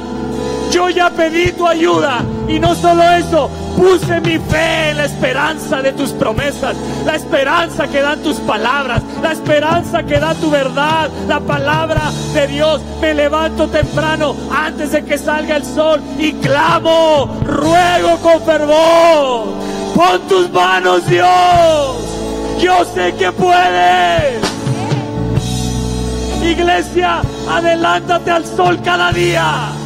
Yo 0.74 0.90
ya 0.90 1.08
pedí 1.08 1.52
tu 1.52 1.68
ayuda. 1.68 2.24
Y 2.48 2.58
no 2.58 2.74
solo 2.74 3.04
eso, 3.04 3.48
puse 3.76 4.20
mi 4.20 4.40
fe 4.40 4.90
en 4.90 4.96
la 4.96 5.04
esperanza 5.04 5.80
de 5.80 5.92
tus 5.92 6.10
promesas, 6.10 6.76
la 7.06 7.14
esperanza 7.14 7.86
que 7.86 8.02
dan 8.02 8.20
tus 8.24 8.38
palabras, 8.38 9.00
la 9.22 9.30
esperanza 9.30 10.02
que 10.02 10.18
da 10.18 10.34
tu 10.34 10.50
verdad, 10.50 11.10
la 11.28 11.38
palabra 11.38 12.10
de 12.34 12.48
Dios. 12.48 12.80
Me 13.00 13.14
levanto 13.14 13.68
temprano 13.68 14.34
antes 14.50 14.90
de 14.90 15.04
que 15.04 15.16
salga 15.16 15.54
el 15.54 15.64
sol 15.64 16.02
y 16.18 16.32
clamo, 16.32 17.38
ruego 17.44 18.16
con 18.20 18.42
fervor 18.42 19.46
Pon 19.94 20.20
tus 20.28 20.50
manos, 20.50 21.06
Dios. 21.06 21.96
Yo 22.58 22.84
sé 22.92 23.14
que 23.14 23.30
puedes. 23.30 24.42
Iglesia, 26.42 27.22
adelántate 27.48 28.32
al 28.32 28.44
sol 28.44 28.80
cada 28.82 29.12
día. 29.12 29.83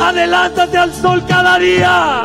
Adelántate 0.00 0.78
al 0.78 0.92
sol 0.92 1.22
cada 1.26 1.58
día. 1.58 2.22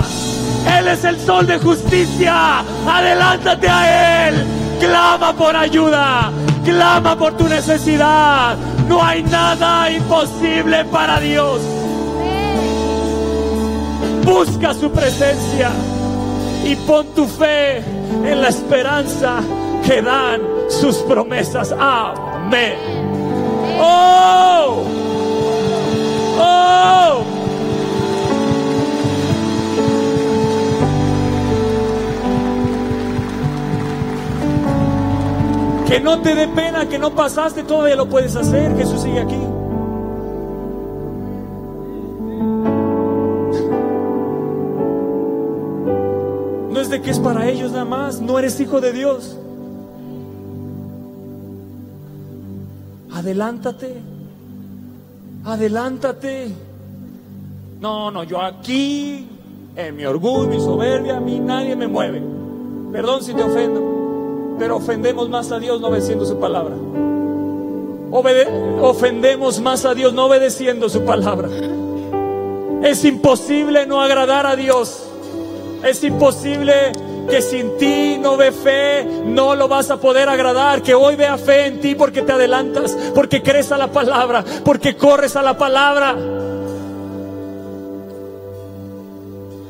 Él 0.77 0.87
es 0.87 1.03
el 1.03 1.19
sol 1.19 1.47
de 1.47 1.57
justicia. 1.59 2.59
Adelántate 2.87 3.67
a 3.67 4.27
Él. 4.27 4.45
Clama 4.79 5.33
por 5.33 5.55
ayuda. 5.55 6.31
Clama 6.63 7.15
por 7.17 7.37
tu 7.37 7.47
necesidad. 7.47 8.57
No 8.87 9.03
hay 9.03 9.23
nada 9.23 9.91
imposible 9.91 10.85
para 10.85 11.19
Dios. 11.19 11.61
Busca 14.23 14.73
su 14.73 14.91
presencia 14.91 15.71
y 16.63 16.75
pon 16.75 17.07
tu 17.15 17.25
fe 17.25 17.77
en 17.77 18.41
la 18.41 18.49
esperanza 18.49 19.39
que 19.85 20.01
dan 20.01 20.41
sus 20.69 20.97
promesas. 20.97 21.73
Amén. 21.77 22.75
Oh, 23.79 24.83
oh. 26.37 27.23
Que 35.89 35.99
no 35.99 36.21
te 36.21 36.35
dé 36.35 36.47
pena, 36.47 36.87
que 36.87 36.97
no 36.97 37.11
pasaste, 37.11 37.63
todavía 37.63 37.95
lo 37.95 38.07
puedes 38.07 38.35
hacer. 38.35 38.77
Jesús 38.77 39.01
sigue 39.01 39.19
aquí. 39.19 39.39
de 46.89 47.01
que 47.01 47.11
es 47.11 47.19
para 47.19 47.47
ellos 47.47 47.71
nada 47.71 47.85
más. 47.85 48.19
No 48.19 48.39
eres 48.39 48.59
hijo 48.59 48.81
de 48.81 48.93
Dios. 48.93 49.37
Adelántate. 53.11 54.01
Adelántate. 55.45 56.51
No, 57.79 58.11
no, 58.11 58.23
yo 58.23 58.41
aquí, 58.41 59.27
en 59.75 59.95
mi 59.95 60.05
orgullo, 60.05 60.47
mi 60.47 60.59
soberbia, 60.59 61.17
a 61.17 61.19
mí 61.19 61.39
nadie 61.39 61.75
me 61.75 61.87
mueve. 61.87 62.21
Perdón 62.91 63.23
si 63.23 63.33
te 63.33 63.41
ofendo, 63.41 63.98
pero 64.59 64.75
ofendemos 64.75 65.29
más 65.29 65.51
a 65.51 65.59
Dios 65.59 65.79
no 65.81 65.87
obedeciendo 65.87 66.25
su 66.25 66.37
palabra. 66.37 66.75
ofendemos 68.81 69.59
más 69.61 69.85
a 69.85 69.93
Dios 69.93 70.13
no 70.13 70.25
obedeciendo 70.25 70.89
su 70.89 71.03
palabra. 71.05 71.49
Es 72.83 73.03
imposible 73.05 73.85
no 73.85 74.01
agradar 74.01 74.45
a 74.45 74.55
Dios. 74.55 75.03
Es 75.83 76.03
imposible 76.03 76.73
que 77.29 77.41
sin 77.41 77.77
ti 77.77 78.17
no 78.19 78.35
ve 78.35 78.51
fe, 78.51 79.05
no 79.25 79.55
lo 79.55 79.67
vas 79.67 79.89
a 79.91 79.97
poder 79.97 80.27
agradar. 80.27 80.81
Que 80.81 80.93
hoy 80.93 81.15
vea 81.15 81.37
fe 81.37 81.67
en 81.67 81.79
ti 81.79 81.95
porque 81.95 82.21
te 82.21 82.33
adelantas, 82.33 82.97
porque 83.15 83.41
crees 83.41 83.71
a 83.71 83.77
la 83.77 83.87
palabra, 83.87 84.43
porque 84.65 84.97
corres 84.97 85.35
a 85.35 85.41
la 85.41 85.57
palabra. 85.57 86.15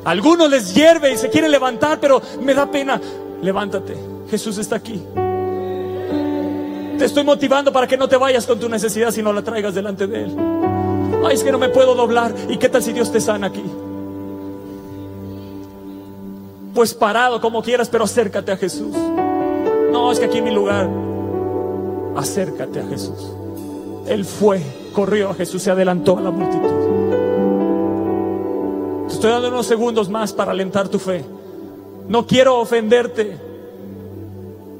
algunos 0.06 0.50
les 0.50 0.74
hierve 0.74 1.14
y 1.14 1.18
se 1.18 1.30
quieren 1.30 1.52
levantar, 1.52 2.00
pero 2.00 2.22
me 2.42 2.56
da 2.56 2.66
pena. 2.66 3.00
Levántate, 3.42 3.96
Jesús 4.30 4.58
está 4.58 4.76
aquí. 4.76 5.02
Te 6.98 7.06
estoy 7.06 7.24
motivando 7.24 7.72
para 7.72 7.88
que 7.88 7.98
no 7.98 8.08
te 8.08 8.18
vayas 8.18 8.46
con 8.46 8.60
tu 8.60 8.68
necesidad, 8.70 9.12
si 9.12 9.24
no 9.24 9.32
la 9.34 9.42
traigas 9.42 9.74
delante 9.74 10.08
de 10.08 10.24
Él. 10.24 10.36
Ay, 11.26 11.36
es 11.36 11.44
que 11.44 11.52
no 11.52 11.58
me 11.58 11.70
puedo 11.70 11.96
doblar. 11.96 12.34
¿Y 12.50 12.58
qué 12.58 12.70
tal 12.70 12.84
si 12.84 12.94
Dios 12.94 13.12
te 13.12 13.22
sana 13.22 13.48
aquí? 13.48 13.64
pues 16.80 16.94
parado 16.94 17.42
como 17.42 17.62
quieras, 17.62 17.90
pero 17.90 18.06
acércate 18.06 18.54
a 18.54 18.56
Jesús. 18.56 18.96
No, 19.92 20.14
es 20.14 20.20
que 20.20 20.28
aquí 20.28 20.38
en 20.38 20.46
mi 20.46 20.52
lugar. 20.52 20.90
Acércate 22.16 22.80
a 22.80 22.88
Jesús. 22.88 23.34
Él 24.08 24.24
fue, 24.24 24.62
corrió 24.94 25.30
a 25.30 25.34
Jesús, 25.34 25.62
se 25.62 25.72
adelantó 25.72 26.18
a 26.18 26.22
la 26.22 26.32
multitud. 26.32 26.70
estoy 29.10 29.32
dando 29.32 29.50
unos 29.50 29.66
segundos 29.66 30.08
más 30.08 30.32
para 30.32 30.52
alentar 30.52 30.88
tu 30.88 31.00
fe. 31.00 31.26
No 32.08 32.26
quiero 32.26 32.58
ofenderte, 32.60 33.38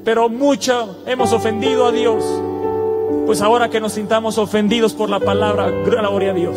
pero 0.04 0.28
mucho 0.28 0.98
hemos 1.06 1.32
ofendido 1.32 1.86
a 1.86 1.92
Dios. 1.92 2.24
Pues 3.26 3.42
ahora 3.42 3.68
que 3.68 3.80
nos 3.80 3.92
sintamos 3.92 4.38
ofendidos 4.38 4.92
por 4.94 5.10
la 5.10 5.20
palabra, 5.20 5.70
gloria 5.70 6.30
a 6.30 6.34
Dios. 6.34 6.56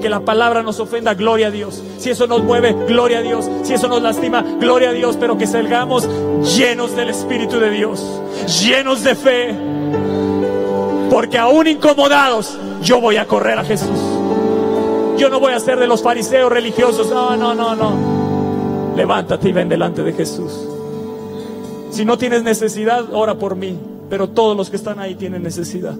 Que 0.00 0.08
la 0.08 0.20
palabra 0.20 0.62
nos 0.62 0.78
ofenda, 0.78 1.14
gloria 1.14 1.48
a 1.48 1.50
Dios. 1.50 1.82
Si 1.98 2.10
eso 2.10 2.26
nos 2.26 2.42
mueve, 2.42 2.72
gloria 2.86 3.18
a 3.18 3.22
Dios. 3.22 3.48
Si 3.62 3.74
eso 3.74 3.88
nos 3.88 4.02
lastima, 4.02 4.42
gloria 4.60 4.90
a 4.90 4.92
Dios. 4.92 5.16
Pero 5.18 5.36
que 5.36 5.46
salgamos 5.46 6.08
llenos 6.56 6.94
del 6.94 7.10
Espíritu 7.10 7.58
de 7.58 7.70
Dios, 7.70 8.04
llenos 8.62 9.02
de 9.02 9.14
fe. 9.14 9.54
Porque 11.10 11.38
aún 11.38 11.66
incomodados, 11.66 12.58
yo 12.82 13.00
voy 13.00 13.16
a 13.16 13.26
correr 13.26 13.58
a 13.58 13.64
Jesús. 13.64 13.98
Yo 15.16 15.30
no 15.30 15.40
voy 15.40 15.54
a 15.54 15.60
ser 15.60 15.78
de 15.78 15.86
los 15.86 16.02
fariseos 16.02 16.52
religiosos. 16.52 17.08
No, 17.08 17.36
no, 17.36 17.54
no, 17.54 17.74
no. 17.74 18.94
Levántate 18.96 19.48
y 19.48 19.52
ven 19.52 19.68
delante 19.68 20.02
de 20.02 20.12
Jesús. 20.12 20.75
Si 21.96 22.04
no 22.04 22.18
tienes 22.18 22.42
necesidad, 22.42 23.14
ora 23.14 23.36
por 23.36 23.56
mí. 23.56 23.80
Pero 24.10 24.28
todos 24.28 24.54
los 24.54 24.68
que 24.68 24.76
están 24.76 24.98
ahí 24.98 25.14
tienen 25.14 25.42
necesidad. 25.42 25.94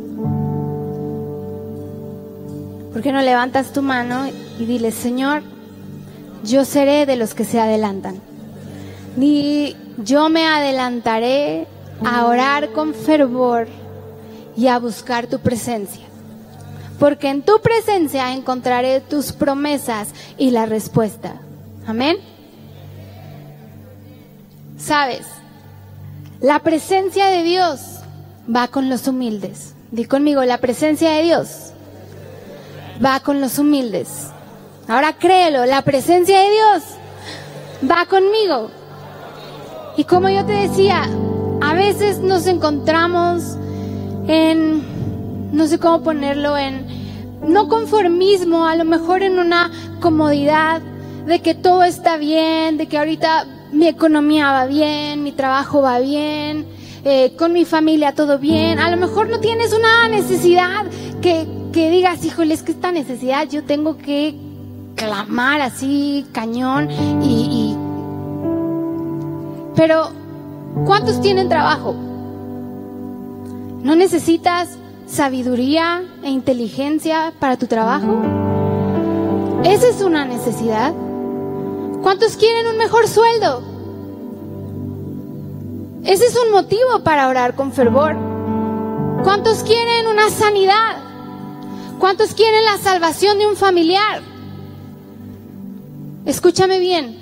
¿Por 2.92 3.00
qué 3.00 3.12
no 3.12 3.22
levantas 3.22 3.72
tu 3.72 3.80
mano 3.80 4.26
y 4.58 4.66
dile, 4.66 4.92
Señor, 4.92 5.42
yo 6.44 6.66
seré 6.66 7.06
de 7.06 7.16
los 7.16 7.32
que 7.32 7.46
se 7.46 7.58
adelantan? 7.58 8.20
Ni 9.16 9.74
yo 9.96 10.28
me 10.28 10.44
adelantaré 10.46 11.66
a 12.04 12.26
orar 12.26 12.72
con 12.72 12.92
fervor 12.92 13.66
y 14.54 14.66
a 14.66 14.78
buscar 14.78 15.28
tu 15.28 15.38
presencia. 15.38 16.04
Porque 16.98 17.30
en 17.30 17.40
tu 17.40 17.58
presencia 17.62 18.34
encontraré 18.34 19.00
tus 19.00 19.32
promesas 19.32 20.10
y 20.36 20.50
la 20.50 20.66
respuesta. 20.66 21.40
Amén. 21.86 22.18
Sabes, 24.76 25.24
la 26.46 26.60
presencia 26.60 27.26
de 27.26 27.42
Dios 27.42 27.80
va 28.48 28.68
con 28.68 28.88
los 28.88 29.08
humildes. 29.08 29.74
Di 29.90 30.04
conmigo, 30.04 30.44
la 30.44 30.58
presencia 30.58 31.10
de 31.10 31.24
Dios 31.24 31.72
va 33.04 33.18
con 33.18 33.40
los 33.40 33.58
humildes. 33.58 34.28
Ahora 34.86 35.14
créelo, 35.14 35.66
la 35.66 35.82
presencia 35.82 36.38
de 36.38 36.50
Dios 36.50 36.82
va 37.90 38.06
conmigo. 38.06 38.70
Y 39.96 40.04
como 40.04 40.28
yo 40.28 40.46
te 40.46 40.52
decía, 40.52 41.08
a 41.62 41.74
veces 41.74 42.20
nos 42.20 42.46
encontramos 42.46 43.56
en, 44.28 45.50
no 45.52 45.66
sé 45.66 45.80
cómo 45.80 46.04
ponerlo, 46.04 46.56
en 46.56 46.86
no 47.42 47.66
conformismo, 47.66 48.68
a 48.68 48.76
lo 48.76 48.84
mejor 48.84 49.24
en 49.24 49.40
una 49.40 49.72
comodidad 50.00 50.80
de 51.26 51.42
que 51.42 51.56
todo 51.56 51.82
está 51.82 52.16
bien, 52.18 52.76
de 52.76 52.86
que 52.86 52.98
ahorita 52.98 53.46
mi 53.76 53.86
economía 53.86 54.52
va 54.52 54.66
bien, 54.66 55.22
mi 55.22 55.32
trabajo 55.32 55.82
va 55.82 55.98
bien, 55.98 56.66
eh, 57.04 57.34
con 57.36 57.52
mi 57.52 57.64
familia 57.64 58.14
todo 58.14 58.38
bien. 58.38 58.78
A 58.78 58.90
lo 58.90 58.96
mejor 58.96 59.28
no 59.28 59.38
tienes 59.38 59.72
una 59.72 60.08
necesidad 60.08 60.86
que, 61.20 61.46
que 61.72 61.90
digas, 61.90 62.24
híjole, 62.24 62.54
es 62.54 62.62
que 62.62 62.72
esta 62.72 62.90
necesidad 62.90 63.48
yo 63.48 63.64
tengo 63.64 63.98
que 63.98 64.34
clamar 64.94 65.60
así, 65.60 66.26
cañón, 66.32 66.88
y. 67.22 67.76
Pero, 69.76 70.08
¿cuántos 70.86 71.20
tienen 71.20 71.50
trabajo? 71.50 71.94
¿No 73.82 73.94
necesitas 73.94 74.78
sabiduría 75.06 76.02
e 76.24 76.30
inteligencia 76.30 77.32
para 77.38 77.58
tu 77.58 77.66
trabajo? 77.66 78.22
Esa 79.64 79.88
es 79.88 80.00
una 80.00 80.24
necesidad. 80.24 80.94
¿Cuántos 82.02 82.36
quieren 82.36 82.66
un 82.68 82.78
mejor 82.78 83.08
sueldo? 83.08 83.62
Ese 86.04 86.26
es 86.26 86.36
un 86.36 86.52
motivo 86.52 87.00
para 87.02 87.28
orar 87.28 87.54
con 87.54 87.72
fervor. 87.72 88.16
¿Cuántos 89.24 89.64
quieren 89.64 90.06
una 90.06 90.30
sanidad? 90.30 90.98
¿Cuántos 91.98 92.34
quieren 92.34 92.64
la 92.64 92.78
salvación 92.78 93.38
de 93.38 93.46
un 93.46 93.56
familiar? 93.56 94.22
Escúchame 96.24 96.78
bien. 96.78 97.18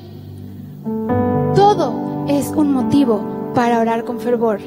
Todo 1.55 2.27
es 2.29 2.49
un 2.49 2.73
motivo 2.73 3.53
para 3.55 3.81
orar 3.81 4.05
con 4.05 4.21
fervor. 4.21 4.61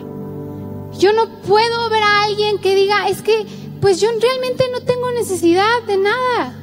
Yo 0.97 1.14
no 1.14 1.28
puedo 1.47 1.89
ver 1.89 2.01
a 2.01 2.24
alguien 2.24 2.58
que 2.58 2.74
diga, 2.74 3.08
es 3.10 3.22
que 3.22 3.45
pues 3.82 3.99
yo 3.99 4.10
realmente 4.20 4.64
no 4.72 4.82
tengo 4.82 5.12
necesidad 5.12 5.84
de 5.86 5.97
nada. 5.97 6.53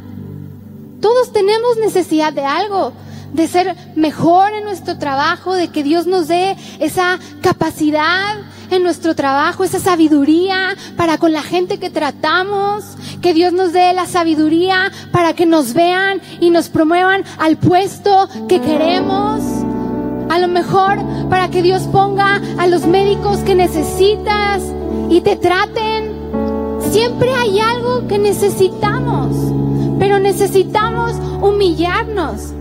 Todos 1.01 1.33
tenemos 1.33 1.77
necesidad 1.77 2.33
de 2.33 2.45
algo, 2.45 2.93
de 3.35 3.49
ser 3.49 3.77
mejor 3.97 4.55
en 4.55 4.65
nuestro 4.65 4.97
trabajo, 4.97 5.55
de 5.55 5.69
que 5.69 5.83
Dios 5.83 6.07
nos 6.07 6.29
dé 6.29 6.57
esa 6.79 7.19
capacidad 7.43 8.37
en 8.71 8.83
nuestro 8.83 9.15
trabajo, 9.15 9.65
esa 9.65 9.81
sabiduría 9.81 10.77
para 10.97 11.19
con 11.19 11.33
la 11.33 11.43
gente 11.43 11.79
que 11.79 11.91
tratamos, 11.91 12.85
que 13.21 13.35
Dios 13.35 13.53
nos 13.53 13.73
dé 13.73 13.93
la 13.93 14.07
sabiduría 14.07 14.91
para 15.13 15.35
que 15.35 15.47
nos 15.47 15.75
vean 15.75 16.23
y 16.41 16.51
nos 16.51 16.69
promuevan 16.69 17.25
al 17.39 17.57
puesto 17.57 18.29
que 18.49 18.61
queremos. 18.61 19.43
A 20.31 20.39
lo 20.39 20.49
mejor 20.49 20.99
para 21.29 21.49
que 21.51 21.63
Dios 21.63 21.83
ponga 21.83 22.41
a 22.57 22.67
los 22.69 22.87
médicos 22.87 23.39
que 23.39 23.55
necesitas 23.57 24.63
y 25.11 25.21
te 25.21 25.37
traten. 25.37 26.15
Siempre 26.91 27.31
hay 27.35 27.59
algo 27.59 28.07
que 28.07 28.19
necesitamos, 28.19 29.37
pero 29.99 30.21
necesitamos 30.21 31.15
humillarnos. 31.43 32.55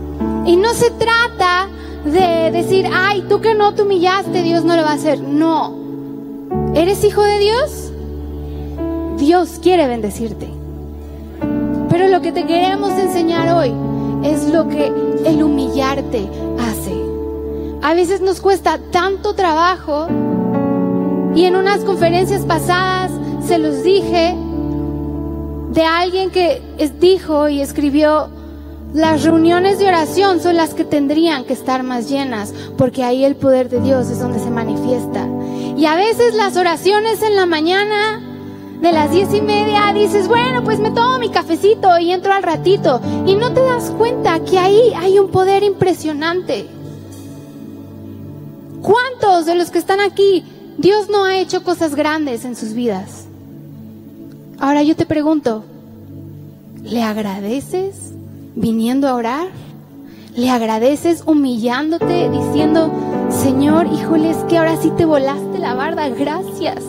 Y 0.46 0.56
no 0.56 0.74
se 0.74 0.90
trata 0.90 1.68
de 2.04 2.50
decir, 2.50 2.86
ay, 2.92 3.24
tú 3.28 3.40
que 3.40 3.54
no 3.54 3.74
te 3.74 3.82
humillaste, 3.82 4.42
Dios 4.42 4.64
no 4.64 4.76
lo 4.76 4.82
va 4.82 4.90
a 4.90 4.94
hacer. 4.94 5.20
No. 5.20 5.74
¿Eres 6.74 7.02
hijo 7.04 7.22
de 7.22 7.38
Dios? 7.38 7.92
Dios 9.16 9.58
quiere 9.62 9.86
bendecirte. 9.86 10.48
Pero 11.88 12.08
lo 12.08 12.20
que 12.20 12.32
te 12.32 12.44
queremos 12.46 12.92
enseñar 12.92 13.54
hoy 13.54 13.72
es 14.22 14.48
lo 14.48 14.68
que 14.68 14.92
el 15.24 15.42
humillarte 15.42 16.28
hace. 16.58 16.94
A 17.82 17.94
veces 17.94 18.20
nos 18.20 18.40
cuesta 18.40 18.78
tanto 18.90 19.34
trabajo 19.34 20.08
y 21.34 21.44
en 21.44 21.56
unas 21.56 21.80
conferencias 21.80 22.42
pasadas 22.42 23.10
se 23.46 23.58
los 23.58 23.82
dije 23.82 24.34
de 25.70 25.84
alguien 25.84 26.30
que 26.30 26.62
dijo 27.00 27.48
y 27.48 27.60
escribió, 27.60 28.28
las 28.94 29.24
reuniones 29.24 29.80
de 29.80 29.88
oración 29.88 30.40
son 30.40 30.54
las 30.54 30.72
que 30.72 30.84
tendrían 30.84 31.44
que 31.44 31.52
estar 31.52 31.82
más 31.82 32.08
llenas, 32.08 32.54
porque 32.78 33.02
ahí 33.02 33.24
el 33.24 33.34
poder 33.34 33.68
de 33.68 33.80
Dios 33.80 34.08
es 34.08 34.20
donde 34.20 34.38
se 34.38 34.50
manifiesta. 34.50 35.28
Y 35.76 35.84
a 35.86 35.96
veces 35.96 36.32
las 36.34 36.56
oraciones 36.56 37.20
en 37.22 37.34
la 37.34 37.44
mañana 37.44 38.22
de 38.80 38.92
las 38.92 39.10
diez 39.10 39.34
y 39.34 39.42
media 39.42 39.92
dices, 39.92 40.28
bueno, 40.28 40.62
pues 40.62 40.78
me 40.78 40.92
tomo 40.92 41.18
mi 41.18 41.28
cafecito 41.28 41.98
y 41.98 42.12
entro 42.12 42.32
al 42.32 42.44
ratito. 42.44 43.00
Y 43.26 43.34
no 43.34 43.52
te 43.52 43.62
das 43.62 43.90
cuenta 43.98 44.38
que 44.44 44.60
ahí 44.60 44.92
hay 44.94 45.18
un 45.18 45.32
poder 45.32 45.64
impresionante. 45.64 46.68
¿Cuántos 48.80 49.44
de 49.46 49.56
los 49.56 49.72
que 49.72 49.78
están 49.78 49.98
aquí 49.98 50.44
Dios 50.78 51.08
no 51.10 51.24
ha 51.24 51.36
hecho 51.38 51.64
cosas 51.64 51.96
grandes 51.96 52.44
en 52.44 52.54
sus 52.54 52.74
vidas? 52.74 53.24
Ahora 54.60 54.84
yo 54.84 54.94
te 54.94 55.04
pregunto, 55.04 55.64
¿le 56.84 57.02
agradeces 57.02 58.13
viniendo 58.54 59.08
a 59.08 59.14
orar? 59.14 59.48
¿Le 60.36 60.50
agradeces 60.50 61.22
humillándote 61.26 62.28
diciendo, 62.28 62.90
Señor, 63.30 63.86
híjole, 63.86 64.30
es 64.30 64.38
que 64.48 64.58
ahora 64.58 64.76
sí 64.76 64.90
te 64.96 65.04
volaste 65.04 65.58
la 65.58 65.74
barda, 65.74 66.08
gracias? 66.08 66.82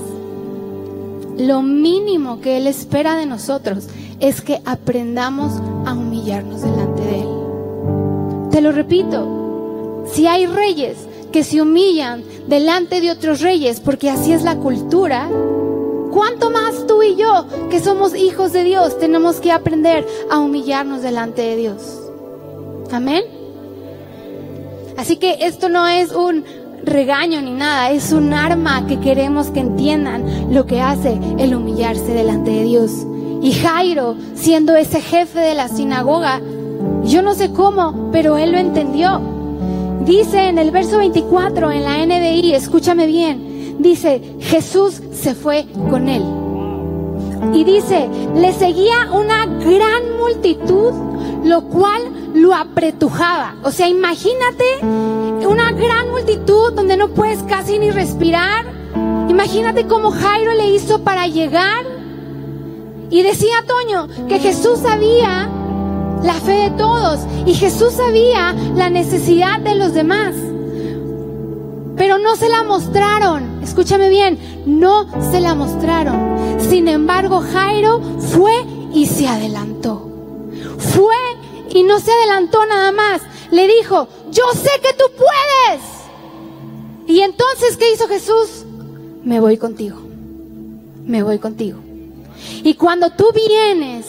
Lo 1.38 1.62
mínimo 1.62 2.42
que 2.42 2.58
Él 2.58 2.66
espera 2.66 3.16
de 3.16 3.26
nosotros 3.26 3.88
es 4.20 4.42
que 4.42 4.62
aprendamos 4.66 5.54
a 5.86 5.94
humillarnos 5.94 6.62
delante 6.62 7.02
de 7.02 7.22
Él. 7.22 7.28
Te 8.52 8.62
lo 8.62 8.72
repito, 8.72 10.06
si 10.12 10.28
hay 10.28 10.48
reyes 10.48 10.98
que 11.32 11.44
se 11.44 11.62
humillan 11.62 12.24
delante 12.48 13.02
de 13.02 13.12
otros 13.12 13.42
reyes, 13.42 13.80
porque 13.80 14.10
así 14.10 14.32
es 14.32 14.44
la 14.44 14.56
cultura, 14.56 15.30
¿cuánto 16.16 16.50
más 16.50 16.88
tú 16.88 17.04
y 17.04 17.18
yo, 17.18 17.46
que 17.70 17.82
somos 17.82 18.16
hijos 18.16 18.54
de 18.54 18.64
Dios, 18.64 18.98
tenemos 18.98 19.42
que 19.42 19.52
aprender 19.52 20.08
a 20.32 20.40
humillarnos 20.40 21.02
delante 21.02 21.42
de 21.42 21.58
Dios? 21.58 21.82
Amén. 22.90 23.26
Así 24.96 25.18
que 25.18 25.40
esto 25.42 25.68
no 25.68 25.86
es 25.86 26.14
un 26.14 26.46
regaño 26.86 27.42
ni 27.42 27.52
nada, 27.52 27.92
es 27.92 28.14
un 28.14 28.34
arma 28.34 28.88
que 28.88 29.02
queremos 29.02 29.48
que 29.48 29.60
entiendan 29.60 30.54
lo 30.54 30.66
que 30.66 30.80
hace 30.80 31.20
el 31.38 31.54
humillarse 31.54 32.14
delante 32.14 32.52
de 32.52 32.64
Dios. 32.64 32.92
Y 33.42 33.52
Jairo, 33.52 34.16
siendo 34.36 34.74
ese 34.78 35.02
jefe 35.02 35.40
de 35.40 35.54
la 35.54 35.68
sinagoga, 35.68 36.40
yo 37.04 37.24
no 37.24 37.34
sé 37.34 37.52
cómo, 37.52 38.10
pero 38.14 38.38
él 38.38 38.54
lo 38.54 38.58
entendió. 38.58 39.20
Dice 40.06 40.48
en 40.48 40.60
el 40.60 40.72
verso 40.72 40.98
24 40.98 41.72
en 41.72 41.84
la 41.84 42.06
NBI, 42.06 42.54
escúchame 42.54 43.06
bien, 43.06 43.55
dice, 43.86 44.22
Jesús 44.40 45.02
se 45.14 45.36
fue 45.36 45.66
con 45.90 46.10
él. 46.10 46.24
Y 47.54 47.64
dice, 47.64 48.10
le 48.36 48.54
seguía 48.54 49.12
una 49.12 49.46
gran 49.46 50.18
multitud, 50.18 50.92
lo 51.44 51.66
cual 51.66 52.02
lo 52.34 52.54
apretujaba. 52.54 53.56
O 53.64 53.72
sea, 53.72 53.88
imagínate 53.88 54.64
una 54.82 55.72
gran 55.72 56.10
multitud 56.10 56.74
donde 56.74 56.98
no 56.98 57.10
puedes 57.10 57.44
casi 57.44 57.78
ni 57.78 57.92
respirar. 57.92 58.66
Imagínate 59.30 59.86
cómo 59.86 60.12
Jairo 60.12 60.54
le 60.54 60.72
hizo 60.72 61.04
para 61.04 61.28
llegar. 61.28 61.86
Y 63.10 63.22
decía 63.22 63.64
Toño 63.68 64.08
que 64.28 64.40
Jesús 64.40 64.80
sabía 64.80 65.50
la 66.24 66.34
fe 66.34 66.70
de 66.70 66.72
todos 66.72 67.20
y 67.46 67.54
Jesús 67.54 67.94
sabía 67.94 68.54
la 68.74 68.90
necesidad 68.90 69.60
de 69.60 69.76
los 69.76 69.94
demás. 69.94 70.36
Pero 71.96 72.18
no 72.18 72.36
se 72.36 72.50
la 72.50 72.64
mostraron, 72.64 73.55
escúchame 73.66 74.10
bien, 74.10 74.64
no 74.66 75.08
se 75.32 75.42
la 75.42 75.56
mostraron. 75.56 76.60
Sin 76.60 76.88
embargo, 76.88 77.42
Jairo 77.42 78.00
fue 78.20 78.54
y 78.94 79.08
se 79.08 79.28
adelantó. 79.28 80.10
Fue 80.78 81.16
y 81.70 81.84
no 81.84 82.00
se 82.00 82.12
adelantó 82.12 82.66
nada 82.66 82.92
más. 82.92 83.22
Le 83.52 83.68
dijo, 83.68 84.08
yo 84.32 84.44
sé 84.54 84.70
que 84.82 84.94
tú 84.94 85.06
puedes. 85.18 85.84
Y 87.08 87.22
entonces, 87.22 87.78
¿qué 87.78 87.92
hizo 87.94 88.08
Jesús? 88.08 88.66
Me 89.24 89.40
voy 89.40 89.58
contigo. 89.58 89.98
Me 91.06 91.24
voy 91.24 91.40
contigo. 91.40 91.80
Y 92.64 92.76
cuando 92.76 93.10
tú 93.12 93.26
vienes, 93.34 94.06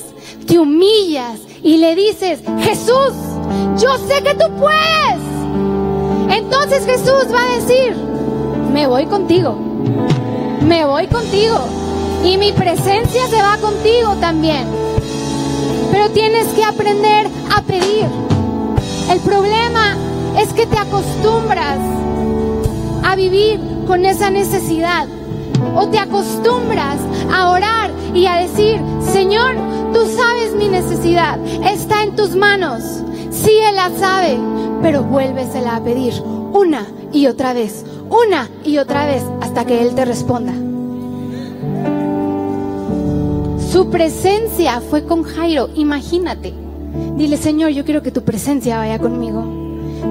te 0.47 0.59
humillas 0.59 1.41
y 1.63 1.79
le 1.79 1.95
dices, 1.95 2.41
Jesús, 2.61 3.13
yo 3.79 3.97
sé 4.07 4.23
que 4.23 4.35
tú 4.35 4.51
puedes. 4.59 5.37
Entonces 6.31 6.85
Jesús 6.85 7.33
va 7.33 7.43
a 7.43 7.57
decir, 7.57 7.97
me 8.73 8.87
voy 8.87 9.07
contigo. 9.07 9.57
Me 10.67 10.85
voy 10.85 11.07
contigo. 11.07 11.59
Y 12.25 12.37
mi 12.39 12.53
presencia 12.53 13.27
se 13.29 13.37
va 13.37 13.57
contigo 13.59 14.15
también. 14.21 14.67
Pero 15.93 16.11
tienes 16.11 16.47
que 16.49 16.65
aprender 16.65 17.29
a 17.55 17.63
pedir. 17.63 18.07
El 19.11 19.21
problema 19.21 19.97
es 20.39 20.53
que 20.53 20.67
te 20.67 20.79
acostumbras 20.79 21.79
a 23.05 23.15
vivir 23.17 23.61
con 23.87 24.05
esa 24.05 24.31
necesidad. 24.31 25.07
O 25.75 25.89
te 25.89 25.99
acostumbras 25.99 26.99
a 27.33 27.51
orar 27.51 27.91
y 28.15 28.27
a 28.27 28.37
decir, 28.37 28.81
Señor, 29.13 29.57
tú 29.93 30.07
sabes 30.07 30.55
mi 30.55 30.69
necesidad, 30.69 31.39
está 31.65 32.03
en 32.03 32.17
tus 32.17 32.35
manos. 32.35 32.83
Sí, 33.31 33.53
Él 33.69 33.77
la 33.77 33.91
sabe, 33.99 34.39
pero 34.83 35.03
vuélvesela 35.03 35.77
a 35.77 35.81
pedir 35.83 36.15
una 36.53 36.87
y 37.13 37.27
otra 37.27 37.53
vez, 37.53 37.85
una 38.11 38.49
y 38.65 38.79
otra 38.79 39.07
vez, 39.07 39.23
hasta 39.41 39.65
que 39.65 39.83
Él 39.83 39.95
te 39.95 40.05
responda. 40.05 40.53
Su 43.71 43.91
presencia 43.91 44.81
fue 44.81 45.05
con 45.05 45.23
Jairo, 45.23 45.69
imagínate. 45.75 46.55
Dile, 47.17 47.37
Señor, 47.37 47.71
yo 47.71 47.85
quiero 47.85 48.03
que 48.03 48.11
tu 48.11 48.23
presencia 48.23 48.79
vaya 48.79 48.99
conmigo. 48.99 49.45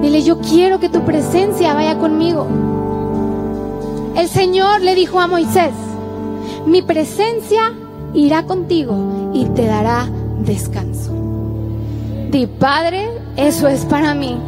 Dile, 0.00 0.22
yo 0.22 0.40
quiero 0.40 0.78
que 0.78 0.88
tu 0.88 1.04
presencia 1.04 1.74
vaya 1.74 1.98
conmigo. 1.98 2.46
El 4.16 4.28
Señor 4.28 4.82
le 4.82 4.94
dijo 4.94 5.20
a 5.20 5.26
Moisés, 5.26 5.72
mi 6.66 6.82
presencia 6.82 7.72
irá 8.14 8.44
contigo 8.44 9.30
y 9.34 9.46
te 9.46 9.66
dará 9.66 10.08
descanso. 10.44 11.12
Di, 12.30 12.46
Padre, 12.46 13.08
eso 13.36 13.68
es 13.68 13.84
para 13.84 14.14
mí. 14.14 14.38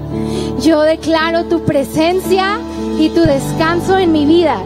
Yo 0.61 0.81
declaro 0.83 1.45
tu 1.45 1.65
presencia 1.65 2.59
y 2.99 3.11
tu 3.11 3.21
descanso 3.21 3.99
en 3.99 4.13
mi 4.13 4.25
vida. 4.25 4.63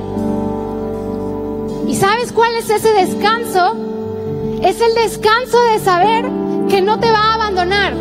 ¿Y 1.86 1.94
sabes 1.94 2.32
cuál 2.32 2.54
es 2.54 2.70
ese 2.70 2.92
descanso? 2.92 3.76
Es 4.62 4.80
el 4.80 4.94
descanso 4.94 5.60
de 5.62 5.78
saber 5.80 6.24
que 6.68 6.80
no 6.80 6.98
te 7.00 7.10
va 7.10 7.18
a 7.18 7.34
abandonar. 7.34 7.94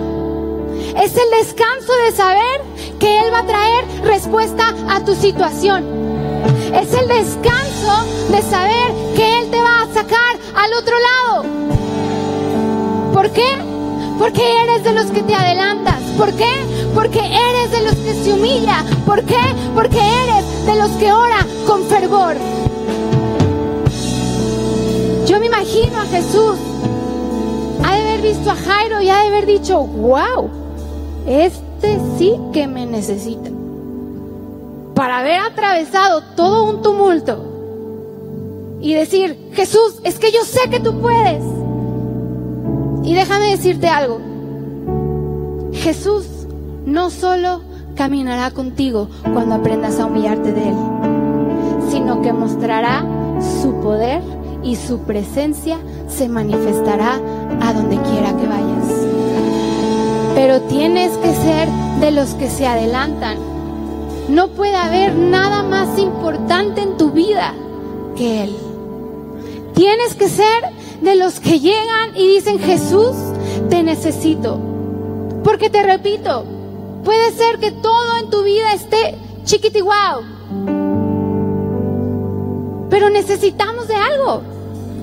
Es 1.02 1.16
el 1.18 1.30
descanso 1.40 1.92
de 2.06 2.12
saber 2.12 2.62
que 3.00 3.20
Él 3.20 3.34
va 3.34 3.40
a 3.40 3.46
traer 3.48 3.86
respuesta 4.04 4.74
a 4.90 5.04
tu 5.04 5.16
situación. 5.16 5.84
Es 6.74 6.94
el 6.94 7.08
descanso 7.08 8.06
de 8.30 8.42
saber 8.44 8.94
que 9.16 9.40
Él 9.40 9.50
te 9.50 9.60
va 9.60 9.82
a 9.82 9.94
sacar 9.94 10.38
al 10.56 10.74
otro 10.74 10.96
lado. 11.00 11.46
¿Por 13.14 13.32
qué? 13.32 13.71
Porque 14.22 14.44
eres 14.62 14.84
de 14.84 14.94
los 14.94 15.06
que 15.08 15.24
te 15.24 15.34
adelantas. 15.34 16.00
¿Por 16.16 16.32
qué? 16.34 16.54
Porque 16.94 17.20
eres 17.20 17.72
de 17.72 17.82
los 17.82 17.96
que 17.96 18.14
se 18.14 18.32
humilla. 18.32 18.86
¿Por 19.04 19.24
qué? 19.24 19.42
Porque 19.74 19.98
eres 19.98 20.66
de 20.68 20.76
los 20.76 20.92
que 20.92 21.12
ora 21.12 21.44
con 21.66 21.84
fervor. 21.86 22.36
Yo 25.26 25.40
me 25.40 25.48
imagino 25.48 26.00
a 26.00 26.06
Jesús. 26.06 26.56
Ha 27.84 27.96
de 27.96 28.02
haber 28.02 28.22
visto 28.22 28.52
a 28.52 28.56
Jairo 28.56 29.02
y 29.02 29.10
ha 29.10 29.22
de 29.22 29.28
haber 29.30 29.48
dicho, 29.48 29.80
wow, 29.80 30.52
este 31.26 32.00
sí 32.20 32.36
que 32.54 32.68
me 32.68 32.86
necesita. 32.86 33.50
Para 34.94 35.22
haber 35.22 35.40
atravesado 35.40 36.22
todo 36.36 36.66
un 36.66 36.84
tumulto 36.84 37.44
y 38.82 38.94
decir, 38.94 39.50
Jesús, 39.54 40.00
es 40.04 40.20
que 40.20 40.32
yo 40.32 40.46
sé 40.46 40.70
que 40.70 40.80
tú 40.80 41.02
puedes. 41.02 41.51
Y 43.04 43.14
déjame 43.14 43.52
decirte 43.52 43.88
algo. 43.88 44.20
Jesús 45.74 46.26
no 46.86 47.10
solo 47.10 47.62
caminará 47.96 48.52
contigo 48.52 49.08
cuando 49.34 49.56
aprendas 49.56 50.00
a 50.00 50.06
humillarte 50.06 50.52
de 50.52 50.70
Él, 50.70 50.76
sino 51.90 52.22
que 52.22 52.34
mostrará 52.34 53.06
su 53.62 53.74
poder 53.82 54.22
y 54.64 54.76
su 54.76 55.00
presencia 55.00 55.78
se 56.08 56.30
manifestará 56.30 57.20
a 57.62 57.74
donde 57.74 57.98
quiera 57.98 58.36
que 58.38 58.48
vayas. 58.48 58.82
Pero 60.36 60.62
tienes 60.62 61.12
que 61.18 61.34
ser 61.34 61.70
de 62.00 62.12
los 62.12 62.34
que 62.36 62.50
se 62.50 62.68
adelantan. 62.68 63.38
No 64.30 64.50
puede 64.50 64.76
haber 64.76 65.16
nada 65.16 65.64
más 65.64 65.98
importante 65.98 66.82
en 66.82 66.98
tu 66.98 67.12
vida 67.12 67.54
que 68.16 68.44
Él. 68.44 68.56
Tienes 69.74 70.14
que 70.14 70.30
ser 70.30 70.81
de 71.02 71.16
los 71.16 71.40
que 71.40 71.60
llegan 71.60 72.16
y 72.16 72.28
dicen, 72.36 72.60
Jesús, 72.60 73.16
te 73.70 73.84
necesito. 73.84 74.60
Porque 75.44 75.70
te 75.70 75.84
repito, 75.84 76.46
puede 77.04 77.32
ser 77.32 77.60
que 77.60 77.72
todo 77.72 78.18
en 78.20 78.30
tu 78.30 78.44
vida 78.44 78.74
esté 78.74 79.16
chiquitiguao. 79.44 80.22
Pero 82.90 83.10
necesitamos 83.10 83.88
de 83.88 83.96
algo. 83.96 84.44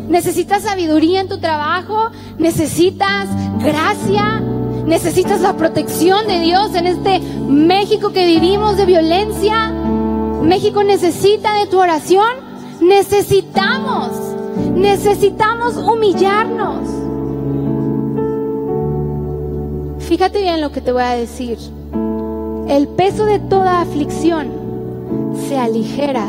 Necesitas 0.09 0.63
sabiduría 0.63 1.21
en 1.21 1.29
tu 1.29 1.39
trabajo, 1.39 2.11
necesitas 2.39 3.29
gracia, 3.63 4.41
necesitas 4.87 5.41
la 5.43 5.55
protección 5.55 6.27
de 6.27 6.41
Dios 6.41 6.75
en 6.75 6.87
este 6.87 7.21
México 7.21 8.13
que 8.13 8.25
vivimos 8.25 8.77
de 8.77 8.87
violencia. 8.87 9.71
México 10.43 10.83
necesita 10.83 11.55
de 11.59 11.67
tu 11.67 11.79
oración. 11.79 12.49
Necesitamos, 12.81 14.13
necesitamos 14.75 15.77
humillarnos. 15.77 16.89
Fíjate 20.01 20.41
bien 20.41 20.61
lo 20.61 20.73
que 20.73 20.81
te 20.81 20.93
voy 20.93 21.03
a 21.03 21.11
decir. 21.11 21.59
El 22.69 22.89
peso 22.89 23.25
de 23.25 23.39
toda 23.39 23.81
aflicción 23.81 24.49
se 25.49 25.59
aligera 25.59 26.27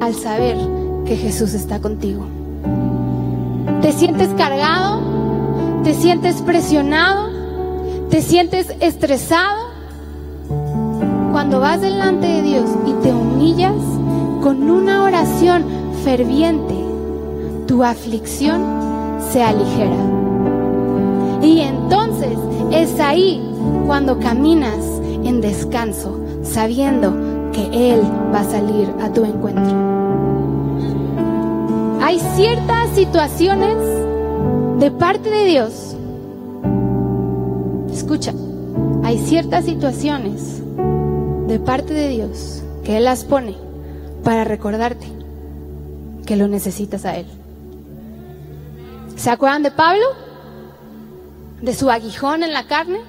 al 0.00 0.14
saber 0.14 0.56
que 1.04 1.16
Jesús 1.16 1.54
está 1.54 1.80
contigo. 1.80 2.26
¿Te 3.82 3.92
sientes 3.92 4.28
cargado? 4.36 5.00
¿Te 5.84 5.94
sientes 5.94 6.42
presionado? 6.42 7.30
¿Te 8.10 8.22
sientes 8.22 8.74
estresado? 8.80 9.68
Cuando 11.32 11.60
vas 11.60 11.80
delante 11.80 12.26
de 12.26 12.42
Dios 12.42 12.70
y 12.86 12.92
te 13.02 13.12
humillas 13.12 13.74
con 14.42 14.68
una 14.70 15.02
oración 15.02 15.64
ferviente, 16.04 16.87
tu 17.68 17.84
aflicción 17.84 18.62
se 19.30 19.42
aligera. 19.42 19.96
Y 21.42 21.60
entonces 21.60 22.36
es 22.72 22.98
ahí 22.98 23.40
cuando 23.86 24.18
caminas 24.18 24.78
en 25.22 25.40
descanso, 25.40 26.18
sabiendo 26.42 27.12
que 27.52 27.92
Él 27.92 28.00
va 28.34 28.40
a 28.40 28.44
salir 28.44 28.90
a 29.00 29.12
tu 29.12 29.24
encuentro. 29.24 29.76
Hay 32.02 32.18
ciertas 32.36 32.88
situaciones 32.94 33.76
de 34.80 34.90
parte 34.90 35.28
de 35.28 35.44
Dios. 35.44 35.94
Escucha, 37.92 38.32
hay 39.04 39.18
ciertas 39.18 39.66
situaciones 39.66 40.62
de 41.46 41.58
parte 41.58 41.92
de 41.92 42.08
Dios 42.08 42.62
que 42.82 42.96
Él 42.96 43.04
las 43.04 43.24
pone 43.24 43.56
para 44.24 44.44
recordarte 44.44 45.06
que 46.24 46.36
lo 46.36 46.48
necesitas 46.48 47.04
a 47.04 47.16
Él. 47.16 47.26
¿Se 49.18 49.30
acuerdan 49.30 49.64
de 49.64 49.72
Pablo? 49.72 50.04
De 51.60 51.74
su 51.74 51.90
aguijón 51.90 52.44
en 52.44 52.52
la 52.52 52.68
carne, 52.68 53.00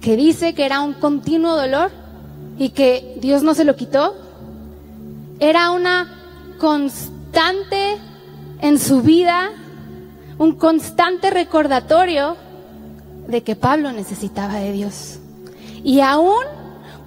que 0.00 0.16
dice 0.16 0.54
que 0.54 0.66
era 0.66 0.80
un 0.80 0.92
continuo 0.92 1.54
dolor 1.54 1.92
y 2.58 2.70
que 2.70 3.16
Dios 3.20 3.44
no 3.44 3.54
se 3.54 3.64
lo 3.64 3.76
quitó. 3.76 4.16
Era 5.38 5.70
una 5.70 6.12
constante 6.58 7.96
en 8.60 8.80
su 8.80 9.02
vida, 9.02 9.50
un 10.36 10.56
constante 10.56 11.30
recordatorio 11.30 12.36
de 13.28 13.44
que 13.44 13.54
Pablo 13.54 13.92
necesitaba 13.92 14.54
de 14.54 14.72
Dios. 14.72 15.20
Y 15.84 16.00
aún 16.00 16.42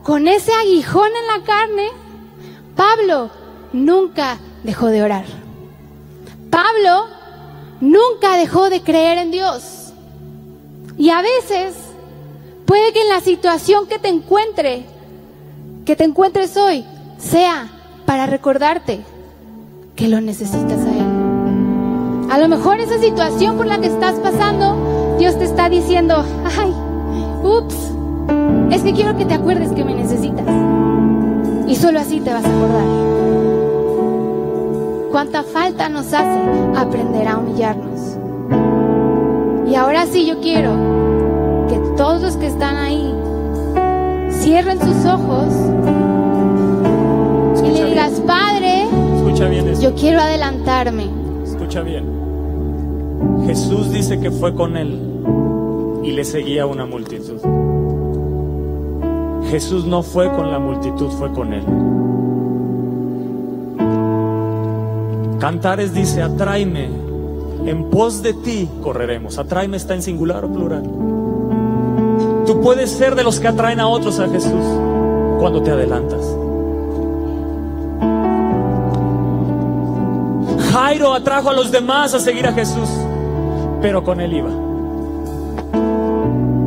con 0.02 0.30
ese 0.30 0.54
aguijón 0.54 1.10
en 1.10 1.39
la 1.39 1.46
carne, 1.46 1.88
Pablo 2.74 3.30
nunca 3.74 4.38
dejó 4.64 4.88
de 4.88 5.04
orar. 5.04 5.26
Pablo 6.50 7.20
nunca 7.82 8.38
dejó 8.38 8.69
de 8.69 8.82
creer 8.82 9.17
en 9.17 9.32
Dios. 9.32 9.91
Y 10.97 11.09
a 11.09 11.21
veces 11.21 11.75
puede 12.65 12.93
que 12.93 13.01
en 13.01 13.09
la 13.09 13.19
situación 13.19 13.88
que 13.88 13.99
te 13.99 14.07
encuentre, 14.07 14.86
que 15.84 15.95
te 15.95 16.05
encuentres 16.05 16.55
hoy, 16.55 16.86
sea 17.17 17.69
para 18.05 18.27
recordarte 18.27 19.01
que 19.95 20.07
lo 20.07 20.21
necesitas 20.21 20.79
a 20.79 20.91
Él. 20.91 22.32
A 22.32 22.38
lo 22.38 22.47
mejor 22.47 22.79
esa 22.79 22.97
situación 22.99 23.57
por 23.57 23.65
la 23.65 23.79
que 23.79 23.88
estás 23.88 24.15
pasando, 24.19 25.17
Dios 25.19 25.38
te 25.38 25.43
está 25.43 25.67
diciendo, 25.67 26.23
ay, 26.57 26.73
ups, 27.43 27.75
es 28.71 28.84
que 28.84 28.93
quiero 28.93 29.17
que 29.17 29.25
te 29.25 29.34
acuerdes 29.34 29.71
que 29.73 29.84
me 29.84 29.93
necesitas. 29.93 30.45
Y 31.67 31.75
solo 31.75 31.99
así 31.99 32.21
te 32.21 32.32
vas 32.34 32.45
a 32.45 32.47
acordar. 32.47 33.20
Cuánta 35.12 35.43
falta 35.43 35.89
nos 35.89 36.07
hace 36.14 36.39
aprender 36.76 37.28
a 37.28 37.38
humillarnos. 37.38 38.18
Y 39.70 39.76
ahora 39.76 40.05
sí 40.05 40.26
yo 40.26 40.39
quiero 40.39 40.72
que 41.70 41.78
todos 41.97 42.22
los 42.22 42.38
que 42.38 42.47
están 42.47 42.76
ahí 42.78 43.14
cierren 44.30 44.80
sus 44.80 45.05
ojos 45.05 45.47
y 47.64 47.72
le 47.72 47.86
digas, 47.89 48.22
Padre, 48.26 48.86
Escucha 49.18 49.47
bien 49.49 49.68
eso. 49.68 49.82
yo 49.82 49.93
quiero 49.95 50.22
adelantarme. 50.22 51.07
Escucha 51.43 51.82
bien. 51.82 52.05
Jesús 53.45 53.91
dice 53.91 54.20
que 54.20 54.32
fue 54.32 54.55
con 54.55 54.78
él 54.78 54.97
y 56.03 56.12
le 56.12 56.24
seguía 56.24 56.66
una 56.66 56.86
multitud. 56.86 57.39
Jesús 59.49 59.86
no 59.86 60.01
fue 60.03 60.32
con 60.32 60.49
la 60.51 60.59
multitud, 60.59 61.09
fue 61.12 61.32
con 61.34 61.53
él. 61.53 61.64
Cantares 65.42 65.92
dice, 65.92 66.22
atráeme, 66.22 66.86
en 67.66 67.89
pos 67.89 68.22
de 68.22 68.36
ti 68.36 68.70
correremos. 68.84 69.39
Atráeme 69.39 69.76
está 69.76 69.96
en 69.96 70.04
singular 70.04 70.46
o 70.46 70.54
plural. 70.54 70.84
Tú 72.46 72.62
puedes 72.62 72.92
ser 72.92 73.16
de 73.16 73.24
los 73.24 73.39
que 73.39 73.48
atraen 73.48 73.80
a 73.80 73.88
otros 73.88 74.20
a 74.20 74.30
Jesús 74.30 74.64
cuando 75.39 75.64
te 75.64 75.72
adelantas. 75.72 76.22
Jairo 80.72 81.12
atrajo 81.12 81.50
a 81.50 81.54
los 81.54 81.72
demás 81.72 82.14
a 82.14 82.20
seguir 82.20 82.46
a 82.46 82.54
Jesús, 82.54 82.89
pero 83.82 84.04
con 84.04 84.22
él 84.22 84.34
iba. 84.34 84.52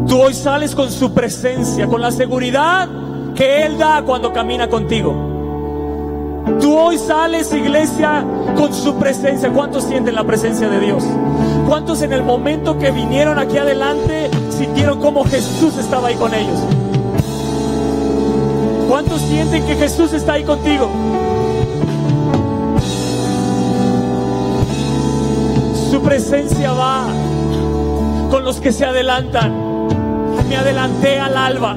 Tú 0.09 0.21
hoy 0.21 0.35
sales 0.35 0.75
con 0.75 0.91
su 0.91 1.15
presencia, 1.15 1.87
con 1.87 2.01
la 2.01 2.11
seguridad 2.11 2.89
que 3.37 3.67
Él 3.67 3.79
da 3.79 4.03
cuando 4.03 4.33
camina 4.33 4.69
contigo. 4.69 5.24
Tú 6.61 6.77
hoy 6.77 6.99
sales, 6.99 7.53
iglesia, 7.53 8.25
con 8.57 8.73
su 8.73 8.97
presencia. 8.97 9.51
¿Cuántos 9.51 9.85
sienten 9.85 10.15
la 10.15 10.25
presencia 10.25 10.69
de 10.69 10.79
Dios? 10.81 11.03
¿Cuántos 11.67 12.03
en 12.03 12.13
el 12.13 12.23
momento 12.23 12.79
que 12.79 12.91
vinieron 12.91 13.39
aquí 13.39 13.57
adelante 13.57 14.31
sintieron 14.51 15.01
como 15.01 15.25
Jesús 15.25 15.79
estaba 15.79 16.09
ahí 16.09 16.17
con 16.17 16.35
ellos? 16.35 16.61
¿Cuántos 18.89 19.23
sienten 19.23 19.67
que 19.67 19.75
Jesús 19.75 20.13
está 20.13 20.35
ahí 20.35 20.45
contigo? 20.45 20.91
Su 25.91 26.03
presencia 26.03 26.73
va 26.73 27.07
con 28.31 28.45
los 28.45 28.61
que 28.61 28.71
se 28.73 28.85
adelantan. 28.85 29.89
Me 30.49 30.57
adelanté 30.57 31.19
al 31.19 31.37
alba, 31.37 31.75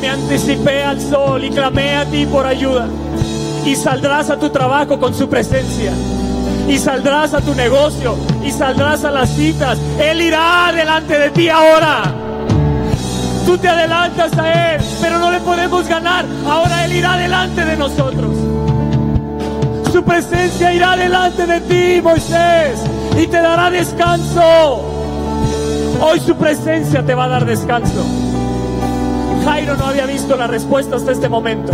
me 0.00 0.08
anticipé 0.08 0.82
al 0.82 1.00
sol 1.00 1.42
y 1.42 1.50
clamé 1.50 1.94
a 1.94 2.04
ti 2.04 2.26
por 2.26 2.46
ayuda. 2.46 2.86
Y 3.64 3.76
saldrás 3.76 4.30
a 4.30 4.38
tu 4.38 4.50
trabajo 4.50 4.98
con 4.98 5.14
su 5.14 5.28
presencia. 5.28 5.92
Y 6.68 6.78
saldrás 6.78 7.34
a 7.34 7.40
tu 7.40 7.54
negocio. 7.54 8.16
Y 8.44 8.50
saldrás 8.50 9.04
a 9.04 9.10
las 9.10 9.30
citas. 9.30 9.78
Él 9.98 10.22
irá 10.22 10.70
delante 10.74 11.18
de 11.18 11.30
ti 11.30 11.48
ahora. 11.48 12.02
Tú 13.46 13.58
te 13.58 13.68
adelantas 13.68 14.36
a 14.38 14.74
Él, 14.74 14.82
pero 15.00 15.18
no 15.18 15.30
le 15.30 15.38
podemos 15.40 15.86
ganar. 15.86 16.24
Ahora 16.46 16.84
Él 16.84 16.94
irá 16.94 17.16
delante 17.16 17.64
de 17.64 17.76
nosotros. 17.76 18.30
Su 19.92 20.02
presencia 20.02 20.72
irá 20.72 20.96
delante 20.96 21.46
de 21.46 21.60
ti, 21.60 22.02
Moisés, 22.02 22.80
y 23.16 23.26
te 23.26 23.36
dará 23.36 23.70
descanso. 23.70 24.82
Hoy 26.00 26.20
su 26.20 26.34
presencia 26.34 27.04
te 27.04 27.14
va 27.14 27.24
a 27.24 27.28
dar 27.28 27.44
descanso. 27.44 28.23
Jairo 29.44 29.76
no 29.76 29.86
había 29.86 30.06
visto 30.06 30.36
la 30.36 30.46
respuesta 30.46 30.96
hasta 30.96 31.12
este 31.12 31.28
momento. 31.28 31.72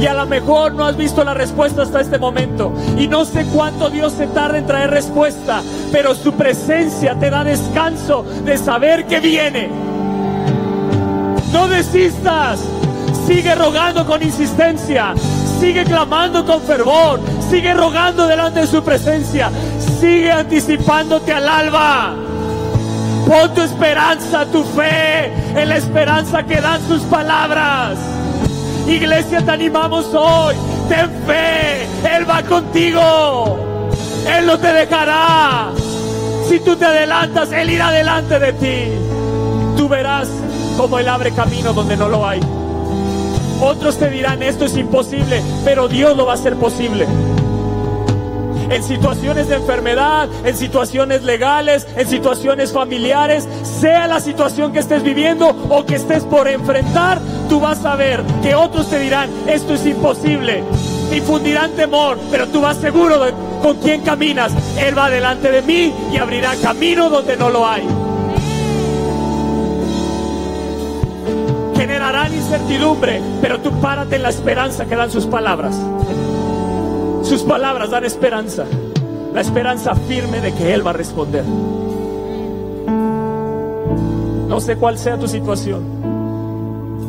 Y 0.00 0.06
a 0.06 0.14
lo 0.14 0.26
mejor 0.26 0.74
no 0.74 0.84
has 0.86 0.96
visto 0.96 1.22
la 1.22 1.34
respuesta 1.34 1.82
hasta 1.82 2.00
este 2.00 2.18
momento. 2.18 2.72
Y 2.98 3.06
no 3.06 3.24
sé 3.24 3.46
cuánto 3.46 3.88
Dios 3.90 4.12
se 4.12 4.26
tarda 4.26 4.58
en 4.58 4.66
traer 4.66 4.90
respuesta. 4.90 5.62
Pero 5.92 6.14
su 6.14 6.32
presencia 6.32 7.14
te 7.18 7.30
da 7.30 7.44
descanso 7.44 8.24
de 8.44 8.58
saber 8.58 9.06
que 9.06 9.20
viene. 9.20 9.70
No 11.52 11.68
desistas. 11.68 12.60
Sigue 13.26 13.54
rogando 13.54 14.04
con 14.04 14.22
insistencia. 14.22 15.14
Sigue 15.60 15.84
clamando 15.84 16.44
con 16.44 16.60
fervor. 16.62 17.20
Sigue 17.48 17.72
rogando 17.74 18.26
delante 18.26 18.60
de 18.60 18.66
su 18.66 18.82
presencia. 18.82 19.50
Sigue 20.00 20.32
anticipándote 20.32 21.32
al 21.32 21.48
alba. 21.48 22.21
Pon 23.26 23.54
tu 23.54 23.60
esperanza, 23.60 24.46
tu 24.46 24.64
fe 24.64 25.26
en 25.54 25.68
la 25.68 25.76
esperanza 25.76 26.42
que 26.42 26.60
dan 26.60 26.80
sus 26.88 27.02
palabras. 27.02 27.98
Iglesia, 28.86 29.40
te 29.42 29.50
animamos 29.50 30.06
hoy. 30.12 30.56
Ten 30.88 31.10
fe. 31.26 31.84
Él 32.16 32.28
va 32.28 32.42
contigo. 32.42 33.58
Él 34.26 34.46
no 34.46 34.58
te 34.58 34.72
dejará. 34.72 35.70
Si 36.48 36.60
tú 36.60 36.76
te 36.76 36.84
adelantas, 36.84 37.52
Él 37.52 37.70
irá 37.70 37.90
delante 37.90 38.38
de 38.38 38.52
ti. 38.54 38.92
Tú 39.76 39.88
verás 39.88 40.28
cómo 40.76 40.98
Él 40.98 41.08
abre 41.08 41.32
camino 41.32 41.72
donde 41.72 41.96
no 41.96 42.08
lo 42.08 42.26
hay. 42.26 42.40
Otros 43.60 43.96
te 43.98 44.10
dirán, 44.10 44.42
esto 44.42 44.64
es 44.64 44.76
imposible, 44.76 45.40
pero 45.64 45.86
Dios 45.86 46.16
lo 46.16 46.26
va 46.26 46.32
a 46.32 46.34
hacer 46.34 46.56
posible 46.56 47.06
en 48.70 48.82
situaciones 48.82 49.48
de 49.48 49.56
enfermedad, 49.56 50.28
en 50.44 50.56
situaciones 50.56 51.22
legales, 51.22 51.86
en 51.96 52.08
situaciones 52.08 52.72
familiares, 52.72 53.48
sea 53.62 54.06
la 54.06 54.20
situación 54.20 54.72
que 54.72 54.80
estés 54.80 55.02
viviendo 55.02 55.48
o 55.68 55.84
que 55.84 55.96
estés 55.96 56.24
por 56.24 56.48
enfrentar, 56.48 57.20
tú 57.48 57.60
vas 57.60 57.84
a 57.84 57.96
ver 57.96 58.22
que 58.42 58.54
otros 58.54 58.88
te 58.88 58.98
dirán, 58.98 59.30
esto 59.46 59.74
es 59.74 59.86
imposible, 59.86 60.62
infundirán 61.12 61.72
temor, 61.72 62.18
pero 62.30 62.48
tú 62.48 62.60
vas 62.60 62.76
seguro 62.76 63.24
de 63.24 63.32
con 63.62 63.76
quién 63.78 64.02
caminas. 64.02 64.52
Él 64.76 64.98
va 64.98 65.08
delante 65.08 65.50
de 65.50 65.62
mí 65.62 65.94
y 66.12 66.16
abrirá 66.16 66.54
camino 66.56 67.08
donde 67.08 67.36
no 67.36 67.48
lo 67.48 67.66
hay. 67.66 67.86
Generarán 71.76 72.34
incertidumbre, 72.34 73.22
pero 73.40 73.60
tú 73.60 73.70
párate 73.80 74.16
en 74.16 74.22
la 74.22 74.30
esperanza 74.30 74.84
que 74.84 74.96
dan 74.96 75.10
sus 75.10 75.26
palabras. 75.26 75.76
Sus 77.32 77.44
palabras 77.44 77.88
dan 77.88 78.04
esperanza. 78.04 78.66
La 79.32 79.40
esperanza 79.40 79.94
firme 79.94 80.42
de 80.42 80.52
que 80.52 80.74
Él 80.74 80.86
va 80.86 80.90
a 80.90 80.92
responder. 80.92 81.42
No 84.48 84.60
sé 84.60 84.76
cuál 84.76 84.98
sea 84.98 85.16
tu 85.16 85.26
situación, 85.26 85.82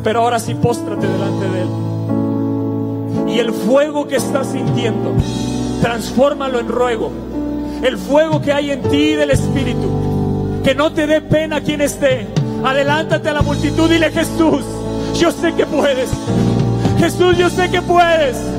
pero 0.01 0.21
ahora 0.21 0.39
sí 0.39 0.55
póstrate 0.55 1.05
delante 1.05 1.49
de 1.49 1.61
Él. 1.61 3.33
Y 3.35 3.39
el 3.39 3.51
fuego 3.51 4.07
que 4.07 4.15
estás 4.15 4.47
sintiendo, 4.47 5.11
transfórmalo 5.81 6.61
en 6.61 6.69
ruego. 6.69 7.11
El 7.83 7.97
fuego 7.97 8.41
que 8.41 8.53
hay 8.53 8.71
en 8.71 8.81
ti 8.83 9.15
del 9.15 9.31
Espíritu. 9.31 10.61
Que 10.63 10.73
no 10.73 10.93
te 10.93 11.05
dé 11.05 11.19
pena 11.19 11.59
quien 11.59 11.81
esté. 11.81 12.27
Adelántate 12.63 13.27
a 13.27 13.33
la 13.33 13.41
multitud 13.41 13.89
y 13.89 13.95
dile 13.95 14.09
Jesús, 14.09 14.63
yo 15.19 15.31
sé 15.31 15.53
que 15.53 15.65
puedes. 15.65 16.11
Jesús, 16.97 17.37
yo 17.37 17.49
sé 17.49 17.69
que 17.69 17.81
puedes. 17.81 18.52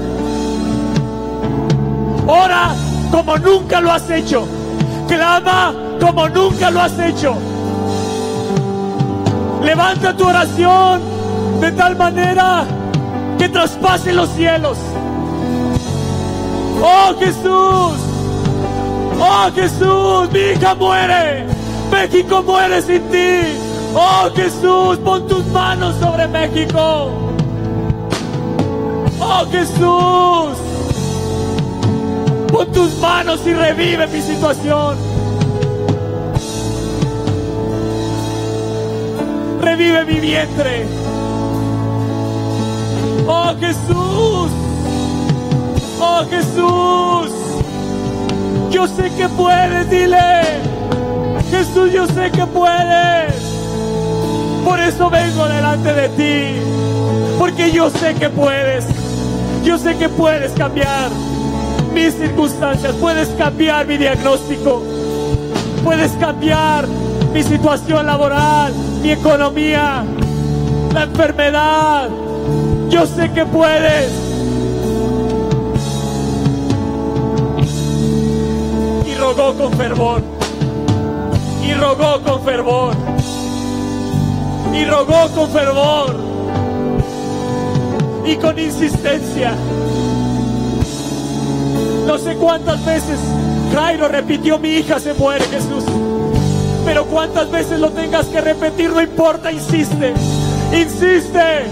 Ora 2.26 2.74
como 3.10 3.36
nunca 3.38 3.80
lo 3.80 3.92
has 3.92 4.08
hecho. 4.10 4.46
Clama 5.08 5.74
como 6.00 6.28
nunca 6.28 6.70
lo 6.70 6.80
has 6.80 6.98
hecho. 6.98 7.36
Levanta 9.62 10.16
tu 10.16 10.26
oración 10.26 11.00
de 11.60 11.72
tal 11.72 11.96
manera 11.96 12.64
que 13.38 13.48
traspase 13.48 14.12
los 14.12 14.28
cielos. 14.30 14.78
Oh 16.82 17.14
Jesús, 17.18 17.94
oh 19.20 19.50
Jesús, 19.54 20.30
mi 20.32 20.40
hija 20.40 20.74
muere. 20.74 21.46
México 21.90 22.42
muere 22.42 22.82
sin 22.82 23.02
ti. 23.10 23.58
Oh 23.94 24.28
Jesús, 24.34 24.98
pon 24.98 25.26
tus 25.28 25.46
manos 25.46 25.94
sobre 26.00 26.26
México. 26.26 27.10
Oh 29.20 29.46
Jesús. 29.50 30.73
Pon 32.54 32.70
tus 32.70 32.96
manos 33.00 33.40
y 33.44 33.52
revive 33.52 34.06
mi 34.06 34.22
situación. 34.22 34.96
revive 39.60 40.04
mi 40.04 40.20
vientre. 40.20 40.86
Oh 43.26 43.54
Jesús, 43.58 44.50
oh 46.00 46.22
Jesús, 46.30 47.32
yo 48.70 48.86
sé 48.86 49.10
que 49.16 49.28
puedes, 49.30 49.90
dile, 49.90 50.42
Jesús, 51.50 51.92
yo 51.92 52.06
sé 52.06 52.30
que 52.30 52.46
puedes. 52.46 53.34
Por 54.64 54.78
eso 54.78 55.10
vengo 55.10 55.48
delante 55.48 55.92
de 55.92 56.08
ti, 56.10 56.60
porque 57.36 57.72
yo 57.72 57.90
sé 57.90 58.14
que 58.14 58.30
puedes, 58.30 58.86
yo 59.64 59.76
sé 59.76 59.96
que 59.96 60.08
puedes 60.08 60.52
cambiar 60.52 61.10
mis 61.94 62.12
circunstancias, 62.14 62.92
puedes 63.00 63.28
cambiar 63.30 63.86
mi 63.86 63.96
diagnóstico, 63.96 64.82
puedes 65.84 66.10
cambiar 66.12 66.86
mi 67.32 67.42
situación 67.42 68.06
laboral, 68.06 68.74
mi 69.00 69.12
economía, 69.12 70.04
la 70.92 71.04
enfermedad. 71.04 72.08
Yo 72.90 73.06
sé 73.06 73.30
que 73.32 73.46
puedes. 73.46 74.12
Y 79.06 79.14
rogó 79.14 79.54
con 79.54 79.72
fervor. 79.72 80.22
Y 81.64 81.72
rogó 81.74 82.20
con 82.22 82.42
fervor. 82.42 82.94
Y 84.72 84.84
rogó 84.84 85.28
con 85.34 85.48
fervor. 85.50 86.16
Y 88.26 88.36
con 88.36 88.58
insistencia. 88.58 89.54
No 92.14 92.20
sé 92.20 92.36
cuántas 92.36 92.86
veces 92.86 93.18
Jairo 93.74 94.06
repitió, 94.06 94.56
mi 94.60 94.68
hija 94.68 95.00
se 95.00 95.14
muere, 95.14 95.44
Jesús. 95.46 95.82
Pero 96.84 97.06
cuántas 97.06 97.50
veces 97.50 97.80
lo 97.80 97.90
tengas 97.90 98.26
que 98.26 98.40
repetir, 98.40 98.90
no 98.90 99.00
importa, 99.00 99.50
insiste, 99.50 100.14
insiste, 100.72 101.64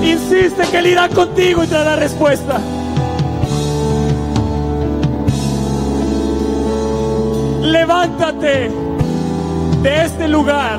insiste 0.00 0.62
que 0.70 0.78
Él 0.78 0.86
irá 0.86 1.08
contigo 1.08 1.64
y 1.64 1.66
te 1.66 1.74
dará 1.74 1.96
respuesta. 1.96 2.60
Levántate 7.62 8.70
de 9.82 10.04
este 10.04 10.28
lugar 10.28 10.78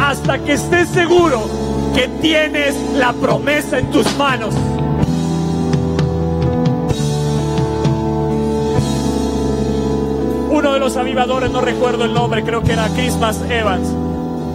hasta 0.00 0.38
que 0.38 0.54
estés 0.54 0.88
seguro 0.88 1.42
que 1.94 2.08
tienes 2.22 2.74
la 2.94 3.12
promesa 3.12 3.78
en 3.78 3.90
tus 3.90 4.10
manos. 4.16 4.54
Los 10.86 10.96
avivadores, 10.96 11.50
no 11.50 11.60
recuerdo 11.60 12.04
el 12.04 12.14
nombre, 12.14 12.44
creo 12.44 12.62
que 12.62 12.72
era 12.72 12.86
Christmas 12.90 13.40
Evans. 13.50 13.88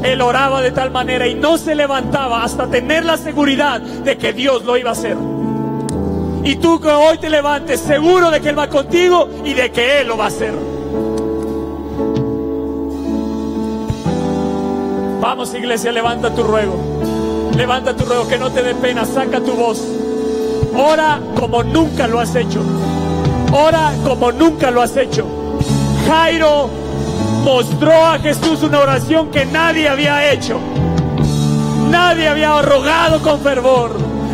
Él 0.01 0.21
oraba 0.21 0.61
de 0.61 0.71
tal 0.71 0.89
manera 0.89 1.27
y 1.27 1.35
no 1.35 1.57
se 1.57 1.75
levantaba 1.75 2.45
hasta 2.45 2.67
tener 2.67 3.03
la 3.03 3.17
seguridad 3.17 3.81
de 3.81 4.17
que 4.17 4.31
Dios 4.31 4.63
lo 4.63 4.77
iba 4.77 4.91
a 4.91 4.93
hacer. 4.93 5.17
Y 6.45 6.55
tú 6.55 6.79
que 6.79 6.87
hoy 6.87 7.17
te 7.17 7.29
levantes 7.29 7.81
seguro 7.81 8.31
de 8.31 8.39
que 8.39 8.47
Él 8.47 8.57
va 8.57 8.69
contigo 8.69 9.27
y 9.43 9.53
de 9.53 9.73
que 9.73 9.99
Él 9.99 10.07
lo 10.07 10.15
va 10.15 10.23
a 10.23 10.27
hacer. 10.27 10.53
Vamos 15.19 15.53
iglesia, 15.53 15.91
levanta 15.91 16.33
tu 16.33 16.43
ruego. 16.43 17.51
Levanta 17.57 17.93
tu 17.93 18.05
ruego, 18.05 18.25
que 18.29 18.37
no 18.37 18.49
te 18.51 18.63
dé 18.63 18.73
pena, 18.73 19.03
saca 19.03 19.41
tu 19.41 19.51
voz. 19.51 19.83
Ora 20.77 21.19
como 21.37 21.61
nunca 21.61 22.07
lo 22.07 22.21
has 22.21 22.33
hecho. 22.35 22.63
Ora 23.51 23.91
como 24.05 24.31
nunca 24.31 24.71
lo 24.71 24.81
has 24.81 24.95
hecho. 24.95 25.40
Jairo 26.11 26.69
mostró 27.45 28.05
a 28.05 28.19
Jesús 28.19 28.61
una 28.63 28.79
oración 28.79 29.31
que 29.31 29.45
nadie 29.45 29.87
había 29.87 30.29
hecho. 30.33 30.59
Nadie 31.89 32.27
había 32.27 32.61
rogado 32.61 33.21
con 33.21 33.39
fervor. 33.39 33.91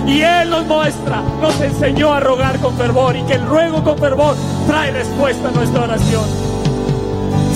Y 0.07 0.21
Él 0.21 0.49
nos 0.49 0.65
muestra, 0.65 1.21
nos 1.39 1.61
enseñó 1.61 2.11
a 2.13 2.19
rogar 2.19 2.57
con 2.61 2.75
fervor 2.78 3.15
y 3.15 3.21
que 3.25 3.34
el 3.34 3.45
ruego 3.45 3.84
con 3.84 3.95
fervor 3.99 4.36
trae 4.65 4.89
respuesta 4.89 5.49
a 5.49 5.51
nuestra 5.51 5.84
oración. 5.84 6.23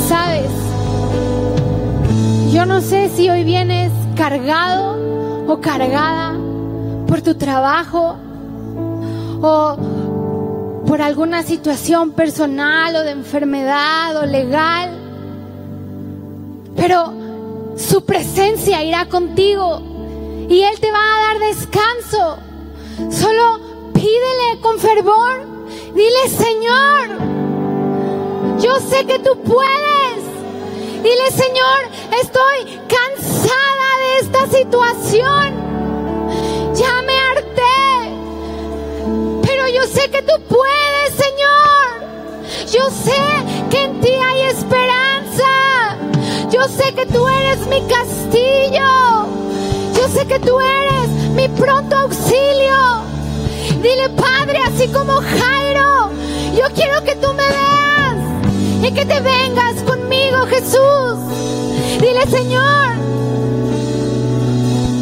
Sabes, 0.07 0.51
yo 2.53 2.67
no 2.67 2.79
sé 2.81 3.09
si 3.15 3.27
hoy 3.27 3.43
vienes 3.43 3.91
cargado 4.15 5.47
o 5.47 5.59
cargada 5.61 6.35
por 7.07 7.23
tu 7.23 7.33
trabajo 7.33 8.17
o 9.41 9.77
por 10.85 11.01
alguna 11.01 11.43
situación 11.43 12.11
personal 12.11 12.95
o 12.95 13.01
de 13.01 13.11
enfermedad 13.11 14.15
o 14.17 14.25
legal. 14.25 14.89
Pero 16.75 17.13
su 17.77 18.05
presencia 18.05 18.83
irá 18.83 19.05
contigo 19.05 19.81
y 20.49 20.61
Él 20.61 20.79
te 20.79 20.91
va 20.91 20.99
a 20.99 21.21
dar 21.27 21.39
descanso. 21.39 22.37
Solo 23.09 23.59
pídele 23.93 24.59
con 24.61 24.79
fervor. 24.79 25.45
Dile, 25.93 26.29
Señor, 26.29 27.09
yo 28.59 28.79
sé 28.79 29.05
que 29.05 29.19
tú 29.19 29.41
puedes. 29.43 30.23
Dile, 31.03 31.31
Señor, 31.31 31.79
estoy 32.21 32.79
cansada 32.87 33.89
de 33.99 34.19
esta 34.19 34.47
situación. 34.57 35.71
Ya 36.75 37.01
tú 40.21 40.33
puedes, 40.47 41.13
Señor. 41.15 42.01
Yo 42.71 42.89
sé 42.89 43.21
que 43.69 43.83
en 43.83 44.01
ti 44.01 44.09
hay 44.09 44.41
esperanza. 44.43 45.97
Yo 46.49 46.67
sé 46.67 46.93
que 46.93 47.05
tú 47.05 47.27
eres 47.27 47.59
mi 47.67 47.81
castillo. 47.87 49.27
Yo 49.93 50.07
sé 50.09 50.25
que 50.25 50.39
tú 50.39 50.59
eres 50.59 51.09
mi 51.35 51.47
pronto 51.49 51.95
auxilio. 51.95 53.03
Dile, 53.81 54.09
Padre, 54.09 54.59
así 54.59 54.87
como 54.89 55.13
Jairo, 55.21 56.11
yo 56.55 56.65
quiero 56.75 57.03
que 57.03 57.15
tú 57.15 57.33
me 57.33 57.47
veas 57.47 58.17
y 58.83 58.91
que 58.91 59.05
te 59.05 59.19
vengas 59.19 59.81
conmigo, 59.83 60.45
Jesús. 60.47 61.17
Dile, 61.99 62.25
Señor, 62.29 62.91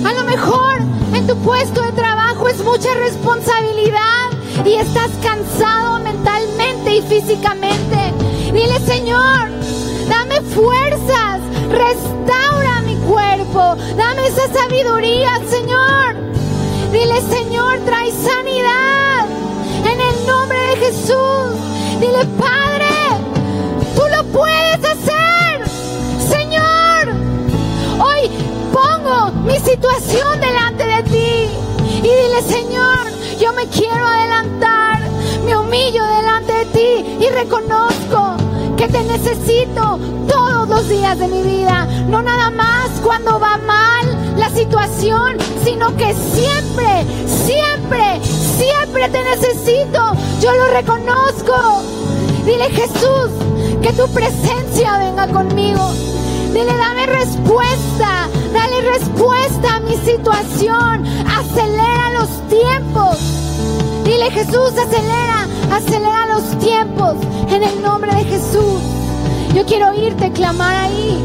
a 0.05 0.13
lo 0.13 0.24
mejor 0.24 0.80
en 1.13 1.28
tu 1.28 1.36
puesto 1.38 1.82
de 1.82 1.91
trabajo 1.91 2.47
es 2.47 2.63
mucha 2.63 2.93
responsabilidad 2.93 4.38
y 4.66 4.76
estás 4.76 5.10
cansado 5.24 5.99
mentalmente 5.99 6.97
y 6.97 7.01
físicamente. 7.03 8.14
Dile, 8.51 8.80
Señor, 8.86 9.49
dame 10.10 10.41
fuerzas, 10.41 11.39
restaura 11.70 12.82
mi 12.82 12.95
cuerpo, 12.97 13.76
dame 13.95 14.28
esa 14.28 14.47
sabiduría, 14.51 15.39
Señor. 15.49 16.16
Dile, 16.91 17.22
Señor, 17.30 17.80
trae 17.86 18.12
sanidad 18.12 19.26
en 19.86 20.01
el 20.01 20.28
nombre 20.28 20.60
de 20.60 20.76
Jesús. 20.78 21.55
Dile, 21.99 22.26
Padre, 22.38 22.89
tú 23.95 24.01
lo 24.16 24.24
puedes 24.26 24.80
hacer, 24.84 25.68
Señor. 26.28 27.14
Hoy 27.99 28.30
pongo 28.74 29.32
mi 29.45 29.57
situación 29.60 30.39
delante 30.41 30.86
de 30.86 31.03
ti 31.03 31.49
y 31.97 32.01
dile, 32.01 32.41
Señor, 32.47 33.09
yo 33.39 33.53
me 33.53 33.65
quiero 33.67 34.05
adelantar, 34.05 34.99
me 35.45 35.55
humillo 35.55 36.03
delante 36.03 36.53
de 36.53 36.65
ti 36.65 37.17
y 37.21 37.29
reconozco 37.29 38.35
que 38.75 38.87
te 38.89 39.01
necesito 39.03 39.97
todos 40.27 40.67
los 40.67 40.89
días 40.89 41.17
de 41.17 41.27
mi 41.29 41.41
vida, 41.43 41.85
no 42.07 42.21
nada 42.21 42.49
más 42.49 42.89
cuando 43.01 43.39
va 43.39 43.57
mal 43.57 44.35
la 44.37 44.49
situación, 44.49 45.37
sino 45.63 45.95
que 45.95 46.13
siempre, 46.13 47.05
siempre, 47.25 48.19
siempre 48.23 49.07
te 49.09 49.23
necesito, 49.23 50.11
yo 50.41 50.53
lo 50.53 50.67
reconozco. 50.73 51.81
Dile 52.45 52.69
Jesús, 52.71 53.31
que 53.81 53.93
tu 53.93 54.07
presencia 54.09 54.97
venga 54.97 55.27
conmigo. 55.27 55.91
Dile, 56.51 56.75
dame 56.75 57.05
respuesta, 57.05 58.27
dale 58.53 58.81
respuesta 58.81 59.75
a 59.75 59.79
mi 59.81 59.95
situación, 59.97 61.05
acelera 61.27 61.99
los 62.20 62.49
tiempos. 62.49 63.17
Dile 64.03 64.30
Jesús, 64.32 64.74
acelera, 64.78 65.47
acelera 65.72 66.28
los 66.28 66.59
tiempos 66.59 67.15
en 67.49 67.63
el 67.63 67.82
nombre 67.82 68.13
de 68.13 68.24
Jesús. 68.26 68.82
Yo 69.55 69.65
quiero 69.65 69.89
oírte 69.91 70.32
clamar 70.32 70.76
ahí. 70.76 71.17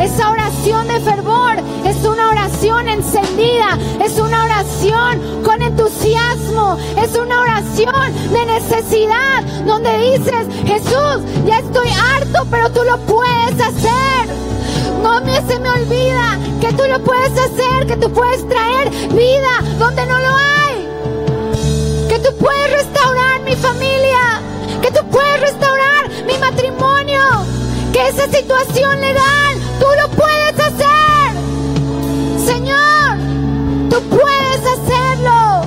Esa 0.00 0.30
oración 0.30 0.86
de 0.86 1.00
fervor 1.00 1.56
es 1.84 2.04
una 2.06 2.30
oración 2.30 2.88
encendida, 2.88 3.76
es 4.02 4.18
una 4.18 4.44
oración 4.44 5.42
con 5.44 5.60
entusiasmo, 5.60 6.78
es 6.96 7.16
una 7.18 7.40
oración 7.40 8.32
de 8.32 8.46
necesidad, 8.46 9.42
donde 9.66 9.90
dices, 9.98 10.46
Jesús, 10.64 11.22
ya 11.44 11.58
estoy 11.58 11.88
harto, 11.88 12.46
pero 12.50 12.70
tú 12.70 12.82
lo 12.84 12.98
puedes 12.98 13.60
hacer. 13.60 14.10
No 15.02 15.20
me, 15.22 15.34
se 15.46 15.58
me 15.58 15.70
olvida 15.70 16.38
que 16.60 16.72
tú 16.72 16.82
lo 16.88 17.02
puedes 17.02 17.32
hacer, 17.32 17.86
que 17.86 17.96
tú 17.96 18.12
puedes 18.12 18.48
traer 18.48 18.90
vida 19.10 19.62
donde 19.78 20.06
no 20.06 20.18
lo 20.18 20.34
hay, 20.36 20.88
que 22.08 22.18
tú 22.18 22.36
puedes 22.36 22.72
restaurar 22.72 23.40
mi 23.42 23.56
familia, 23.56 24.40
que 24.82 24.90
tú 24.90 25.04
puedes 25.10 25.40
restaurar 25.40 26.10
mi 26.26 26.36
matrimonio, 26.38 27.22
que 27.92 28.08
esa 28.08 28.26
situación 28.28 29.00
legal 29.00 29.58
tú 29.78 29.86
lo 30.00 30.08
puedes 30.10 30.58
hacer. 30.58 30.90
Tú 33.90 34.00
puedes 34.08 34.60
hacerlo. 34.60 35.62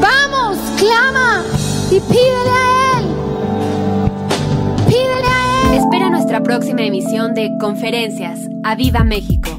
Vamos, 0.00 0.56
clama 0.78 1.42
y 1.90 2.00
pídele 2.00 2.71
próxima 6.42 6.82
emisión 6.82 7.34
de 7.34 7.56
Conferencias. 7.58 8.40
¡A 8.64 8.74
Viva 8.74 9.04
México! 9.04 9.51